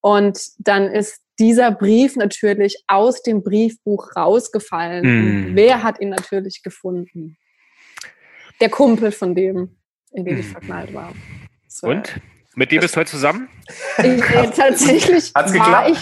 Und 0.01 0.39
dann 0.59 0.85
ist 0.91 1.21
dieser 1.39 1.71
Brief 1.73 2.17
natürlich 2.17 2.83
aus 2.87 3.23
dem 3.23 3.43
Briefbuch 3.43 4.11
rausgefallen. 4.17 5.53
Mm. 5.53 5.57
wer 5.57 5.83
hat 5.83 6.01
ihn 6.01 6.11
natürlich 6.11 6.63
gefunden? 6.63 7.37
Der 8.61 8.69
Kumpel 8.69 9.13
von 9.13 9.35
dem, 9.35 9.77
in 10.13 10.25
den 10.25 10.39
ich 10.39 10.47
mm. 10.49 10.53
verknallt 10.53 10.95
war. 10.95 11.13
So. 11.69 11.89
Und? 11.89 12.21
Mit 12.55 12.71
dem 12.71 12.81
bist 12.81 12.95
du 12.95 13.01
heute 13.01 13.11
zusammen? 13.11 13.49
Ich, 13.99 14.05
äh, 14.05 14.51
tatsächlich 14.57 15.33
Hat's 15.35 15.55
war 15.55 15.89
ich, 15.89 15.99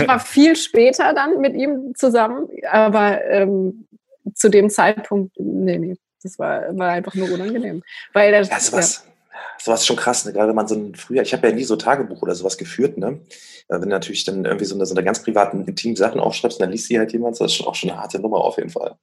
ich 0.00 0.06
war 0.06 0.20
viel 0.20 0.54
später 0.54 1.12
dann 1.12 1.40
mit 1.40 1.54
ihm 1.54 1.92
zusammen, 1.96 2.48
aber 2.70 3.24
ähm, 3.24 3.88
zu 4.34 4.48
dem 4.48 4.70
Zeitpunkt, 4.70 5.34
nee, 5.38 5.78
nee, 5.78 5.96
das 6.22 6.38
war, 6.38 6.76
war 6.76 6.90
einfach 6.90 7.14
nur 7.14 7.30
unangenehm. 7.30 7.82
Weil 8.12 8.32
das, 8.32 8.48
ja, 8.48 8.60
sowas, 8.60 9.04
ja. 9.04 9.40
sowas 9.58 9.80
ist 9.80 9.86
schon 9.86 9.96
krass, 9.96 10.24
ne? 10.24 10.32
gerade 10.32 10.48
wenn 10.48 10.56
man 10.56 10.68
so 10.68 10.76
ein 10.76 10.94
früher, 10.94 11.22
ich 11.22 11.32
habe 11.32 11.48
ja 11.48 11.54
nie 11.54 11.64
so 11.64 11.76
Tagebuch 11.76 12.22
oder 12.22 12.34
sowas 12.34 12.58
geführt, 12.58 12.98
ne? 12.98 13.20
Wenn 13.68 13.82
du 13.82 13.88
natürlich 13.88 14.24
dann 14.24 14.44
irgendwie 14.44 14.64
so 14.64 14.74
eine, 14.74 14.86
so 14.86 14.94
eine 14.94 15.04
ganz 15.04 15.22
privaten, 15.22 15.66
intimen 15.66 15.96
Sachen 15.96 16.20
aufschreibst, 16.20 16.60
dann 16.60 16.70
liest 16.70 16.86
sie 16.86 16.98
halt 16.98 17.12
jemand, 17.12 17.38
das 17.38 17.52
ist 17.52 17.54
schon 17.54 17.66
auch 17.66 17.74
schon 17.74 17.90
eine 17.90 18.00
harte 18.00 18.18
Nummer 18.18 18.38
auf 18.38 18.56
jeden 18.56 18.70
Fall. 18.70 18.96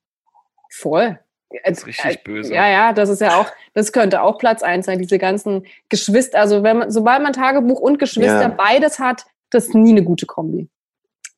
Voll. 0.71 1.19
Das 1.63 1.79
ist 1.79 1.87
richtig 1.87 2.23
böse. 2.23 2.53
Ja, 2.53 2.69
ja, 2.69 2.93
das 2.93 3.09
ist 3.09 3.21
ja 3.21 3.39
auch, 3.39 3.51
das 3.73 3.91
könnte 3.91 4.21
auch 4.21 4.37
Platz 4.37 4.63
eins 4.63 4.85
sein, 4.85 4.99
diese 4.99 5.17
ganzen 5.17 5.65
Geschwister. 5.89 6.39
Also 6.39 6.63
wenn 6.63 6.77
man, 6.77 6.91
sobald 6.91 7.21
man 7.21 7.33
Tagebuch 7.33 7.79
und 7.79 7.99
Geschwister 7.99 8.41
ja. 8.41 8.47
beides 8.47 8.99
hat, 8.99 9.25
das 9.49 9.67
ist 9.67 9.75
nie 9.75 9.91
eine 9.91 10.03
gute 10.03 10.25
Kombi. 10.25 10.69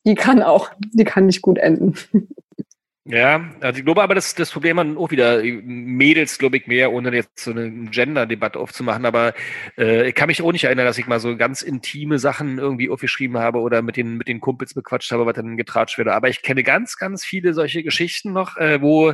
Die 0.05 0.15
kann 0.15 0.41
auch, 0.41 0.71
die 0.79 1.03
kann 1.03 1.25
nicht 1.25 1.41
gut 1.41 1.57
enden. 1.57 1.95
Ja, 3.09 3.51
also 3.61 3.79
ich 3.79 3.85
glaube 3.85 4.03
aber, 4.03 4.15
das, 4.15 4.35
das 4.35 4.51
Problem 4.51 4.77
hat 4.77 4.97
auch 4.97 5.11
wieder 5.11 5.41
Mädels, 5.41 6.37
glaube 6.37 6.57
ich, 6.57 6.67
mehr, 6.67 6.91
ohne 6.91 7.15
jetzt 7.15 7.39
so 7.39 7.51
eine 7.51 7.71
Gender-Debatte 7.89 8.59
aufzumachen. 8.59 9.05
Aber 9.05 9.33
äh, 9.77 10.09
ich 10.09 10.15
kann 10.15 10.27
mich 10.27 10.41
auch 10.41 10.51
nicht 10.51 10.65
erinnern, 10.65 10.85
dass 10.85 10.97
ich 10.97 11.07
mal 11.07 11.21
so 11.21 11.37
ganz 11.37 11.61
intime 11.61 12.19
Sachen 12.19 12.57
irgendwie 12.57 12.89
aufgeschrieben 12.89 13.37
habe 13.37 13.59
oder 13.59 13.81
mit 13.81 13.95
den, 13.95 14.17
mit 14.17 14.27
den 14.27 14.41
Kumpels 14.41 14.73
bequatscht 14.73 15.09
habe, 15.13 15.25
was 15.25 15.35
dann 15.35 15.55
getratscht 15.55 15.97
wird. 15.97 16.09
Aber 16.09 16.27
ich 16.27 16.41
kenne 16.41 16.63
ganz, 16.63 16.97
ganz 16.97 17.23
viele 17.23 17.53
solche 17.53 17.81
Geschichten 17.81 18.33
noch, 18.33 18.57
äh, 18.57 18.81
wo 18.81 19.13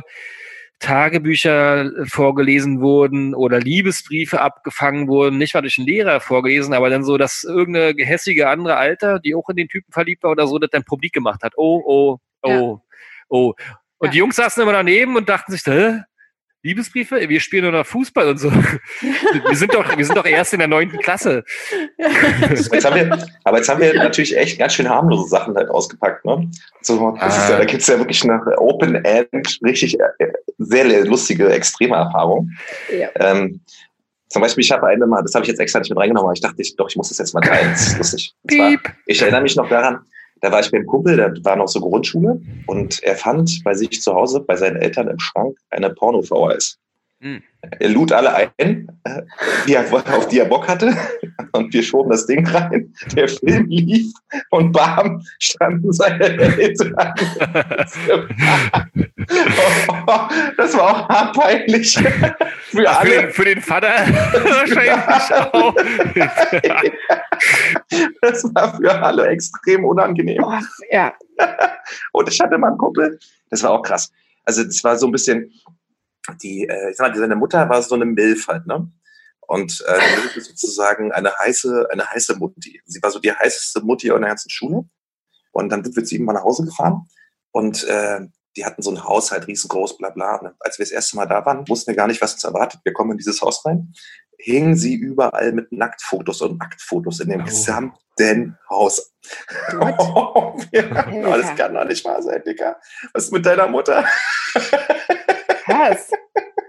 Tagebücher 0.80 1.90
vorgelesen 2.06 2.80
wurden 2.80 3.34
oder 3.34 3.60
Liebesbriefe 3.60 4.40
abgefangen 4.40 5.08
wurden, 5.08 5.38
nicht 5.38 5.54
mal 5.54 5.62
durch 5.62 5.78
einen 5.78 5.86
Lehrer 5.86 6.20
vorgelesen, 6.20 6.74
aber 6.74 6.90
dann 6.90 7.04
so, 7.04 7.16
dass 7.16 7.44
irgendeine 7.44 7.94
gehässige 7.94 8.48
andere 8.48 8.76
Alter, 8.76 9.18
die 9.18 9.34
auch 9.34 9.48
in 9.48 9.56
den 9.56 9.68
Typen 9.68 9.92
verliebt 9.92 10.22
war 10.22 10.32
oder 10.32 10.46
so, 10.46 10.58
das 10.58 10.70
dann 10.70 10.84
publik 10.84 11.12
gemacht 11.12 11.42
hat. 11.42 11.54
Oh, 11.56 11.82
oh, 11.84 12.18
oh, 12.42 12.48
ja. 12.48 12.60
oh. 13.28 13.54
Und 13.98 14.08
ja. 14.08 14.10
die 14.12 14.18
Jungs 14.18 14.36
saßen 14.36 14.62
immer 14.62 14.72
daneben 14.72 15.16
und 15.16 15.28
dachten 15.28 15.52
sich, 15.52 15.62
hä? 15.64 16.00
Liebesbriefe? 16.64 17.28
Wir 17.28 17.40
spielen 17.40 17.64
nur 17.64 17.72
noch 17.72 17.86
Fußball 17.86 18.26
und 18.30 18.38
so. 18.38 18.50
wir, 19.00 19.56
sind 19.56 19.74
doch, 19.74 19.96
wir 19.96 20.04
sind 20.04 20.16
doch 20.16 20.24
erst 20.24 20.54
in 20.54 20.60
der 20.60 20.68
neunten 20.68 20.98
Klasse. 20.98 21.44
Jetzt 21.98 22.72
wir, 22.72 23.26
aber 23.44 23.58
jetzt 23.58 23.68
haben 23.68 23.80
wir 23.82 23.94
natürlich 23.94 24.34
echt 24.36 24.58
ganz 24.58 24.72
schön 24.72 24.88
harmlose 24.88 25.28
Sachen 25.28 25.54
halt 25.54 25.68
ausgepackt. 25.68 26.24
Ne? 26.24 26.50
So, 26.80 27.14
ah. 27.20 27.28
ja, 27.28 27.58
da 27.58 27.64
gibt 27.66 27.82
es 27.82 27.86
ja 27.86 27.98
wirklich 27.98 28.22
eine 28.24 28.40
Open 28.58 28.94
End, 29.04 29.60
richtig 29.62 30.00
äh, 30.00 30.32
sehr 30.56 31.04
lustige, 31.04 31.50
extreme 31.50 31.96
Erfahrung. 31.96 32.50
Ja. 32.90 33.10
Ähm, 33.16 33.60
zum 34.30 34.40
Beispiel, 34.40 34.64
ich 34.64 34.72
habe 34.72 34.86
eine 34.86 35.06
mal, 35.06 35.22
das 35.22 35.34
habe 35.34 35.44
ich 35.44 35.50
jetzt 35.50 35.60
extra 35.60 35.80
nicht 35.80 35.90
mit 35.90 35.98
reingenommen, 35.98 36.26
aber 36.26 36.32
ich 36.32 36.40
dachte, 36.40 36.62
ich, 36.62 36.74
doch, 36.76 36.88
ich 36.88 36.96
muss 36.96 37.10
das 37.10 37.18
jetzt 37.18 37.34
mal 37.34 37.42
teilen. 37.42 37.70
Das 37.72 37.88
ist 37.88 37.98
lustig. 37.98 38.34
Zwar, 38.50 38.78
ich 39.04 39.20
erinnere 39.20 39.42
mich 39.42 39.54
noch 39.54 39.68
daran, 39.68 40.00
da 40.44 40.52
war 40.52 40.60
ich 40.60 40.70
beim 40.70 40.84
Kumpel, 40.84 41.16
der 41.16 41.32
war 41.42 41.56
noch 41.56 41.68
so 41.68 41.80
Grundschule 41.80 42.38
und 42.66 43.02
er 43.02 43.16
fand 43.16 43.64
bei 43.64 43.72
sich 43.72 44.02
zu 44.02 44.12
Hause, 44.12 44.40
bei 44.40 44.56
seinen 44.56 44.76
Eltern 44.76 45.08
im 45.08 45.18
Schrank, 45.18 45.56
eine 45.70 45.88
Porno-VHS. 45.88 46.78
Mhm. 47.20 47.42
Er 47.78 47.88
lud 47.88 48.12
alle 48.12 48.34
ein, 48.34 48.86
die 49.66 49.74
er, 49.74 49.90
auf 49.92 50.28
die 50.28 50.40
er 50.40 50.44
Bock 50.44 50.68
hatte. 50.68 50.94
Und 51.52 51.72
wir 51.72 51.82
schoben 51.82 52.10
das 52.10 52.26
Ding 52.26 52.46
rein. 52.46 52.92
Der 53.16 53.28
Film 53.28 53.66
lief 53.68 54.12
und 54.50 54.72
bam, 54.72 55.24
standen 55.38 55.92
seine 55.92 56.24
Eltern. 56.24 56.94
Das 60.56 60.76
war 60.76 60.82
auch 60.82 61.08
hart 61.08 61.36
peinlich. 61.36 61.98
Für, 62.64 62.90
alle. 62.90 63.10
Für, 63.10 63.20
den, 63.20 63.30
für 63.30 63.44
den 63.44 63.60
Vater 63.62 63.88
wahrscheinlich 63.88 64.92
auch. 65.52 65.74
Das 68.20 68.44
war 68.54 68.76
für 68.76 69.02
alle 69.02 69.28
extrem 69.28 69.84
unangenehm. 69.84 70.42
Oh, 70.44 70.52
ja. 70.90 71.14
Und 72.12 72.28
ich 72.28 72.40
hatte 72.40 72.58
mal 72.58 72.68
einen 72.68 72.78
Kumpel, 72.78 73.18
das 73.50 73.62
war 73.62 73.70
auch 73.70 73.82
krass. 73.82 74.12
Also, 74.44 74.64
das 74.64 74.84
war 74.84 74.96
so 74.96 75.06
ein 75.06 75.12
bisschen, 75.12 75.50
die, 76.42 76.68
äh, 76.68 76.90
ich 76.90 76.96
sag 76.96 77.10
mal, 77.10 77.18
seine 77.18 77.36
Mutter 77.36 77.68
war 77.68 77.82
so 77.82 77.94
eine 77.94 78.06
Milf 78.06 78.48
halt, 78.48 78.66
ne? 78.66 78.90
Und 79.40 79.84
äh, 79.86 79.98
Milf 80.20 80.36
ist 80.36 80.48
sozusagen 80.48 81.12
eine 81.12 81.32
heiße, 81.36 81.88
eine 81.90 82.08
heiße 82.08 82.36
Mutti. 82.36 82.80
Sie 82.86 83.02
war 83.02 83.10
so 83.10 83.18
die 83.18 83.32
heißeste 83.32 83.82
Mutti 83.82 84.08
in 84.08 84.20
der 84.20 84.30
ganzen 84.30 84.50
Schule. 84.50 84.84
Und 85.52 85.70
dann 85.70 85.84
wird 85.84 86.06
sie 86.06 86.16
irgendwann 86.16 86.36
nach 86.36 86.44
Hause 86.44 86.64
gefahren. 86.64 87.06
Und 87.52 87.84
äh, 87.84 88.20
die 88.56 88.64
hatten 88.64 88.82
so 88.82 88.90
ein 88.90 89.04
Haus 89.04 89.32
halt 89.32 89.46
riesengroß, 89.46 89.98
bla 89.98 90.10
bla. 90.10 90.36
Und 90.36 90.54
als 90.60 90.78
wir 90.78 90.84
das 90.84 90.92
erste 90.92 91.16
Mal 91.16 91.26
da 91.26 91.44
waren, 91.44 91.68
wussten 91.68 91.88
wir 91.88 91.96
gar 91.96 92.06
nicht, 92.06 92.20
was 92.20 92.34
uns 92.34 92.44
erwartet. 92.44 92.80
Wir 92.84 92.92
kommen 92.92 93.12
in 93.12 93.18
dieses 93.18 93.40
Haus 93.42 93.64
rein, 93.64 93.92
hingen 94.38 94.76
sie 94.76 94.94
überall 94.94 95.52
mit 95.52 95.72
Nacktfotos 95.72 96.42
und 96.42 96.58
Nacktfotos 96.58 97.20
in 97.20 97.30
dem 97.30 97.42
oh. 97.42 97.44
gesamten 97.44 98.58
Haus. 98.68 99.12
Oh, 99.80 100.56
ja, 100.72 100.82
das 101.36 101.56
kann 101.56 101.74
doch 101.74 101.84
nicht 101.84 102.04
wahr 102.04 102.22
sein, 102.22 102.42
Dicker. 102.44 102.76
Was 103.12 103.24
ist 103.24 103.32
mit 103.32 103.46
deiner 103.46 103.68
Mutter? 103.68 104.04
Krass. 105.64 106.10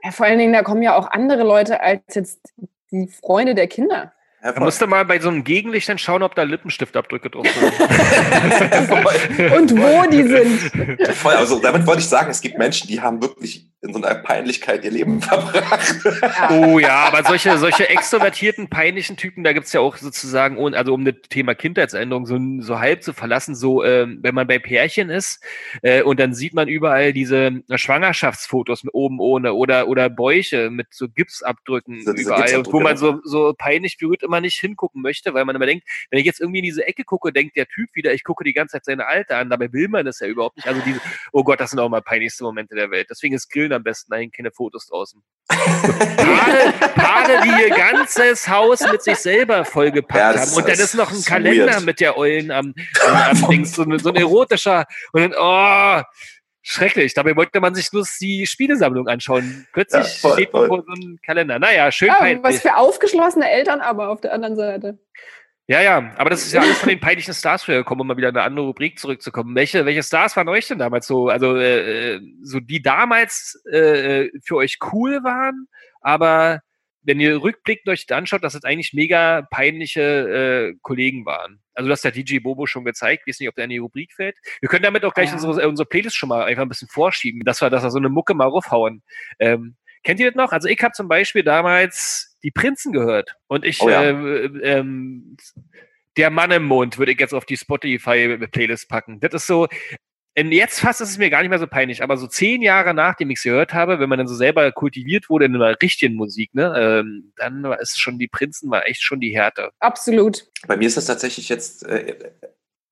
Ja, 0.03 0.11
vor 0.11 0.25
allen 0.25 0.39
Dingen, 0.39 0.53
da 0.53 0.61
kommen 0.61 0.81
ja 0.81 0.95
auch 0.95 1.09
andere 1.11 1.43
Leute 1.43 1.81
als 1.81 2.01
jetzt 2.13 2.53
die 2.91 3.07
Freunde 3.07 3.55
der 3.55 3.67
Kinder. 3.67 4.13
Ja, 4.43 4.51
da 4.51 4.59
musst 4.59 4.79
du 4.79 4.85
mal 4.85 5.03
bei 5.05 5.19
so 5.19 5.29
einem 5.29 5.43
Gegenlicht 5.43 5.89
dann 5.89 5.97
schauen, 5.97 6.21
ob 6.21 6.35
da 6.35 6.43
Lippenstiftabdrücke 6.43 7.31
drauf 7.31 7.47
sind. 7.59 7.71
Und 9.51 9.71
wo 9.75 10.07
die 10.09 10.21
sind. 10.21 11.07
Voll, 11.15 11.33
also 11.33 11.59
damit 11.59 11.87
wollte 11.87 12.01
ich 12.01 12.07
sagen, 12.07 12.29
es 12.29 12.41
gibt 12.41 12.57
Menschen, 12.59 12.87
die 12.87 13.01
haben 13.01 13.21
wirklich 13.23 13.67
in 13.85 13.93
so 13.93 14.01
einer 14.01 14.15
Peinlichkeit 14.15 14.83
ihr 14.83 14.91
Leben 14.91 15.21
verbracht. 15.21 15.95
Oh 16.49 16.79
ja, 16.79 17.05
aber 17.05 17.23
solche, 17.23 17.57
solche 17.57 17.89
extrovertierten, 17.89 18.69
peinlichen 18.69 19.17
Typen, 19.17 19.43
da 19.43 19.53
gibt 19.53 19.67
es 19.67 19.73
ja 19.73 19.81
auch 19.81 19.97
sozusagen, 19.97 20.57
also 20.75 20.93
um 20.93 21.05
das 21.05 21.15
Thema 21.29 21.55
Kindheitsänderung 21.55 22.25
so, 22.25 22.39
so 22.59 22.79
halb 22.79 23.03
zu 23.03 23.13
verlassen, 23.13 23.55
so 23.55 23.83
ähm, 23.83 24.19
wenn 24.21 24.35
man 24.35 24.47
bei 24.47 24.59
Pärchen 24.59 25.09
ist 25.09 25.43
äh, 25.81 26.01
und 26.01 26.19
dann 26.19 26.33
sieht 26.33 26.53
man 26.53 26.67
überall 26.67 27.13
diese 27.13 27.61
Schwangerschaftsfotos 27.73 28.83
mit 28.83 28.93
oben 28.93 29.19
ohne 29.19 29.53
oder, 29.53 29.87
oder 29.87 30.09
Bäuche 30.09 30.69
mit 30.69 30.87
so 30.91 31.07
Gipsabdrücken 31.07 32.03
so 32.03 32.11
überall, 32.11 32.41
Gipsabdrücke, 32.41 32.77
wo 32.77 32.79
man 32.81 32.97
so, 32.97 33.19
so 33.23 33.53
peinlich 33.57 33.97
berührt 33.97 34.23
immer 34.23 34.41
nicht 34.41 34.59
hingucken 34.59 35.01
möchte, 35.01 35.33
weil 35.33 35.45
man 35.45 35.55
immer 35.55 35.65
denkt, 35.65 35.87
wenn 36.09 36.19
ich 36.19 36.25
jetzt 36.25 36.41
irgendwie 36.41 36.59
in 36.59 36.65
diese 36.65 36.85
Ecke 36.85 37.03
gucke, 37.03 37.31
denkt 37.31 37.55
der 37.55 37.67
Typ 37.67 37.89
wieder, 37.93 38.13
ich 38.13 38.23
gucke 38.23 38.43
die 38.43 38.53
ganze 38.53 38.73
Zeit 38.73 38.85
seine 38.85 39.05
Alte 39.05 39.35
an, 39.35 39.49
dabei 39.49 39.71
will 39.71 39.87
man 39.87 40.05
das 40.05 40.19
ja 40.19 40.27
überhaupt 40.27 40.57
nicht. 40.57 40.67
Also 40.67 40.81
diese, 40.85 40.99
oh 41.31 41.43
Gott, 41.43 41.59
das 41.59 41.71
sind 41.71 41.79
auch 41.79 41.89
mal 41.89 42.01
peinlichste 42.01 42.43
Momente 42.43 42.75
der 42.75 42.89
Welt. 42.91 43.07
Deswegen 43.09 43.35
ist 43.35 43.49
Grillen 43.49 43.73
am 43.75 43.83
besten, 43.83 44.11
da 44.11 44.17
hängen 44.17 44.31
keine 44.31 44.51
Fotos 44.51 44.87
draußen. 44.87 45.21
Paare, 45.47 46.73
Paare, 46.95 47.41
die 47.43 47.63
ihr 47.63 47.69
ganzes 47.69 48.47
Haus 48.47 48.81
mit 48.91 49.03
sich 49.03 49.17
selber 49.17 49.63
vollgepackt 49.63 50.35
ja, 50.35 50.41
haben. 50.41 50.53
Und 50.53 50.67
dann 50.67 50.79
ist 50.79 50.95
noch 50.95 51.11
ein 51.11 51.23
Kalender 51.23 51.73
weird. 51.73 51.85
mit 51.85 51.99
der 51.99 52.17
Eulen 52.17 52.51
am, 52.51 52.73
am, 53.07 53.15
am 53.15 53.47
Dings, 53.49 53.73
so, 53.73 53.85
so, 53.97 54.09
ein 54.09 54.15
erotischer. 54.15 54.85
Und 55.13 55.21
dann, 55.21 55.33
oh, 55.37 56.03
schrecklich. 56.65 57.13
Dabei 57.13 57.35
wollte 57.35 57.59
man 57.59 57.75
sich 57.75 57.89
bloß 57.91 58.17
die 58.17 58.47
Spielesammlung 58.47 59.07
anschauen. 59.07 59.67
Plötzlich 59.71 60.03
ja, 60.03 60.19
voll, 60.19 60.33
steht 60.33 60.51
voll. 60.51 60.67
so 60.67 60.93
ein 60.93 61.19
Kalender. 61.23 61.59
Naja, 61.59 61.91
schön 61.91 62.07
ja, 62.07 62.15
peinlich. 62.15 62.43
Was 62.43 62.61
für 62.61 62.75
aufgeschlossene 62.75 63.49
Eltern 63.49 63.81
aber 63.81 64.09
auf 64.09 64.21
der 64.21 64.33
anderen 64.33 64.55
Seite. 64.55 64.97
Ja, 65.67 65.81
ja, 65.81 66.13
aber 66.17 66.29
das 66.29 66.45
ist 66.45 66.53
ja 66.53 66.61
alles 66.61 66.77
von 66.77 66.89
den 66.89 66.99
peinlichen 66.99 67.33
Stars 67.33 67.63
früher 67.63 67.77
gekommen, 67.77 68.01
um 68.01 68.07
mal 68.07 68.17
wieder 68.17 68.27
eine 68.27 68.43
andere 68.43 68.67
Rubrik 68.67 68.99
zurückzukommen. 68.99 69.55
Welche, 69.55 69.85
welche 69.85 70.03
Stars 70.03 70.37
waren 70.37 70.47
euch 70.47 70.67
denn 70.67 70.77
damals 70.77 71.07
so, 71.07 71.29
also 71.29 71.55
äh, 71.57 72.15
äh 72.15 72.21
so 72.43 72.59
die 72.59 72.83
damals 72.83 73.59
äh, 73.71 74.25
äh, 74.25 74.31
für 74.43 74.57
euch 74.57 74.77
cool 74.93 75.23
waren, 75.23 75.67
aber 76.01 76.61
wenn 77.01 77.19
ihr 77.19 77.41
rückblickend 77.41 77.87
euch 77.89 78.05
das 78.05 78.17
anschaut, 78.17 78.43
dass 78.43 78.55
es 78.55 78.63
eigentlich 78.63 78.93
mega 78.93 79.43
peinliche 79.51 80.01
äh, 80.73 80.77
Kollegen 80.81 81.25
waren. 81.25 81.61
Also 81.73 81.89
das 81.89 82.03
hat 82.03 82.15
DJ 82.15 82.39
Bobo 82.39 82.65
schon 82.65 82.83
gezeigt. 82.83 83.23
Ich 83.25 83.33
weiß 83.33 83.39
nicht, 83.39 83.49
ob 83.49 83.55
der 83.55 83.65
in 83.65 83.69
die 83.69 83.77
Rubrik 83.77 84.11
fällt. 84.13 84.35
Wir 84.59 84.69
können 84.69 84.83
damit 84.83 85.05
auch 85.05 85.13
gleich 85.13 85.29
Ja. 85.29 85.35
unsere, 85.35 85.67
unsere 85.67 85.87
Playlist 85.87 86.15
schon 86.15 86.29
mal 86.29 86.45
einfach 86.45 86.63
ein 86.63 86.69
bisschen 86.69 86.87
vorschieben, 86.87 87.41
dass 87.43 87.61
wir, 87.61 87.69
dass 87.69 87.83
wir 87.83 87.91
so 87.91 87.99
eine 87.99 88.09
Mucke 88.09 88.33
mal 88.33 88.47
raufhauen. 88.47 89.03
Ähm, 89.39 89.75
kennt 90.05 90.21
ihr 90.21 90.31
das 90.31 90.35
noch? 90.35 90.53
Also 90.53 90.69
ich 90.69 90.81
habe 90.81 90.93
zum 90.93 91.09
Beispiel 91.09 91.43
damals 91.43 92.37
die 92.43 92.51
Prinzen 92.51 92.93
gehört. 92.93 93.35
Und 93.47 93.65
ich, 93.65 93.81
Oh 93.81 93.89
ja. 93.89 94.03
äh, 94.03 94.45
ähm, 94.61 95.35
der 96.15 96.29
Mann 96.29 96.51
im 96.51 96.63
Mond 96.63 96.97
würde 96.97 97.11
ich 97.11 97.19
jetzt 97.19 97.33
auf 97.33 97.45
die 97.45 97.57
Spotify-Playlist 97.57 98.87
packen. 98.87 99.19
Das 99.19 99.33
ist 99.33 99.47
so, 99.47 99.67
jetzt 100.37 100.79
fast 100.79 101.01
ist 101.01 101.09
es 101.09 101.17
mir 101.17 101.29
gar 101.29 101.41
nicht 101.41 101.49
mehr 101.49 101.59
so 101.59 101.67
peinlich, 101.67 102.03
aber 102.03 102.17
so 102.17 102.27
zehn 102.27 102.61
Jahre 102.61 102.93
nachdem 102.93 103.29
ich 103.31 103.37
es 103.39 103.43
gehört 103.43 103.73
habe, 103.73 103.99
wenn 103.99 104.07
man 104.07 104.19
dann 104.19 104.27
so 104.27 104.35
selber 104.35 104.71
kultiviert 104.71 105.29
wurde 105.29 105.45
in 105.45 105.55
einer 105.55 105.75
richtigen 105.81 106.15
Musik, 106.15 106.53
ne, 106.53 106.73
ähm, 106.77 107.33
dann 107.35 107.63
war 107.63 107.79
es 107.81 107.97
schon 107.97 108.19
die 108.19 108.27
Prinzen, 108.27 108.69
war 108.69 108.87
echt 108.87 109.01
schon 109.01 109.19
die 109.19 109.35
Härte. 109.35 109.71
Absolut. 109.79 110.45
Bei 110.67 110.77
mir 110.77 110.87
ist 110.87 110.97
das 110.97 111.05
tatsächlich 111.05 111.49
jetzt 111.49 111.85
äh, 111.85 112.15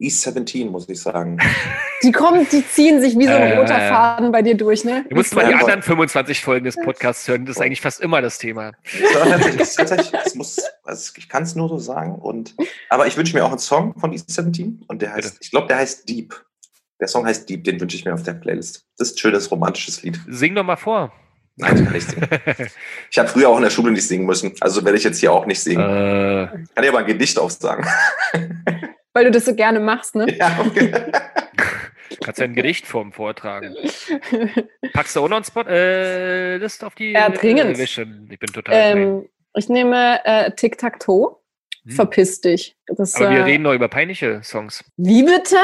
East 0.03 0.21
17, 0.23 0.69
muss 0.69 0.87
ich 0.89 1.01
sagen. 1.01 1.39
Die 2.03 2.11
kommen, 2.11 2.45
die 2.51 2.67
ziehen 2.67 2.99
sich 2.99 3.17
wie 3.17 3.25
so 3.25 3.31
ein 3.31 3.41
Äh, 3.41 3.57
roter 3.57 3.75
Faden 3.79 4.31
bei 4.33 4.41
dir 4.41 4.55
durch, 4.57 4.83
ne? 4.83 5.05
Du 5.09 5.15
musst 5.15 5.33
mal 5.33 5.47
die 5.47 5.53
anderen 5.53 5.81
25 5.81 6.41
Folgen 6.41 6.65
des 6.65 6.75
Podcasts 6.75 7.25
hören, 7.29 7.45
das 7.45 7.55
ist 7.55 7.61
eigentlich 7.61 7.79
fast 7.79 8.01
immer 8.01 8.21
das 8.21 8.37
Thema. 8.37 8.73
Das 9.57 10.35
muss, 10.35 10.61
also 10.83 11.13
ich 11.15 11.29
kann 11.29 11.43
es 11.43 11.55
nur 11.55 11.69
so 11.69 11.77
sagen. 11.77 12.15
Und, 12.15 12.55
aber 12.89 13.07
ich 13.07 13.15
wünsche 13.15 13.33
mir 13.37 13.45
auch 13.45 13.51
einen 13.51 13.59
Song 13.59 13.97
von 13.97 14.11
East 14.11 14.29
17 14.31 14.83
und 14.87 15.01
der 15.01 15.13
heißt, 15.13 15.29
Bitte. 15.33 15.37
ich 15.41 15.51
glaube, 15.51 15.67
der 15.67 15.77
heißt 15.77 16.09
Deep. 16.09 16.35
Der 16.99 17.07
Song 17.07 17.25
heißt 17.25 17.47
Deep, 17.49 17.63
den 17.63 17.79
wünsche 17.79 17.95
ich 17.95 18.03
mir 18.03 18.13
auf 18.13 18.23
der 18.23 18.33
Playlist. 18.33 18.85
Das 18.97 19.09
ist 19.09 19.15
ein 19.15 19.19
schönes 19.19 19.49
romantisches 19.49 20.03
Lied. 20.03 20.19
Sing 20.27 20.55
doch 20.55 20.63
mal 20.63 20.75
vor. 20.75 21.13
Nein, 21.55 21.77
das 21.77 21.85
kann 21.85 21.95
ich 21.95 22.05
singen. 22.05 22.27
Ich 23.11 23.19
habe 23.19 23.29
früher 23.29 23.47
auch 23.47 23.57
in 23.57 23.63
der 23.63 23.69
Schule 23.69 23.91
nicht 23.91 24.07
singen 24.07 24.25
müssen, 24.25 24.53
also 24.59 24.83
werde 24.83 24.97
ich 24.97 25.03
jetzt 25.05 25.19
hier 25.19 25.31
auch 25.31 25.45
nicht 25.45 25.61
singen. 25.61 25.79
äh, 25.81 26.47
Kann 26.75 26.83
ich 26.83 26.89
aber 26.89 26.99
ein 26.99 27.05
Gedicht 27.05 27.39
aufsagen. 27.39 27.85
Weil 29.13 29.25
du 29.25 29.31
das 29.31 29.45
so 29.45 29.55
gerne 29.55 29.79
machst, 29.79 30.15
ne? 30.15 30.25
ja, 30.37 30.57
okay. 30.59 30.91
kannst 32.23 32.39
ja 32.39 32.45
ein 32.45 32.55
Gedichtform 32.55 33.11
vortragen. 33.11 33.75
Packst 34.93 35.15
du 35.15 35.21
auch 35.21 35.29
noch 35.29 35.37
einen 35.37 35.45
Spot, 35.45 35.61
äh, 35.67 36.57
List 36.57 36.83
auf 36.83 36.95
die 36.95 37.11
Ja, 37.11 37.29
dringend. 37.29 37.75
Äh, 37.75 37.77
Wische? 37.77 38.07
ich 38.29 38.39
bin 38.39 38.51
total 38.51 38.73
ähm, 38.75 39.29
ich 39.55 39.69
nehme 39.69 40.19
äh, 40.25 40.51
Tic-Tac-Toe. 40.51 41.35
Hm. 41.85 41.91
Verpiss 41.91 42.41
dich. 42.41 42.75
Das, 42.87 43.15
Aber 43.15 43.29
wir 43.29 43.39
äh, 43.39 43.43
reden 43.43 43.63
doch 43.63 43.73
über 43.73 43.87
peinliche 43.87 44.41
Songs. 44.43 44.83
Wie 44.97 45.23
bitte? 45.23 45.57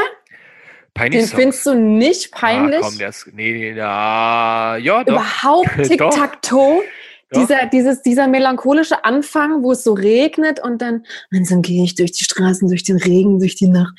Peinliche 0.93 1.24
Den 1.24 1.28
Songs. 1.28 1.41
findest 1.41 1.66
du 1.66 1.76
nicht 1.76 2.32
peinlich? 2.32 2.80
Ah, 2.80 2.88
komm, 2.88 2.97
der 2.97 3.10
ist, 3.10 3.28
nee, 3.34 3.52
nee, 3.52 3.72
ja, 3.72 4.78
ja, 4.78 5.04
doch. 5.04 5.14
Überhaupt. 5.14 5.70
Tic-Tac-Toe? 5.84 6.84
Dieser, 7.36 7.68
dieses, 7.68 8.02
dieser 8.02 8.28
melancholische 8.28 9.04
Anfang, 9.06 9.62
wo 9.62 9.72
es 9.74 9.84
so 9.84 9.94
regnet 9.94 10.60
und 10.60 10.82
dann, 10.82 11.06
und 11.32 11.52
dann 11.52 11.62
gehe 11.62 11.84
ich 11.84 11.94
durch 11.96 12.12
die 12.12 12.24
Straßen, 12.24 12.68
durch 12.70 12.84
den 12.84 12.98
Regen, 12.98 13.40
durch 13.40 13.56
die 13.56 13.68
Nacht. 13.68 13.94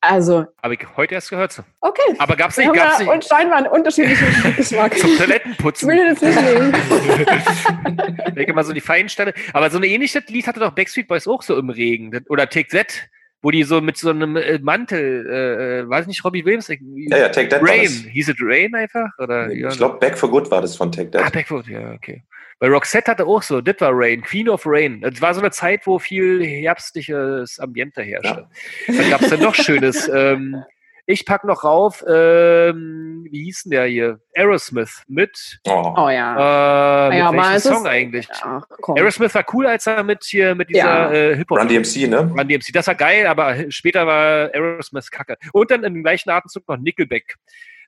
Also, 0.00 0.46
Habe 0.62 0.74
ich 0.74 0.80
heute 0.96 1.14
erst 1.14 1.30
gehört. 1.30 1.52
So. 1.52 1.62
okay. 1.80 2.14
Aber 2.18 2.36
gab's 2.36 2.56
Wir 2.56 2.70
nicht, 2.70 2.80
gab's 2.80 2.98
nicht 3.00 3.08
und 3.08 3.24
scheinbar 3.24 3.58
einen 3.58 3.66
unterschiedlichen 3.68 4.26
Geschmack. 4.56 4.96
zum 4.98 5.10
Ich 5.10 5.18
Toilettenputzen. 5.18 5.88
will 5.88 6.08
das 6.14 6.20
nicht 6.22 6.40
nehmen. 6.42 6.74
ich 8.28 8.34
denke 8.34 8.52
mal 8.52 8.64
so 8.64 8.72
die 8.72 8.80
Feinstelle. 8.80 9.34
Aber 9.52 9.70
so 9.70 9.78
ein 9.78 9.84
ähnliches 9.84 10.22
Lied 10.28 10.46
hatte 10.46 10.60
doch 10.60 10.70
Backstreet 10.72 11.08
Boys 11.08 11.26
auch 11.26 11.42
so 11.42 11.56
im 11.58 11.70
Regen. 11.70 12.24
Oder 12.28 12.48
Take 12.48 12.68
That, 12.68 13.08
wo 13.42 13.50
die 13.50 13.62
so 13.62 13.80
mit 13.80 13.96
so 13.96 14.10
einem 14.10 14.36
äh, 14.36 14.58
Mantel, 14.58 15.26
äh, 15.28 15.80
äh, 15.80 15.88
weiß 15.88 16.06
nicht, 16.06 16.24
Robbie 16.24 16.44
Williams? 16.44 16.68
ja, 16.68 17.16
ja, 17.16 17.28
Take 17.30 17.48
That 17.48 17.62
war 17.62 17.68
Rain. 17.70 17.82
das. 17.84 17.92
Hieß 18.12 18.28
es 18.28 18.36
Rain 18.40 18.74
einfach? 18.74 19.08
Oder, 19.18 19.50
Ich 19.50 19.76
glaube, 19.76 19.98
Back 19.98 20.18
for 20.18 20.30
Good 20.30 20.50
war 20.50 20.60
das 20.62 20.76
von 20.76 20.92
Take 20.92 21.10
Ah, 21.18 21.22
That. 21.24 21.32
Backwood, 21.32 21.66
ja, 21.68 21.92
okay. 21.92 22.22
Weil 22.60 22.72
Roxette 22.72 23.10
hatte 23.10 23.26
auch 23.26 23.42
so, 23.42 23.62
das 23.62 23.80
war 23.80 23.90
Rain, 23.92 24.20
Queen 24.22 24.48
of 24.48 24.62
Rain. 24.66 25.00
Das 25.00 25.20
war 25.20 25.32
so 25.32 25.40
eine 25.40 25.50
Zeit, 25.50 25.86
wo 25.86 25.98
viel 25.98 26.44
herbstliches 26.44 27.58
Ambiente 27.58 28.02
herrschte. 28.02 28.46
Dann 28.86 29.10
gab 29.10 29.22
es 29.22 29.30
dann 29.30 29.40
noch 29.40 29.54
Schönes. 29.54 30.08
Ähm, 30.20 30.64
ich 31.10 31.26
pack 31.26 31.44
noch 31.44 31.64
rauf, 31.64 32.04
ähm, 32.08 33.26
wie 33.30 33.44
hieß 33.44 33.64
denn 33.64 33.70
der 33.72 33.84
hier? 33.86 34.20
Aerosmith 34.34 35.02
mit, 35.08 35.60
Oh. 35.68 35.94
Oh 35.96 36.08
ja. 36.08 37.06
äh, 37.06 37.10
mit 37.10 37.18
Ja, 37.18 37.32
welchem 37.32 37.54
ist- 37.56 37.62
Song 37.64 37.86
eigentlich? 37.86 38.28
Ach, 38.42 38.62
komm. 38.80 38.96
Aerosmith 38.96 39.34
war 39.34 39.44
cool, 39.52 39.66
als 39.66 39.86
er 39.86 40.02
mit 40.02 40.24
hier 40.24 40.54
mit 40.54 40.68
dieser 40.70 40.78
Ja. 40.78 41.12
äh, 41.12 41.36
Hip-Hop 41.36 41.58
Run 41.58 41.68
DMC, 41.68 42.06
ne? 42.08 42.18
Run 42.36 42.48
DMC. 42.48 42.72
Das 42.72 42.86
war 42.86 42.94
geil, 42.94 43.26
aber 43.26 43.70
später 43.70 44.06
war 44.06 44.50
Aerosmith 44.54 45.10
kacke. 45.10 45.36
Und 45.52 45.70
dann 45.70 45.84
im 45.84 46.02
gleichen 46.02 46.30
Atemzug 46.30 46.66
noch 46.68 46.76
Nickelback. 46.76 47.34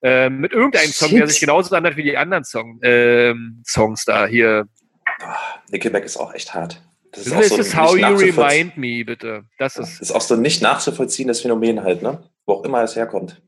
Ähm, 0.02 0.38
mit 0.40 0.52
irgendeinem 0.52 0.90
Song, 0.90 1.10
der 1.10 1.18
Shit. 1.20 1.30
sich 1.30 1.40
genauso 1.40 1.74
anhört 1.76 1.96
wie 1.96 2.02
die 2.02 2.16
anderen 2.16 2.42
Song, 2.44 2.80
ähm, 2.82 3.62
Songs 3.64 4.04
da 4.04 4.26
hier. 4.26 4.66
Nickelback 5.70 6.04
ist 6.04 6.16
auch 6.16 6.34
echt 6.34 6.54
hart. 6.54 6.82
Das 7.12 7.24
This 7.24 7.48
so 7.50 7.58
is 7.58 7.74
ein 7.74 7.80
how 7.80 7.96
you 7.96 8.06
remind 8.16 8.76
me, 8.76 9.04
bitte. 9.04 9.44
Das 9.58 9.74
Das 9.74 9.90
ist 9.90 10.00
ist 10.02 10.12
auch 10.12 10.20
so 10.22 10.34
ein 10.34 10.40
nicht 10.40 10.62
nachzuvollziehendes 10.62 11.42
Phänomen 11.42 11.82
halt, 11.84 12.02
ne? 12.02 12.22
Wo 12.46 12.54
auch 12.54 12.64
immer 12.64 12.82
es 12.82 12.96
herkommt. 12.96 13.40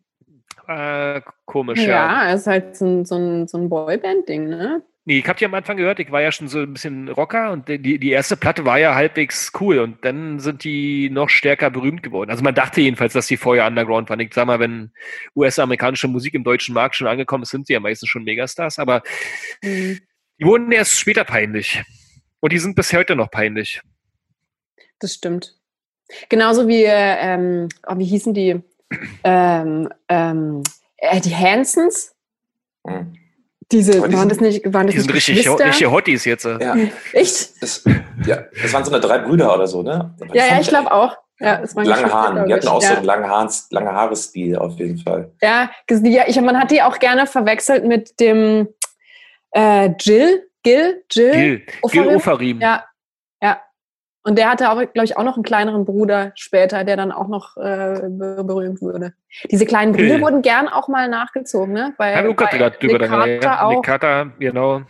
äh, 0.69 1.21
komisch, 1.45 1.81
ja. 1.81 2.29
Ja, 2.29 2.35
ist 2.35 2.47
halt 2.47 2.77
so 2.77 2.87
ein, 2.87 3.05
so 3.05 3.17
ein, 3.17 3.47
so 3.49 3.59
ein 3.59 3.69
Boyband-Ding, 3.69 4.49
ne? 4.49 4.83
Nee, 5.07 5.19
ich 5.19 5.29
hab 5.29 5.37
die 5.37 5.45
am 5.45 5.53
Anfang 5.53 5.77
gehört, 5.77 6.01
ich 6.01 6.11
war 6.11 6.23
ja 6.23 6.33
schon 6.33 6.49
so 6.49 6.61
ein 6.61 6.73
bisschen 6.73 7.11
Rocker 7.11 7.53
und 7.53 7.69
die, 7.69 7.99
die 7.99 8.11
erste 8.11 8.39
Platte 8.39 8.65
war 8.65 8.79
ja 8.79 8.95
halbwegs 8.95 9.53
cool 9.61 9.79
und 9.81 10.03
dann 10.03 10.41
sind 10.41 10.65
die 10.65 11.11
noch 11.11 11.29
stärker 11.29 11.69
berühmt 11.69 12.03
geworden. 12.03 12.31
Also 12.31 12.43
man 12.43 12.55
dachte 12.55 12.81
jedenfalls, 12.81 13.13
dass 13.13 13.27
die 13.27 13.37
vorher 13.37 13.67
Underground 13.67 14.09
waren. 14.09 14.21
Ich 14.21 14.33
sag 14.33 14.47
mal, 14.47 14.61
wenn 14.61 14.93
US-amerikanische 15.37 16.09
Musik 16.09 16.33
im 16.33 16.43
deutschen 16.43 16.73
Markt 16.75 16.95
schon 16.97 17.07
angekommen 17.07 17.43
ist, 17.43 17.51
sind 17.51 17.67
sie 17.67 17.75
ja 17.75 17.81
meistens 17.81 18.09
schon 18.09 18.25
Megastars, 18.25 18.79
aber 18.79 19.03
Mhm. 19.63 20.01
die 20.41 20.47
wurden 20.47 20.73
erst 20.73 20.99
später 20.99 21.25
peinlich. 21.25 21.83
Und 22.41 22.55
die 22.55 22.59
sind 22.59 22.75
bis 22.75 22.91
heute 22.95 23.15
noch 23.15 23.31
peinlich. 23.31 23.83
Das 25.01 25.13
stimmt. 25.13 25.55
Genauso 26.31 26.67
wie, 26.67 26.85
äh, 26.85 27.17
ähm, 27.21 27.69
oh, 27.87 27.99
wie 27.99 28.05
hießen 28.07 28.33
die? 28.33 28.63
Ähm, 29.25 29.89
ähm, 30.09 30.63
äh, 30.97 31.21
die 31.21 31.35
Hansons? 31.35 32.13
Hm. 32.87 33.15
Diese, 33.73 33.99
Aber 33.99 34.09
die 34.09 34.15
waren 34.15 34.29
sind- 34.29 34.33
das 34.33 34.41
nicht, 34.41 34.73
waren 34.75 34.87
das 34.87 34.95
Die 34.95 35.01
sind 35.01 35.15
nicht 35.15 35.29
richtig, 35.29 35.49
richtige 35.49 35.91
Hotties 35.91 36.25
jetzt. 36.27 36.45
äh. 36.45 36.59
Ja, 36.63 36.77
Echt? 37.13 37.63
das, 37.63 37.83
ja, 38.27 38.45
das 38.63 38.73
waren 38.73 38.85
so 38.85 38.93
eine 38.93 39.01
drei 39.01 39.19
Brüder 39.19 39.55
oder 39.55 39.67
so, 39.67 39.83
ne? 39.83 40.15
Ja, 40.35 40.47
ja, 40.47 40.61
ich 40.61 40.69
glaube 40.69 40.93
auch. 40.93 41.17
Ja, 41.41 41.61
es 41.63 41.75
waren 41.75 41.87
Lange 41.87 42.13
Haaren. 42.13 42.47
Die 42.47 42.55
hatten 42.55 42.69
auch 42.69 42.81
so 42.81 42.89
ja. 42.91 42.97
einen 42.99 43.07
langen, 43.07 43.29
Haaren, 43.29 43.51
lange 43.71 43.91
Haare-Stil 43.93 44.57
auf 44.57 44.79
jeden 44.79 44.99
Fall. 44.99 45.33
Ja, 45.43 45.71
ges- 45.89 46.03
die- 46.03 46.13
ja, 46.13 46.25
ich, 46.29 46.41
man 46.41 46.57
hat 46.61 46.71
die 46.71 46.81
auch 46.83 46.99
gerne 47.01 47.27
verwechselt 47.27 47.85
mit 47.85 48.21
dem 48.21 48.69
äh, 49.51 49.91
Jill. 49.99 50.49
Gil? 50.63 51.03
Jill? 51.11 51.33
Gil, 51.33 51.63
Gil 51.91 52.03
Ofarim? 52.03 52.17
Ofarim. 52.17 52.61
Ja, 52.61 52.69
ja. 52.69 52.85
Und 54.27 54.37
der 54.39 54.49
hatte 54.51 54.71
auch, 54.71 54.77
glaube 54.77 55.05
ich, 55.05 55.17
auch 55.17 55.23
noch 55.23 55.35
einen 55.37 55.43
kleineren 55.45 55.85
Bruder 55.85 56.33
später, 56.35 56.83
der 56.85 56.97
dann 56.97 57.13
auch 57.13 57.29
noch 57.29 57.57
äh, 57.59 58.01
be- 58.09 58.43
berühmt 58.43 58.81
wurde. 58.81 59.13
Diese 59.51 59.67
kleinen 59.67 59.93
Brüder 59.93 60.21
wurden 60.23 60.41
gern 60.43 60.67
auch 60.67 60.89
mal 60.89 61.09
nachgezogen, 61.09 61.75
ne? 61.75 61.95
Bei, 61.99 62.17
Hab 62.17 62.25
ich 62.25 62.31
auch 62.31 62.37
bei 62.51 62.59
gerade 62.59 62.77
drüber. 63.39 63.69
Nick 63.69 63.83
Carter, 63.85 64.31
genau. 64.39 64.83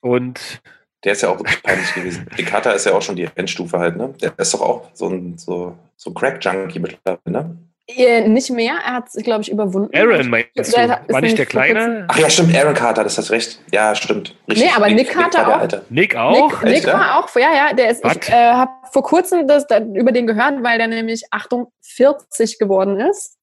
Und 0.00 0.60
Der 1.04 1.12
ist 1.12 1.22
ja 1.22 1.30
auch 1.30 1.38
wirklich 1.38 1.60
peinlich 1.62 1.92
gewesen. 1.94 2.26
Nick 2.36 2.46
Carter 2.46 2.74
ist 2.74 2.86
ja 2.86 2.92
auch 2.92 3.02
schon 3.02 3.16
die 3.16 3.28
Endstufe 3.34 3.76
halt, 3.78 3.96
ne? 3.96 4.14
Der 4.22 4.32
ist 4.38 4.54
doch 4.54 4.60
auch 4.60 4.90
so 4.94 5.08
ein, 5.08 5.36
so, 5.36 5.76
so 5.96 6.10
ein 6.10 6.14
Crack-Junkie 6.14 6.78
mittlerweile, 6.78 7.18
ne? 7.26 7.56
Äh, 7.88 8.28
nicht 8.28 8.50
mehr, 8.50 8.74
er 8.84 8.94
hat 8.94 9.08
es, 9.12 9.22
glaube 9.24 9.42
ich, 9.42 9.50
überwunden. 9.50 9.90
Aaron 9.96 10.30
meinst 10.30 10.50
du? 10.54 10.62
War 10.76 11.20
nicht 11.20 11.36
der 11.36 11.46
Kleine? 11.46 12.06
Ach 12.08 12.16
ja, 12.16 12.30
stimmt, 12.30 12.56
Aaron 12.56 12.74
Carter, 12.74 13.02
das 13.02 13.18
hast 13.18 13.30
recht. 13.30 13.60
Ja, 13.72 13.94
stimmt. 13.94 14.36
Nee, 14.46 14.70
aber 14.74 14.88
Nick 14.88 15.10
Carter 15.10 15.38
war 15.38 15.46
der 15.46 15.56
auch. 15.56 15.60
Alte. 15.60 15.84
Nick 15.90 16.14
auch? 16.14 16.50
Nick, 16.52 16.62
Nick 16.62 16.74
Echt, 16.76 16.86
war 16.86 17.18
auch, 17.18 17.34
ja, 17.34 17.52
ja, 17.54 17.72
der 17.72 17.90
ist, 17.90 18.04
Was? 18.04 18.16
ich 18.16 18.28
äh, 18.28 18.32
habe 18.32 18.70
vor 18.92 19.02
kurzem 19.02 19.48
das, 19.48 19.66
da, 19.66 19.80
über 19.80 20.12
den 20.12 20.26
gehört, 20.28 20.62
weil 20.62 20.78
der 20.78 20.86
nämlich, 20.86 21.24
Achtung, 21.32 21.72
40 21.82 22.58
geworden 22.58 23.00
ist. 23.00 23.36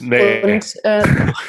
Nee. 0.00 0.42
Und 0.42 0.72
äh, 0.84 1.02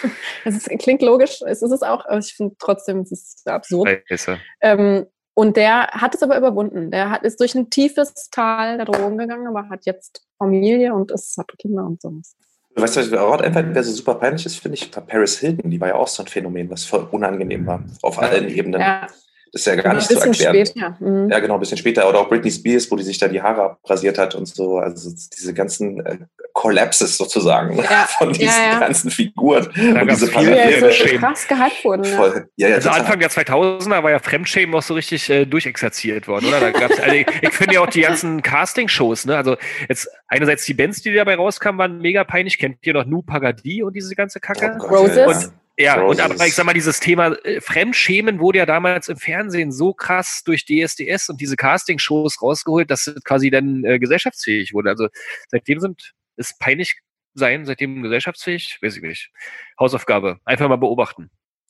das 0.43 0.55
ist, 0.55 0.69
klingt 0.79 1.03
logisch, 1.03 1.41
es 1.45 1.61
ist 1.61 1.71
es 1.71 1.83
auch, 1.83 2.05
aber 2.05 2.17
ich 2.17 2.33
finde 2.33 2.55
trotzdem, 2.57 3.01
es 3.01 3.11
ist 3.11 3.47
absurd. 3.47 4.01
Scheiße. 4.07 4.39
Ähm, 4.61 5.05
und 5.33 5.57
der 5.57 5.87
hat 5.87 6.13
es 6.15 6.23
aber 6.23 6.37
überwunden. 6.37 6.91
Der 6.91 7.09
hat, 7.09 7.23
ist 7.23 7.39
durch 7.39 7.55
ein 7.55 7.69
tiefes 7.69 8.29
Tal 8.31 8.77
der 8.77 8.85
Drogen 8.85 9.17
gegangen, 9.17 9.47
aber 9.47 9.69
hat 9.69 9.85
jetzt 9.85 10.25
Familie 10.37 10.93
und 10.93 11.11
ist, 11.11 11.37
hat 11.37 11.47
Kinder 11.57 11.85
und 11.85 12.01
sowas. 12.01 12.35
Weißt 12.75 12.95
du, 12.97 13.11
was 13.11 13.19
auch 13.19 13.41
einfach, 13.41 13.63
wer 13.65 13.83
so 13.83 13.91
super 13.91 14.15
peinlich 14.15 14.45
ist, 14.45 14.57
finde 14.59 14.77
ich, 14.77 14.95
war 14.95 15.03
Paris 15.05 15.39
Hilton. 15.39 15.69
Die 15.69 15.79
war 15.79 15.89
ja 15.89 15.95
auch 15.95 16.07
so 16.07 16.23
ein 16.23 16.27
Phänomen, 16.27 16.69
was 16.69 16.85
voll 16.85 17.07
unangenehm 17.11 17.65
war. 17.65 17.83
Auf 18.01 18.19
allen 18.19 18.47
Ebenen. 18.47 18.79
Ja, 18.79 19.07
Das 19.51 19.61
ist 19.61 19.65
ja 19.65 19.75
gar 19.75 19.93
nicht 19.93 20.07
zu 20.07 20.15
bisschen 20.15 20.33
erklären. 20.33 20.65
später. 20.65 20.97
Mhm. 20.99 21.29
Ja, 21.29 21.39
genau, 21.39 21.55
ein 21.55 21.59
bisschen 21.59 21.77
später. 21.77 22.07
Oder 22.07 22.19
auch 22.19 22.29
Britney 22.29 22.49
Spears, 22.51 22.89
wo 22.89 22.95
die 22.95 23.03
sich 23.03 23.17
da 23.17 23.27
die 23.27 23.41
Haare 23.41 23.71
abrasiert 23.71 24.17
hat 24.17 24.35
und 24.35 24.47
so. 24.47 24.77
Also 24.77 25.11
diese 25.11 25.53
ganzen 25.53 26.05
äh, 26.05 26.19
Collapses 26.53 27.17
sozusagen 27.17 27.77
Ja, 27.77 28.07
von 28.17 28.33
diesen 28.33 28.47
ja, 28.47 28.73
ja. 28.73 28.79
ganzen 28.79 29.11
Figuren. 29.11 29.67
Da 29.75 29.81
und 30.01 30.07
gab's 30.07 30.19
diese 30.19 30.31
viel 30.31 30.45
Die 30.45 30.51
ja 30.51 30.71
so 30.71 30.77
Fremdschämen. 30.79 31.19
krass 31.21 31.47
gehypt 31.47 31.85
wurden. 31.85 32.03
Ja. 32.03 32.15
Voll, 32.17 32.49
ja, 32.55 32.67
ja, 32.67 32.75
Also 32.75 32.89
total. 32.89 33.01
Anfang 33.01 33.19
der 33.19 33.29
2000er 33.29 34.03
war 34.03 34.11
ja 34.11 34.19
Fremdschämen 34.19 34.75
auch 34.75 34.81
so 34.81 34.93
richtig 34.93 35.29
äh, 35.29 35.45
durchexerziert 35.45 36.27
worden, 36.27 36.47
oder? 36.47 36.59
Da 36.59 36.71
gab's, 36.71 36.99
also 36.99 37.15
ich, 37.15 37.27
ich 37.41 37.53
finde 37.53 37.75
ja 37.75 37.81
auch 37.81 37.87
die 37.87 38.01
ganzen 38.01 38.41
Casting-Shows, 38.41 39.25
ne? 39.25 39.37
Also 39.37 39.57
jetzt 39.89 40.07
einerseits 40.27 40.65
die 40.65 40.73
Bands, 40.73 41.01
die 41.01 41.13
dabei 41.13 41.35
rauskamen, 41.35 41.79
waren 41.79 41.99
mega 41.99 42.23
peinlich. 42.23 42.57
Kennt 42.57 42.77
ihr 42.85 42.93
noch 42.93 43.05
Nu 43.05 43.21
Pagadi 43.21 43.83
und 43.83 43.93
diese 43.95 44.15
ganze 44.15 44.39
Kacke? 44.39 44.73
Oh 44.75 44.87
Gott, 44.87 44.91
Roses? 44.91 45.51
ja, 45.77 45.95
ja. 45.97 46.01
Und 46.01 46.19
aber 46.19 46.35
es. 46.35 46.45
ich 46.45 46.53
sag 46.55 46.65
mal, 46.65 46.73
dieses 46.73 46.99
Thema 46.99 47.33
äh, 47.43 47.59
Fremdschämen 47.61 48.39
wurde 48.39 48.59
ja 48.59 48.65
damals 48.65 49.07
im 49.09 49.17
Fernsehen 49.17 49.71
so 49.71 49.93
krass 49.93 50.43
durch 50.45 50.65
DSDS 50.65 51.29
und 51.29 51.41
diese 51.41 51.55
Castingshows 51.55 52.41
rausgeholt, 52.41 52.91
dass 52.91 53.07
es 53.07 53.23
quasi 53.23 53.49
dann 53.49 53.83
äh, 53.85 53.97
gesellschaftsfähig 53.97 54.73
wurde. 54.73 54.89
Also 54.89 55.07
seitdem 55.47 55.79
sind, 55.79 56.11
ist 56.41 56.59
peinlich 56.59 56.99
sein, 57.33 57.65
seitdem 57.65 58.01
gesellschaftsfähig, 58.03 58.79
weiß 58.81 58.97
ich 58.97 59.03
nicht. 59.03 59.31
Hausaufgabe. 59.79 60.39
Einfach 60.45 60.67
mal 60.67 60.75
beobachten. 60.75 61.29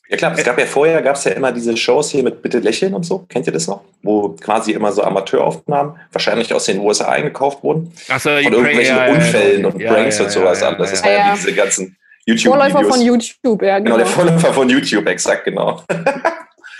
Ja 0.09 0.17
klar, 0.17 0.33
es 0.37 0.43
gab 0.43 0.59
ja 0.59 0.65
vorher, 0.65 1.01
gab 1.01 1.15
es 1.15 1.23
ja 1.23 1.31
immer 1.31 1.51
diese 1.53 1.77
Shows 1.77 2.11
hier 2.11 2.21
mit 2.23 2.41
Bitte 2.41 2.59
lächeln 2.59 2.93
und 2.93 3.03
so. 3.03 3.19
Kennt 3.29 3.47
ihr 3.47 3.53
das 3.53 3.67
noch? 3.67 3.83
Wo 4.01 4.29
quasi 4.35 4.73
immer 4.73 4.91
so 4.91 5.03
Amateuraufnahmen, 5.03 5.95
wahrscheinlich 6.11 6.53
aus 6.53 6.65
den 6.65 6.79
USA 6.79 7.07
eingekauft 7.09 7.63
wurden. 7.63 7.93
Achso, 8.09 8.29
Von 8.41 8.51
irgendwelchen 8.53 8.97
Unfällen 8.97 9.65
und 9.65 9.77
Pranks 9.85 10.19
und 10.19 10.29
sowas 10.31 10.61
alles. 10.63 10.89
Das 10.91 10.99
Ja, 10.99 11.05
war 11.05 11.11
ja, 11.13 11.17
ja. 11.19 11.31
wie 11.33 11.37
diese 11.37 11.53
ganzen 11.53 11.97
Vorläufer 12.43 12.83
von 12.83 12.99
YouTube-Videos. 13.01 13.35
YouTube, 13.43 13.61
ja, 13.61 13.77
Genau, 13.79 13.85
genau. 13.95 13.97
der 13.97 14.05
Vorläufer 14.07 14.53
von 14.53 14.69
YouTube, 14.69 15.07
exakt, 15.07 15.45
genau. 15.45 15.81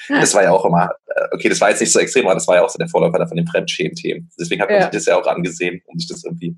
Das 0.09 0.33
war 0.35 0.43
ja 0.43 0.51
auch 0.51 0.65
immer, 0.65 0.89
äh, 1.15 1.21
okay, 1.31 1.47
das 1.47 1.61
war 1.61 1.69
jetzt 1.69 1.79
nicht 1.79 1.91
so 1.93 1.99
extrem, 1.99 2.25
aber 2.25 2.33
das 2.33 2.45
war 2.45 2.55
ja 2.55 2.63
auch 2.63 2.69
so 2.69 2.77
der 2.77 2.89
Vorläufer 2.89 3.25
von 3.25 3.37
den 3.37 3.47
Fremdschämen-Themen. 3.47 4.29
Deswegen 4.37 4.61
hat 4.61 4.69
man 4.69 4.77
Ja. 4.79 4.83
sich 4.83 4.91
das 4.91 5.05
ja 5.05 5.15
auch 5.15 5.25
angesehen, 5.25 5.81
um 5.85 5.97
sich 5.97 6.09
das 6.09 6.25
irgendwie, 6.25 6.57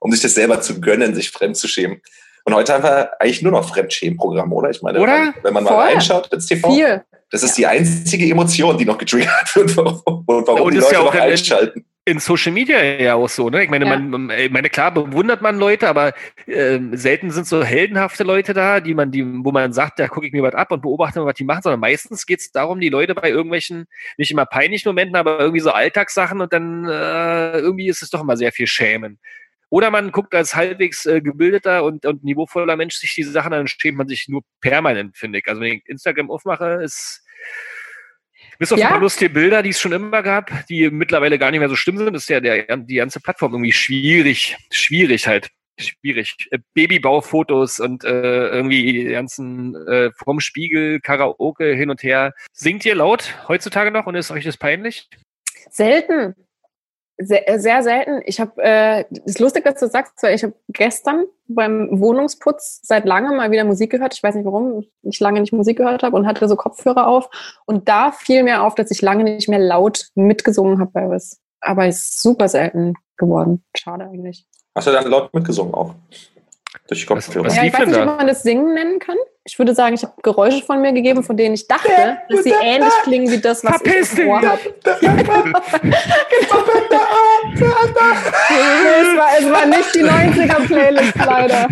um 0.00 0.10
sich 0.12 0.20
das 0.22 0.34
selber 0.34 0.60
zu 0.60 0.80
gönnen, 0.80 1.14
sich 1.14 1.30
fremd 1.30 1.56
zu 1.56 1.68
schämen. 1.68 2.00
Und 2.44 2.54
heute 2.54 2.72
haben 2.74 2.82
wir 2.84 3.20
eigentlich 3.20 3.42
nur 3.42 3.52
noch 3.52 3.68
Fremdschämen-Programm, 3.68 4.52
oder? 4.52 4.70
Ich 4.70 4.80
meine, 4.80 5.00
Oder? 5.00 5.34
wenn 5.42 5.52
man, 5.52 5.64
man 5.64 5.64
mal 5.64 5.70
Voll. 5.70 5.84
reinschaut 5.94 6.32
ins 6.32 6.46
TV, 6.46 6.72
Viel. 6.72 7.02
das 7.30 7.42
ist 7.42 7.58
die 7.58 7.66
einzige 7.66 8.24
Emotion, 8.30 8.78
die 8.78 8.86
noch 8.86 8.96
getriggert 8.96 9.54
wird, 9.54 9.76
warum, 9.76 10.00
und 10.26 10.46
warum 10.46 10.62
Und 10.62 10.72
die 10.72 10.78
ist 10.78 10.84
Leute 10.84 10.94
ja 10.94 11.00
auch 11.00 11.04
noch 11.06 11.14
in- 11.14 11.20
einschalten. 11.20 11.84
in 12.06 12.18
Social 12.20 12.52
Media 12.52 12.82
ja 12.82 13.16
auch 13.16 13.28
so, 13.28 13.50
ne? 13.50 13.64
Ich 13.64 13.68
meine, 13.68 13.84
Ja. 13.86 13.98
man, 13.98 14.30
ich 14.30 14.50
meine, 14.50 14.70
klar 14.70 14.92
bewundert 14.94 15.42
man 15.42 15.58
Leute, 15.58 15.88
aber 15.88 16.14
ähm, 16.46 16.96
selten 16.96 17.30
sind 17.30 17.46
so 17.46 17.62
heldenhafte 17.62 18.24
Leute 18.24 18.54
da, 18.54 18.80
die 18.80 18.94
man, 18.94 19.10
die, 19.10 19.26
wo 19.44 19.52
man 19.52 19.74
sagt, 19.74 19.98
da 19.98 20.08
gucke 20.08 20.26
ich 20.26 20.32
mir 20.32 20.42
was 20.42 20.54
ab 20.54 20.72
und 20.72 20.80
beobachte 20.80 21.20
mal, 21.20 21.26
was 21.26 21.34
die 21.34 21.44
machen, 21.44 21.60
sondern 21.64 21.80
meistens 21.80 22.24
geht 22.24 22.40
es 22.40 22.50
darum, 22.50 22.80
die 22.80 22.88
Leute 22.88 23.14
bei 23.14 23.28
irgendwelchen, 23.28 23.84
nicht 24.16 24.30
immer 24.30 24.46
peinlichen 24.46 24.88
Momenten, 24.88 25.16
aber 25.16 25.38
irgendwie 25.38 25.60
so 25.60 25.70
Alltagssachen 25.70 26.40
und 26.40 26.50
dann 26.50 26.86
äh, 26.86 27.58
irgendwie 27.58 27.88
ist 27.88 28.00
es 28.00 28.08
doch 28.08 28.22
immer 28.22 28.38
sehr 28.38 28.52
viel 28.52 28.66
Schämen. 28.66 29.18
Oder 29.70 29.90
man 29.90 30.12
guckt 30.12 30.34
als 30.34 30.54
halbwegs 30.54 31.04
äh, 31.06 31.20
gebildeter 31.20 31.84
und, 31.84 32.06
und 32.06 32.24
niveauvoller 32.24 32.76
Mensch 32.76 32.94
sich 32.96 33.14
diese 33.14 33.32
Sachen 33.32 33.52
an, 33.52 33.60
dann 33.60 33.68
schämt 33.68 33.98
man 33.98 34.08
sich 34.08 34.26
nur 34.28 34.42
permanent, 34.60 35.16
finde 35.16 35.38
ich. 35.40 35.48
Also 35.48 35.60
wenn 35.60 35.74
ich 35.74 35.86
Instagram 35.86 36.30
aufmache, 36.30 36.80
ist 36.82 37.22
bis 38.58 38.72
auf 38.72 38.78
Ja. 38.78 38.86
ein 38.86 38.92
paar 38.92 39.00
lustige 39.00 39.30
Bilder, 39.30 39.62
die 39.62 39.70
es 39.70 39.80
schon 39.80 39.92
immer 39.92 40.22
gab, 40.22 40.66
die 40.68 40.90
mittlerweile 40.90 41.38
gar 41.38 41.50
nicht 41.50 41.60
mehr 41.60 41.68
so 41.68 41.76
schlimm 41.76 41.98
sind, 41.98 42.14
ist 42.14 42.28
ja 42.28 42.40
der, 42.40 42.76
die 42.78 42.94
ganze 42.96 43.20
Plattform 43.20 43.52
irgendwie 43.52 43.72
schwierig. 43.72 44.56
Schwierig 44.72 45.26
halt. 45.26 45.48
Schwierig. 45.78 46.34
Äh, 46.50 46.58
Babybaufotos 46.74 47.78
und 47.78 48.02
äh, 48.04 48.48
irgendwie 48.48 48.82
die 48.82 49.04
ganzen 49.04 49.76
äh, 49.86 50.10
vom 50.16 50.40
Spiegel, 50.40 51.00
Karaoke 51.00 51.74
hin 51.74 51.90
und 51.90 52.02
her. 52.02 52.34
Singt 52.52 52.84
ihr 52.84 52.96
laut 52.96 53.34
heutzutage 53.46 53.90
noch 53.92 54.06
und 54.06 54.16
ist 54.16 54.30
euch 54.32 54.44
das 54.44 54.56
peinlich? 54.56 55.08
Selten. 55.70 56.34
Sehr, 57.20 57.48
äh, 57.48 57.58
sehr 57.58 57.82
selten. 57.82 58.22
Ich 58.26 58.38
habe, 58.38 58.62
äh, 58.62 59.04
das 59.10 59.24
ist 59.24 59.40
lustig, 59.40 59.64
dass 59.64 59.80
du 59.80 59.88
sagst, 59.88 60.22
weil 60.22 60.36
ich 60.36 60.44
habe 60.44 60.54
gestern 60.68 61.24
beim 61.48 62.00
Wohnungsputz 62.00 62.80
seit 62.84 63.06
langem 63.06 63.36
mal 63.36 63.50
wieder 63.50 63.64
Musik 63.64 63.90
gehört. 63.90 64.14
Ich 64.14 64.22
weiß 64.22 64.36
nicht 64.36 64.44
warum, 64.44 64.84
ich 65.02 65.18
lange 65.18 65.40
nicht 65.40 65.52
Musik 65.52 65.78
gehört 65.78 66.04
habe 66.04 66.16
und 66.16 66.28
hatte 66.28 66.46
so 66.46 66.54
Kopfhörer 66.54 67.08
auf. 67.08 67.28
Und 67.66 67.88
da 67.88 68.12
fiel 68.12 68.44
mir 68.44 68.62
auf, 68.62 68.76
dass 68.76 68.92
ich 68.92 69.02
lange 69.02 69.24
nicht 69.24 69.48
mehr 69.48 69.58
laut 69.58 70.10
mitgesungen 70.14 70.78
habe 70.78 70.92
bei 70.92 71.10
was. 71.10 71.40
Aber 71.60 71.88
ist 71.88 72.22
super 72.22 72.48
selten 72.48 72.94
geworden. 73.16 73.64
Schade 73.76 74.04
eigentlich. 74.04 74.46
Hast 74.76 74.86
du 74.86 74.92
dann 74.92 75.08
laut 75.08 75.34
mitgesungen 75.34 75.74
auch? 75.74 75.94
Durch 76.86 77.00
die 77.00 77.06
Kopfhörer. 77.06 77.46
Was 77.46 77.56
ja, 77.56 77.62
lief 77.62 77.74
ich 77.74 77.80
weiß 77.80 77.86
nicht, 77.88 77.98
da? 77.98 78.12
ob 78.12 78.18
man 78.18 78.26
das 78.28 78.44
Singen 78.44 78.74
nennen 78.74 79.00
kann. 79.00 79.16
Ich 79.48 79.58
würde 79.58 79.74
sagen, 79.74 79.94
ich 79.94 80.02
habe 80.02 80.12
Geräusche 80.22 80.62
von 80.62 80.82
mir 80.82 80.92
gegeben, 80.92 81.24
von 81.24 81.34
denen 81.34 81.54
ich 81.54 81.66
dachte, 81.66 82.18
dass 82.28 82.44
sie 82.44 82.52
ähnlich 82.62 82.92
klingen 83.04 83.30
wie 83.30 83.40
das, 83.40 83.64
was 83.64 83.76
Verpiss 83.76 84.12
ich 84.12 84.18
im 84.18 84.28
Ohr 84.28 84.40
dich! 84.40 84.50
habe. 84.50 84.60
es, 89.00 89.16
war, 89.16 89.28
es 89.38 89.50
war 89.50 89.66
nicht 89.66 89.94
die 89.94 90.04
90er-Playlist, 90.04 91.14
leider. 91.16 91.66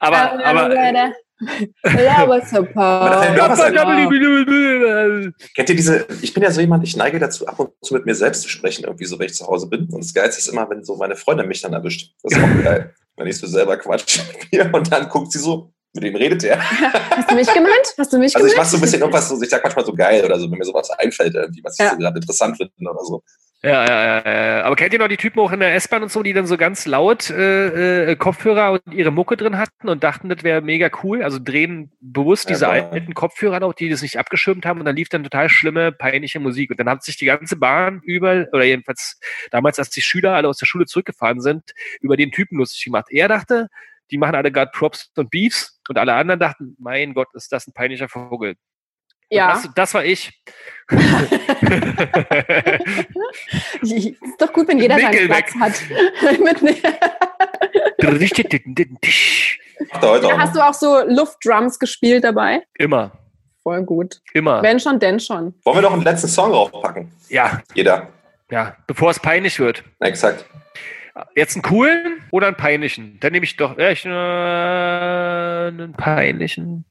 Aber, 0.00 0.32
Ähm, 0.32 0.40
aber, 0.44 0.68
leider. 0.70 1.12
Ja, 1.84 2.26
was 2.26 2.54
Aber 2.54 3.18
aber 3.36 3.96
Kennt 5.54 5.68
ihr 5.68 5.76
diese, 5.76 6.06
ich 6.22 6.32
bin 6.32 6.42
ja 6.42 6.50
so 6.50 6.62
jemand, 6.62 6.84
ich 6.84 6.96
neige 6.96 7.18
dazu, 7.18 7.46
ab 7.46 7.60
und 7.60 7.70
zu 7.82 7.92
mit 7.92 8.06
mir 8.06 8.14
selbst 8.14 8.42
zu 8.42 8.48
sprechen, 8.48 8.84
irgendwie 8.84 9.04
so, 9.04 9.18
wenn 9.18 9.26
ich 9.26 9.34
zu 9.34 9.46
Hause 9.46 9.68
bin. 9.68 9.82
Und 9.92 10.02
das 10.02 10.14
Geilste 10.14 10.40
ist 10.40 10.48
immer, 10.48 10.68
wenn 10.70 10.82
so 10.84 10.96
meine 10.96 11.16
Freundin 11.16 11.46
mich 11.48 11.60
dann 11.60 11.74
erwischt. 11.74 12.14
Das 12.22 12.32
ist 12.32 12.42
auch 12.42 12.64
geil. 12.64 12.94
Wenn 13.16 13.26
ich 13.26 13.36
so 13.36 13.46
selber 13.46 13.76
quatsch 13.76 14.20
mit 14.32 14.52
mir 14.52 14.74
und 14.74 14.90
dann 14.90 15.08
guckt 15.08 15.32
sie 15.32 15.38
so, 15.38 15.70
mit 15.94 16.04
wem 16.04 16.16
redet 16.16 16.42
der? 16.42 16.58
Hast 17.10 17.30
du 17.30 17.34
mich 17.34 17.46
gemeint? 17.52 17.94
Hast 17.96 18.12
du 18.12 18.18
mich 18.18 18.34
Also 18.36 18.46
ich 18.46 18.52
gemeint? 18.52 18.56
mache 18.56 18.66
so 18.68 18.76
ein 18.76 18.80
bisschen 18.80 19.00
irgendwas, 19.00 19.28
so, 19.28 19.42
ich 19.42 19.48
sag 19.48 19.62
manchmal 19.64 19.84
so 19.84 19.94
geil 19.94 20.24
oder 20.24 20.38
so, 20.38 20.50
wenn 20.50 20.58
mir 20.58 20.64
sowas 20.64 20.90
einfällt, 20.90 21.34
irgendwie, 21.34 21.62
was 21.64 21.78
ich 21.78 21.84
Ja. 21.84 21.90
so 21.92 21.96
gerade 21.98 22.16
interessant 22.18 22.56
finde 22.56 22.72
oder 22.90 23.04
so. 23.04 23.22
Ja, 23.60 23.84
ja, 23.84 24.22
ja, 24.24 24.46
ja. 24.58 24.62
Aber 24.62 24.76
kennt 24.76 24.92
ihr 24.92 25.00
noch 25.00 25.08
die 25.08 25.16
Typen 25.16 25.40
auch 25.40 25.50
in 25.50 25.58
der 25.58 25.74
S-Bahn 25.74 26.04
und 26.04 26.12
so, 26.12 26.22
die 26.22 26.32
dann 26.32 26.46
so 26.46 26.56
ganz 26.56 26.86
laut 26.86 27.28
äh, 27.30 28.12
äh, 28.12 28.16
Kopfhörer 28.16 28.70
und 28.70 28.94
ihre 28.94 29.10
Mucke 29.10 29.36
drin 29.36 29.58
hatten 29.58 29.88
und 29.88 30.04
dachten, 30.04 30.28
das 30.28 30.44
wäre 30.44 30.60
mega 30.60 30.88
cool? 31.02 31.24
Also 31.24 31.40
drehen 31.42 31.90
bewusst 32.00 32.44
Ja, 32.44 32.54
diese 32.54 32.66
boah. 32.66 32.72
alten 32.92 33.14
Kopfhörer 33.14 33.58
noch, 33.58 33.72
die 33.72 33.88
das 33.88 34.02
nicht 34.02 34.16
abgeschirmt 34.16 34.64
haben 34.64 34.78
und 34.78 34.84
dann 34.86 34.94
lief 34.94 35.08
dann 35.08 35.24
total 35.24 35.48
schlimme, 35.48 35.90
peinliche 35.90 36.38
Musik. 36.38 36.70
Und 36.70 36.78
dann 36.78 36.88
hat 36.88 37.02
sich 37.02 37.16
die 37.16 37.24
ganze 37.24 37.56
Bahn 37.56 38.00
über, 38.04 38.46
oder 38.52 38.62
jedenfalls 38.62 39.18
damals, 39.50 39.80
als 39.80 39.90
die 39.90 40.02
Schüler 40.02 40.34
alle 40.34 40.46
aus 40.46 40.58
der 40.58 40.66
Schule 40.66 40.86
zurückgefahren 40.86 41.40
sind, 41.40 41.64
über 42.00 42.16
den 42.16 42.30
Typen 42.30 42.58
lustig 42.58 42.84
gemacht. 42.84 43.06
Er 43.10 43.26
dachte, 43.26 43.66
die 44.12 44.18
machen 44.18 44.36
alle 44.36 44.52
gerade 44.52 44.70
Props 44.72 45.10
und 45.16 45.30
Beefs 45.32 45.77
und 45.88 45.98
alle 45.98 46.14
anderen 46.14 46.40
dachten, 46.40 46.76
mein 46.78 47.14
Gott, 47.14 47.28
ist 47.34 47.52
das 47.52 47.66
ein 47.66 47.72
peinlicher 47.72 48.08
Vogel. 48.08 48.54
Ja, 49.30 49.52
Das, 49.52 49.68
das 49.74 49.94
war 49.94 50.04
ich. 50.04 50.32
ist 53.82 54.14
doch 54.38 54.52
gut, 54.52 54.68
wenn 54.68 54.78
jeder 54.78 54.98
seinen. 54.98 55.28
Platz 55.28 55.54
hat. 55.60 55.72
Ja, 59.92 60.38
hast 60.38 60.56
du 60.56 60.60
auch 60.66 60.74
so 60.74 61.02
Luftdrums 61.06 61.78
gespielt 61.78 62.24
dabei? 62.24 62.62
immer, 62.74 63.12
Voll 63.62 63.82
gut. 63.84 64.20
immer. 64.32 64.62
Wenn 64.62 64.80
schon, 64.80 64.98
denn 64.98 65.20
schon. 65.20 65.54
Wollen 65.64 65.76
wir 65.76 65.82
noch 65.82 65.92
einen 65.92 66.02
letzten 66.02 66.28
Song 66.28 66.50
draufpacken? 66.50 67.12
Ja, 67.28 67.60
Jeder. 67.74 68.08
ja, 68.50 68.76
bevor 68.86 69.10
es 69.10 69.20
peinlich 69.20 69.58
wird. 69.60 69.84
Exakt. 70.00 70.44
Jetzt 71.34 71.56
einen 71.56 71.62
coolen 71.62 72.22
oder 72.30 72.48
einen 72.48 72.56
peinlichen? 72.56 73.18
Dann 73.20 73.32
nehme 73.32 73.44
ich 73.44 73.56
doch 73.56 73.78
echt 73.78 74.04
äh, 74.04 74.08
einen 74.08 75.92
peinlichen. 75.92 76.84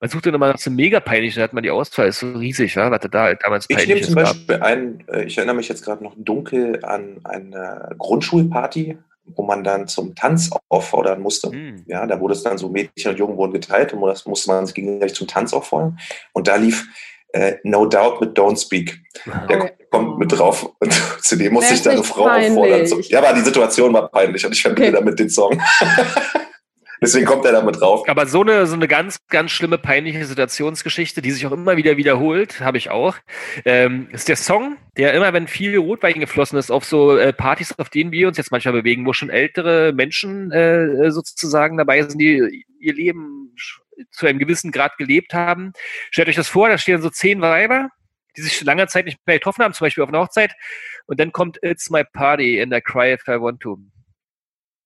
Man 0.00 0.08
sucht 0.08 0.24
dann 0.24 0.34
immer 0.34 0.48
nach 0.48 0.58
so 0.58 0.70
einem 0.70 0.76
mega 0.76 0.98
peinlichen, 0.98 1.40
da 1.40 1.44
hat 1.44 1.52
man 1.52 1.62
die 1.62 1.70
Auswahl, 1.70 2.08
ist 2.08 2.20
so 2.20 2.32
riesig, 2.32 2.74
wa? 2.76 2.90
was 2.90 3.00
da 3.10 3.22
halt 3.22 3.40
damals 3.42 3.66
Ich 3.68 3.86
nehme 3.86 4.00
zum 4.00 4.14
gab. 4.14 4.24
Beispiel 4.24 4.56
einen, 4.56 5.04
äh, 5.08 5.24
ich 5.24 5.36
erinnere 5.36 5.56
mich 5.56 5.68
jetzt 5.68 5.84
gerade 5.84 6.02
noch 6.02 6.14
dunkel 6.16 6.82
an 6.84 7.20
eine 7.24 7.94
Grundschulparty, 7.98 8.96
wo 9.26 9.42
man 9.42 9.62
dann 9.62 9.88
zum 9.88 10.14
Tanz 10.14 10.50
auffordern 10.70 11.20
musste. 11.20 11.50
Hm. 11.50 11.84
Ja, 11.86 12.06
da 12.06 12.18
wurde 12.18 12.32
es 12.32 12.42
dann 12.42 12.56
so 12.56 12.70
Mädchen 12.70 13.10
und 13.10 13.18
Jungen 13.18 13.36
wurden 13.36 13.52
geteilt 13.52 13.92
und 13.92 14.00
das 14.06 14.24
musste 14.24 14.48
man 14.50 14.64
sich 14.64 14.74
gegenseitig 14.74 15.14
zum 15.14 15.28
Tanz 15.28 15.52
auffordern. 15.52 15.98
Und 16.32 16.48
da 16.48 16.56
lief 16.56 16.86
äh, 17.32 17.54
No 17.64 17.86
Doubt 17.86 18.20
mit 18.20 18.36
Don't 18.38 18.60
Speak. 18.60 18.98
Der 19.48 19.56
Okay. 19.58 19.70
kommt 19.90 20.18
mit 20.18 20.32
drauf 20.36 20.68
und 20.78 20.92
zu 21.22 21.36
dem 21.36 21.54
Wär 21.54 21.72
ich 21.72 21.82
dann 21.82 21.94
eine 21.94 22.04
Frau 22.04 22.28
auffordern. 22.28 22.56
peinlich. 22.56 22.88
So, 22.88 23.00
ja, 23.00 23.18
aber 23.22 23.32
die 23.34 23.40
Situation 23.44 23.92
war 23.92 24.08
peinlich 24.08 24.44
und 24.46 24.52
ich 24.52 24.62
verbinde 24.62 24.90
Okay. 24.90 24.98
damit 24.98 25.18
den 25.18 25.28
Song. 25.30 25.60
Deswegen 27.02 27.24
kommt 27.24 27.46
er 27.46 27.52
damit 27.52 27.80
drauf. 27.80 28.06
Aber 28.10 28.26
so 28.26 28.42
eine, 28.42 28.66
so 28.66 28.74
eine 28.74 28.86
ganz, 28.86 29.16
ganz 29.28 29.52
schlimme, 29.52 29.78
peinliche 29.78 30.22
Situationsgeschichte, 30.26 31.22
die 31.22 31.30
sich 31.30 31.46
auch 31.46 31.52
immer 31.52 31.78
wieder 31.78 31.96
wiederholt, 31.96 32.60
habe 32.60 32.76
ich 32.76 32.90
auch, 32.90 33.16
ähm, 33.64 34.08
ist 34.12 34.28
der 34.28 34.36
Song, 34.36 34.76
der 34.98 35.14
immer, 35.14 35.32
wenn 35.32 35.46
viel 35.48 35.78
Rotwein 35.78 36.20
geflossen 36.20 36.58
ist, 36.58 36.70
auf 36.70 36.84
so 36.84 37.16
äh, 37.16 37.32
Partys, 37.32 37.72
auf 37.78 37.88
denen 37.88 38.12
wir 38.12 38.28
uns 38.28 38.36
jetzt 38.36 38.50
manchmal 38.52 38.74
bewegen, 38.74 39.06
wo 39.06 39.14
schon 39.14 39.30
ältere 39.30 39.94
Menschen 39.94 40.52
äh, 40.52 41.10
sozusagen 41.10 41.78
dabei 41.78 42.02
sind, 42.02 42.18
die 42.20 42.66
ihr 42.80 42.92
Leben 42.94 43.39
zu 44.10 44.26
einem 44.26 44.38
gewissen 44.38 44.72
Grad 44.72 44.96
gelebt 44.98 45.34
haben. 45.34 45.72
Stellt 46.10 46.28
euch 46.28 46.36
das 46.36 46.48
vor, 46.48 46.68
da 46.68 46.78
stehen 46.78 47.02
so 47.02 47.10
zehn 47.10 47.40
Weiber, 47.40 47.90
die 48.36 48.42
sich 48.42 48.60
lange 48.62 48.86
Zeit 48.86 49.04
nicht 49.06 49.18
mehr 49.26 49.36
getroffen 49.38 49.64
haben, 49.64 49.74
zum 49.74 49.84
Beispiel 49.86 50.04
auf 50.04 50.08
einer 50.10 50.20
Hochzeit, 50.20 50.54
und 51.06 51.18
dann 51.18 51.32
kommt 51.32 51.58
It's 51.62 51.90
My 51.90 52.04
Party 52.04 52.60
and 52.62 52.72
I 52.72 52.80
Cry 52.80 53.12
If 53.12 53.26
I 53.26 53.40
Want 53.40 53.60
To. 53.60 53.78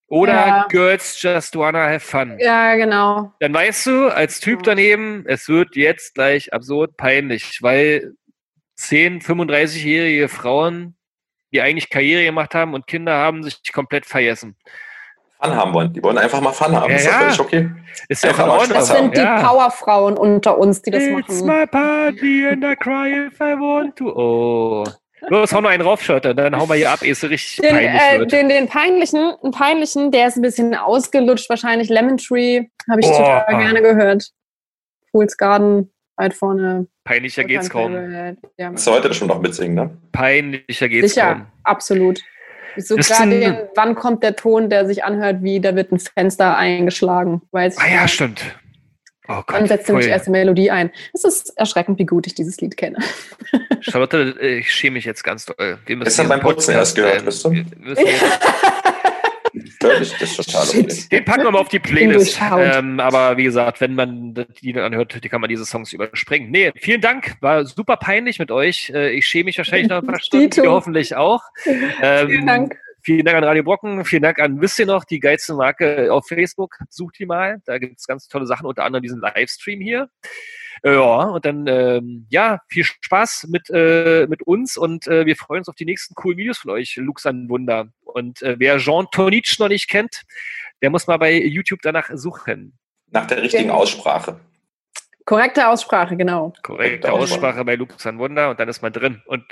Oder 0.07 0.33
Ja. 0.33 0.67
Girls 0.69 1.21
Just 1.21 1.57
Wanna 1.57 1.87
Have 1.87 2.01
Fun 2.01 2.39
Ja, 2.39 2.75
genau. 2.77 3.33
dann 3.41 3.53
weißt 3.55 3.87
du 3.87 4.09
als 4.09 4.41
Typ 4.41 4.63
daneben, 4.63 5.25
es 5.27 5.49
wird 5.49 5.77
jetzt 5.77 6.15
gleich 6.15 6.53
absurd 6.53 6.97
peinlich, 6.97 7.63
weil 7.63 8.15
10, 8.77 9.21
35-jährige 9.21 10.29
Frauen, 10.29 10.97
die 11.53 11.61
eigentlich 11.63 11.89
Karriere 11.91 12.25
gemacht 12.25 12.55
haben 12.55 12.75
und 12.75 12.87
Kinder 12.87 13.15
haben, 13.15 13.43
sich 13.43 13.61
komplett 13.73 14.07
vergessen. 14.07 14.57
Fun 15.45 15.55
haben 15.57 15.73
wollen. 15.75 15.93
Die 15.93 16.03
wollen 16.03 16.19
einfach 16.19 16.41
mal 16.41 16.53
Fun 16.53 16.75
haben. 16.75 16.91
Ja, 16.91 16.97
ist 16.97 17.07
ja. 17.07 17.13
völlig 17.21 17.41
okay. 17.41 17.71
Ist 18.09 18.25
ja 18.25 18.31
auch 18.31 18.39
Einfach 18.39 18.45
in 18.45 18.49
mal 18.49 18.59
Ordnung. 18.59 18.77
Spaß 18.77 18.89
Das 18.89 18.99
sind 18.99 19.17
die 19.17 19.21
ja. 19.21 19.43
Powerfrauen 19.49 20.17
unter 20.17 20.59
uns, 20.59 20.83
die 20.83 20.91
das 20.91 21.03
It's 21.05 21.43
machen. 21.43 21.47
my 21.61 21.67
party 21.67 22.47
and 22.49 22.65
I 22.65 22.75
cry 22.77 23.27
if 23.29 23.41
I 23.41 23.55
want 23.59 23.97
to. 23.97 24.09
Oh. 24.15 24.85
Los, 25.29 25.55
hau 25.55 25.63
noch 25.63 25.71
einen 25.71 25.83
rauf, 25.83 26.03
Schotte, 26.03 26.35
dann 26.35 26.55
hauen 26.55 26.69
wir 26.69 26.75
hier 26.75 26.91
ab, 26.91 27.03
ehe 27.03 27.13
es 27.13 27.21
so 27.21 27.27
richtig 27.29 27.57
Den, 27.57 27.71
peinlich 27.71 28.03
äh, 28.03 28.19
wird. 28.19 28.33
den, 28.33 28.49
den 28.51 28.69
peinlichen, 28.69 29.33
einen 29.43 29.53
peinlichen, 29.53 30.11
der 30.11 30.27
ist 30.29 30.37
ein 30.37 30.43
bisschen 30.43 30.75
ausgelutscht, 30.75 31.49
wahrscheinlich 31.49 31.89
Lemon 31.89 32.19
Tree, 32.19 32.65
habe 32.91 33.01
ich 33.01 33.07
Oh. 33.07 33.13
total 33.17 33.47
gerne 33.59 33.81
gehört. 33.81 34.29
Fool's 35.13 35.39
Garden, 35.39 35.91
weit 36.17 36.35
vorne. 36.35 36.89
Peinlicher 37.05 37.45
geht's 37.45 37.71
kaum. 37.71 37.95
Ja. 38.59 38.71
Du 38.71 38.91
heute 38.91 39.09
bestimmt 39.09 39.31
noch 39.31 39.41
mitsingen, 39.41 39.75
ne? 39.75 39.97
Peinlicher 40.13 40.89
geht's 40.91 41.15
Sicher, 41.15 41.33
kaum. 41.37 41.47
absolut. 41.63 42.21
Sogar 42.77 43.05
Das 43.09 43.19
den, 43.19 43.57
wann 43.75 43.95
kommt 43.95 44.23
der 44.23 44.37
Ton, 44.37 44.71
der 44.71 44.87
sich 44.87 45.05
anhört, 45.05 45.43
wie 45.43 45.61
da 45.61 45.75
wird 45.77 45.93
ein 45.93 45.99
Fenster 45.99 46.57
eingeschlagen. 46.57 47.43
Weiß 47.51 47.77
ich 47.77 47.81
Ah 47.83 47.89
ja, 47.95 48.03
nicht. 48.03 48.15
stimmt. 48.15 48.43
Oh 49.27 49.37
Gott. 49.37 49.53
Dann 49.57 49.67
setzt 49.67 49.89
nämlich 49.89 50.07
erst 50.09 50.27
die 50.27 50.31
Melodie 50.31 50.71
ein. 50.71 50.91
Es 51.15 51.25
ist 51.25 51.57
erschreckend, 51.57 51.99
wie 51.99 52.05
gut 52.05 52.27
ich 52.27 52.35
dieses 52.35 52.61
Lied 52.61 52.77
kenne. 52.77 52.99
Charlotte, 53.81 54.39
ich 54.39 54.73
schäme 54.73 54.95
mich 54.95 55.07
jetzt 55.07 55.25
ganz 55.25 55.47
doll. 55.47 55.79
Wir 55.87 55.97
müssen 55.97 56.05
Gestern 56.05 56.27
diesen 56.27 56.29
beim 56.29 56.41
Putzen 56.41 56.73
erst 56.75 56.95
gehört, 56.95 57.21
ähm, 57.21 57.25
du? 57.25 57.51
wir 57.53 57.65
müssen 57.79 58.05
das 59.89 60.21
ist 60.21 60.37
total 60.37 60.69
okay. 60.69 60.91
Shit. 60.91 61.13
Den 61.13 61.25
packen 61.25 61.45
wir 61.45 61.51
mal 61.51 61.59
auf 61.61 61.69
die 61.69 61.79
Playlist. 61.79 62.41
Ähm, 62.59 63.01
aber 63.01 63.37
wie 63.37 63.45
gesagt, 63.45 63.81
wenn 63.81 63.95
man 63.95 64.35
die 64.63 64.73
dann 64.73 64.85
anhört, 64.85 65.23
die 65.23 65.29
kann 65.29 65.41
man 65.41 65.49
diese 65.51 65.65
Songs 65.65 65.93
überspringen. 65.93 66.51
Nee, 66.51 66.73
vielen 66.77 67.01
Dank. 67.01 67.37
War 67.41 67.65
super 67.65 67.97
peinlich 67.97 68.39
mit 68.39 68.51
euch. 68.51 68.91
Äh, 68.95 69.11
Ich 69.13 69.27
schäme 69.27 69.45
mich 69.45 69.59
wahrscheinlich 69.59 69.89
noch 69.89 69.99
ein 69.99 70.07
paar 70.07 70.21
Stunden, 70.23 70.63
ihr 70.63 70.71
hoffentlich 70.71 71.15
auch. 71.17 71.43
Ähm, 71.67 72.29
Vielen 72.29 72.47
Dank. 72.47 72.77
Vielen 73.03 73.27
Dank 73.27 73.37
an 73.37 73.45
Radio 73.45 73.63
Brocken. 73.63 74.05
Vielen 74.07 74.23
Dank 74.23 74.39
an, 74.39 74.63
wisst 74.63 74.79
ihr 74.79 74.87
noch, 74.87 75.05
die 75.05 75.21
geilste 75.21 75.53
Marke 75.55 76.11
auf 76.11 76.27
Facebook. 76.27 76.79
Sucht 76.89 77.19
die 77.19 77.27
mal. 77.27 77.61
Da 77.67 77.77
gibt 77.79 78.01
es 78.01 78.07
ganz 78.07 78.29
tolle 78.29 78.47
Sachen, 78.47 78.67
unter 78.67 78.83
anderem 78.85 79.03
diesen 79.03 79.21
Livestream 79.21 79.81
hier. 79.81 80.09
Ja, 80.85 81.23
und 81.23 81.47
dann, 81.47 81.67
ähm, 81.67 82.27
ja, 82.29 82.61
viel 82.69 82.85
Spaß 82.85 83.47
mit, 83.49 83.71
äh, 83.71 84.27
mit 84.29 84.43
uns 84.43 84.77
und 84.77 85.07
äh, 85.07 85.25
wir 85.25 85.35
freuen 85.35 85.61
uns 85.61 85.69
auf 85.71 85.77
die 85.77 85.87
nächsten 85.87 86.15
coolen 86.15 86.37
Videos 86.37 86.59
von 86.59 86.73
euch, 86.73 86.97
Lux 86.97 87.25
an 87.25 87.49
Wunder. 87.49 87.87
Und 88.05 88.43
äh, 88.43 88.57
wer 88.59 88.77
Jean 88.77 89.07
Tonitsch 89.11 89.59
noch 89.59 89.69
nicht 89.69 89.89
kennt, 89.89 90.25
der 90.83 90.91
muss 90.91 91.07
mal 91.07 91.17
bei 91.17 91.33
YouTube 91.33 91.81
danach 91.83 92.11
suchen. 92.13 92.79
Nach 93.11 93.27
der 93.27 93.41
richtigen 93.41 93.65
Genau. 93.65 93.77
Aussprache. 93.77 94.39
Korrekte 95.25 95.69
Aussprache, 95.69 96.19
genau. 96.19 96.53
Korrekte 96.63 97.09
Korrekte 97.09 97.13
Aussprache 97.13 97.65
bei 97.65 97.77
Lux 97.77 98.07
an 98.07 98.19
Wunder 98.19 98.51
und 98.51 98.61
dann 98.61 98.69
ist 98.69 98.83
man 98.83 98.93
drin 98.93 99.23
und 99.25 99.43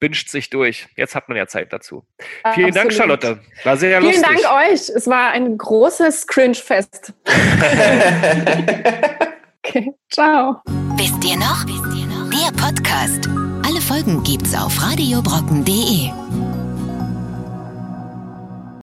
binscht 0.00 0.30
sich 0.30 0.48
durch. 0.48 0.88
Jetzt 0.96 1.14
hat 1.14 1.28
man 1.28 1.36
ja 1.36 1.46
Zeit 1.46 1.70
dazu. 1.74 2.06
Vielen 2.54 2.72
Dank, 2.72 2.86
Absolut. 2.86 3.22
Charlotte. 3.22 3.40
War 3.64 3.76
sehr 3.76 4.00
Vielen 4.00 4.22
lustig. 4.22 4.42
Dank 4.42 4.70
euch. 4.70 4.88
Es 4.88 5.06
war 5.06 5.32
ein 5.32 5.58
großes 5.58 6.26
Cringe-Fest. 6.28 7.12
Okay, 9.74 9.90
ciao. 10.12 10.60
Wisst 10.96 11.24
ihr 11.24 11.38
noch? 11.38 11.64
Der 11.64 12.52
Podcast. 12.60 13.26
Alle 13.66 13.80
Folgen 13.80 14.22
gibt's 14.22 14.54
auf 14.54 14.82
radiobrocken.de. 14.82 16.21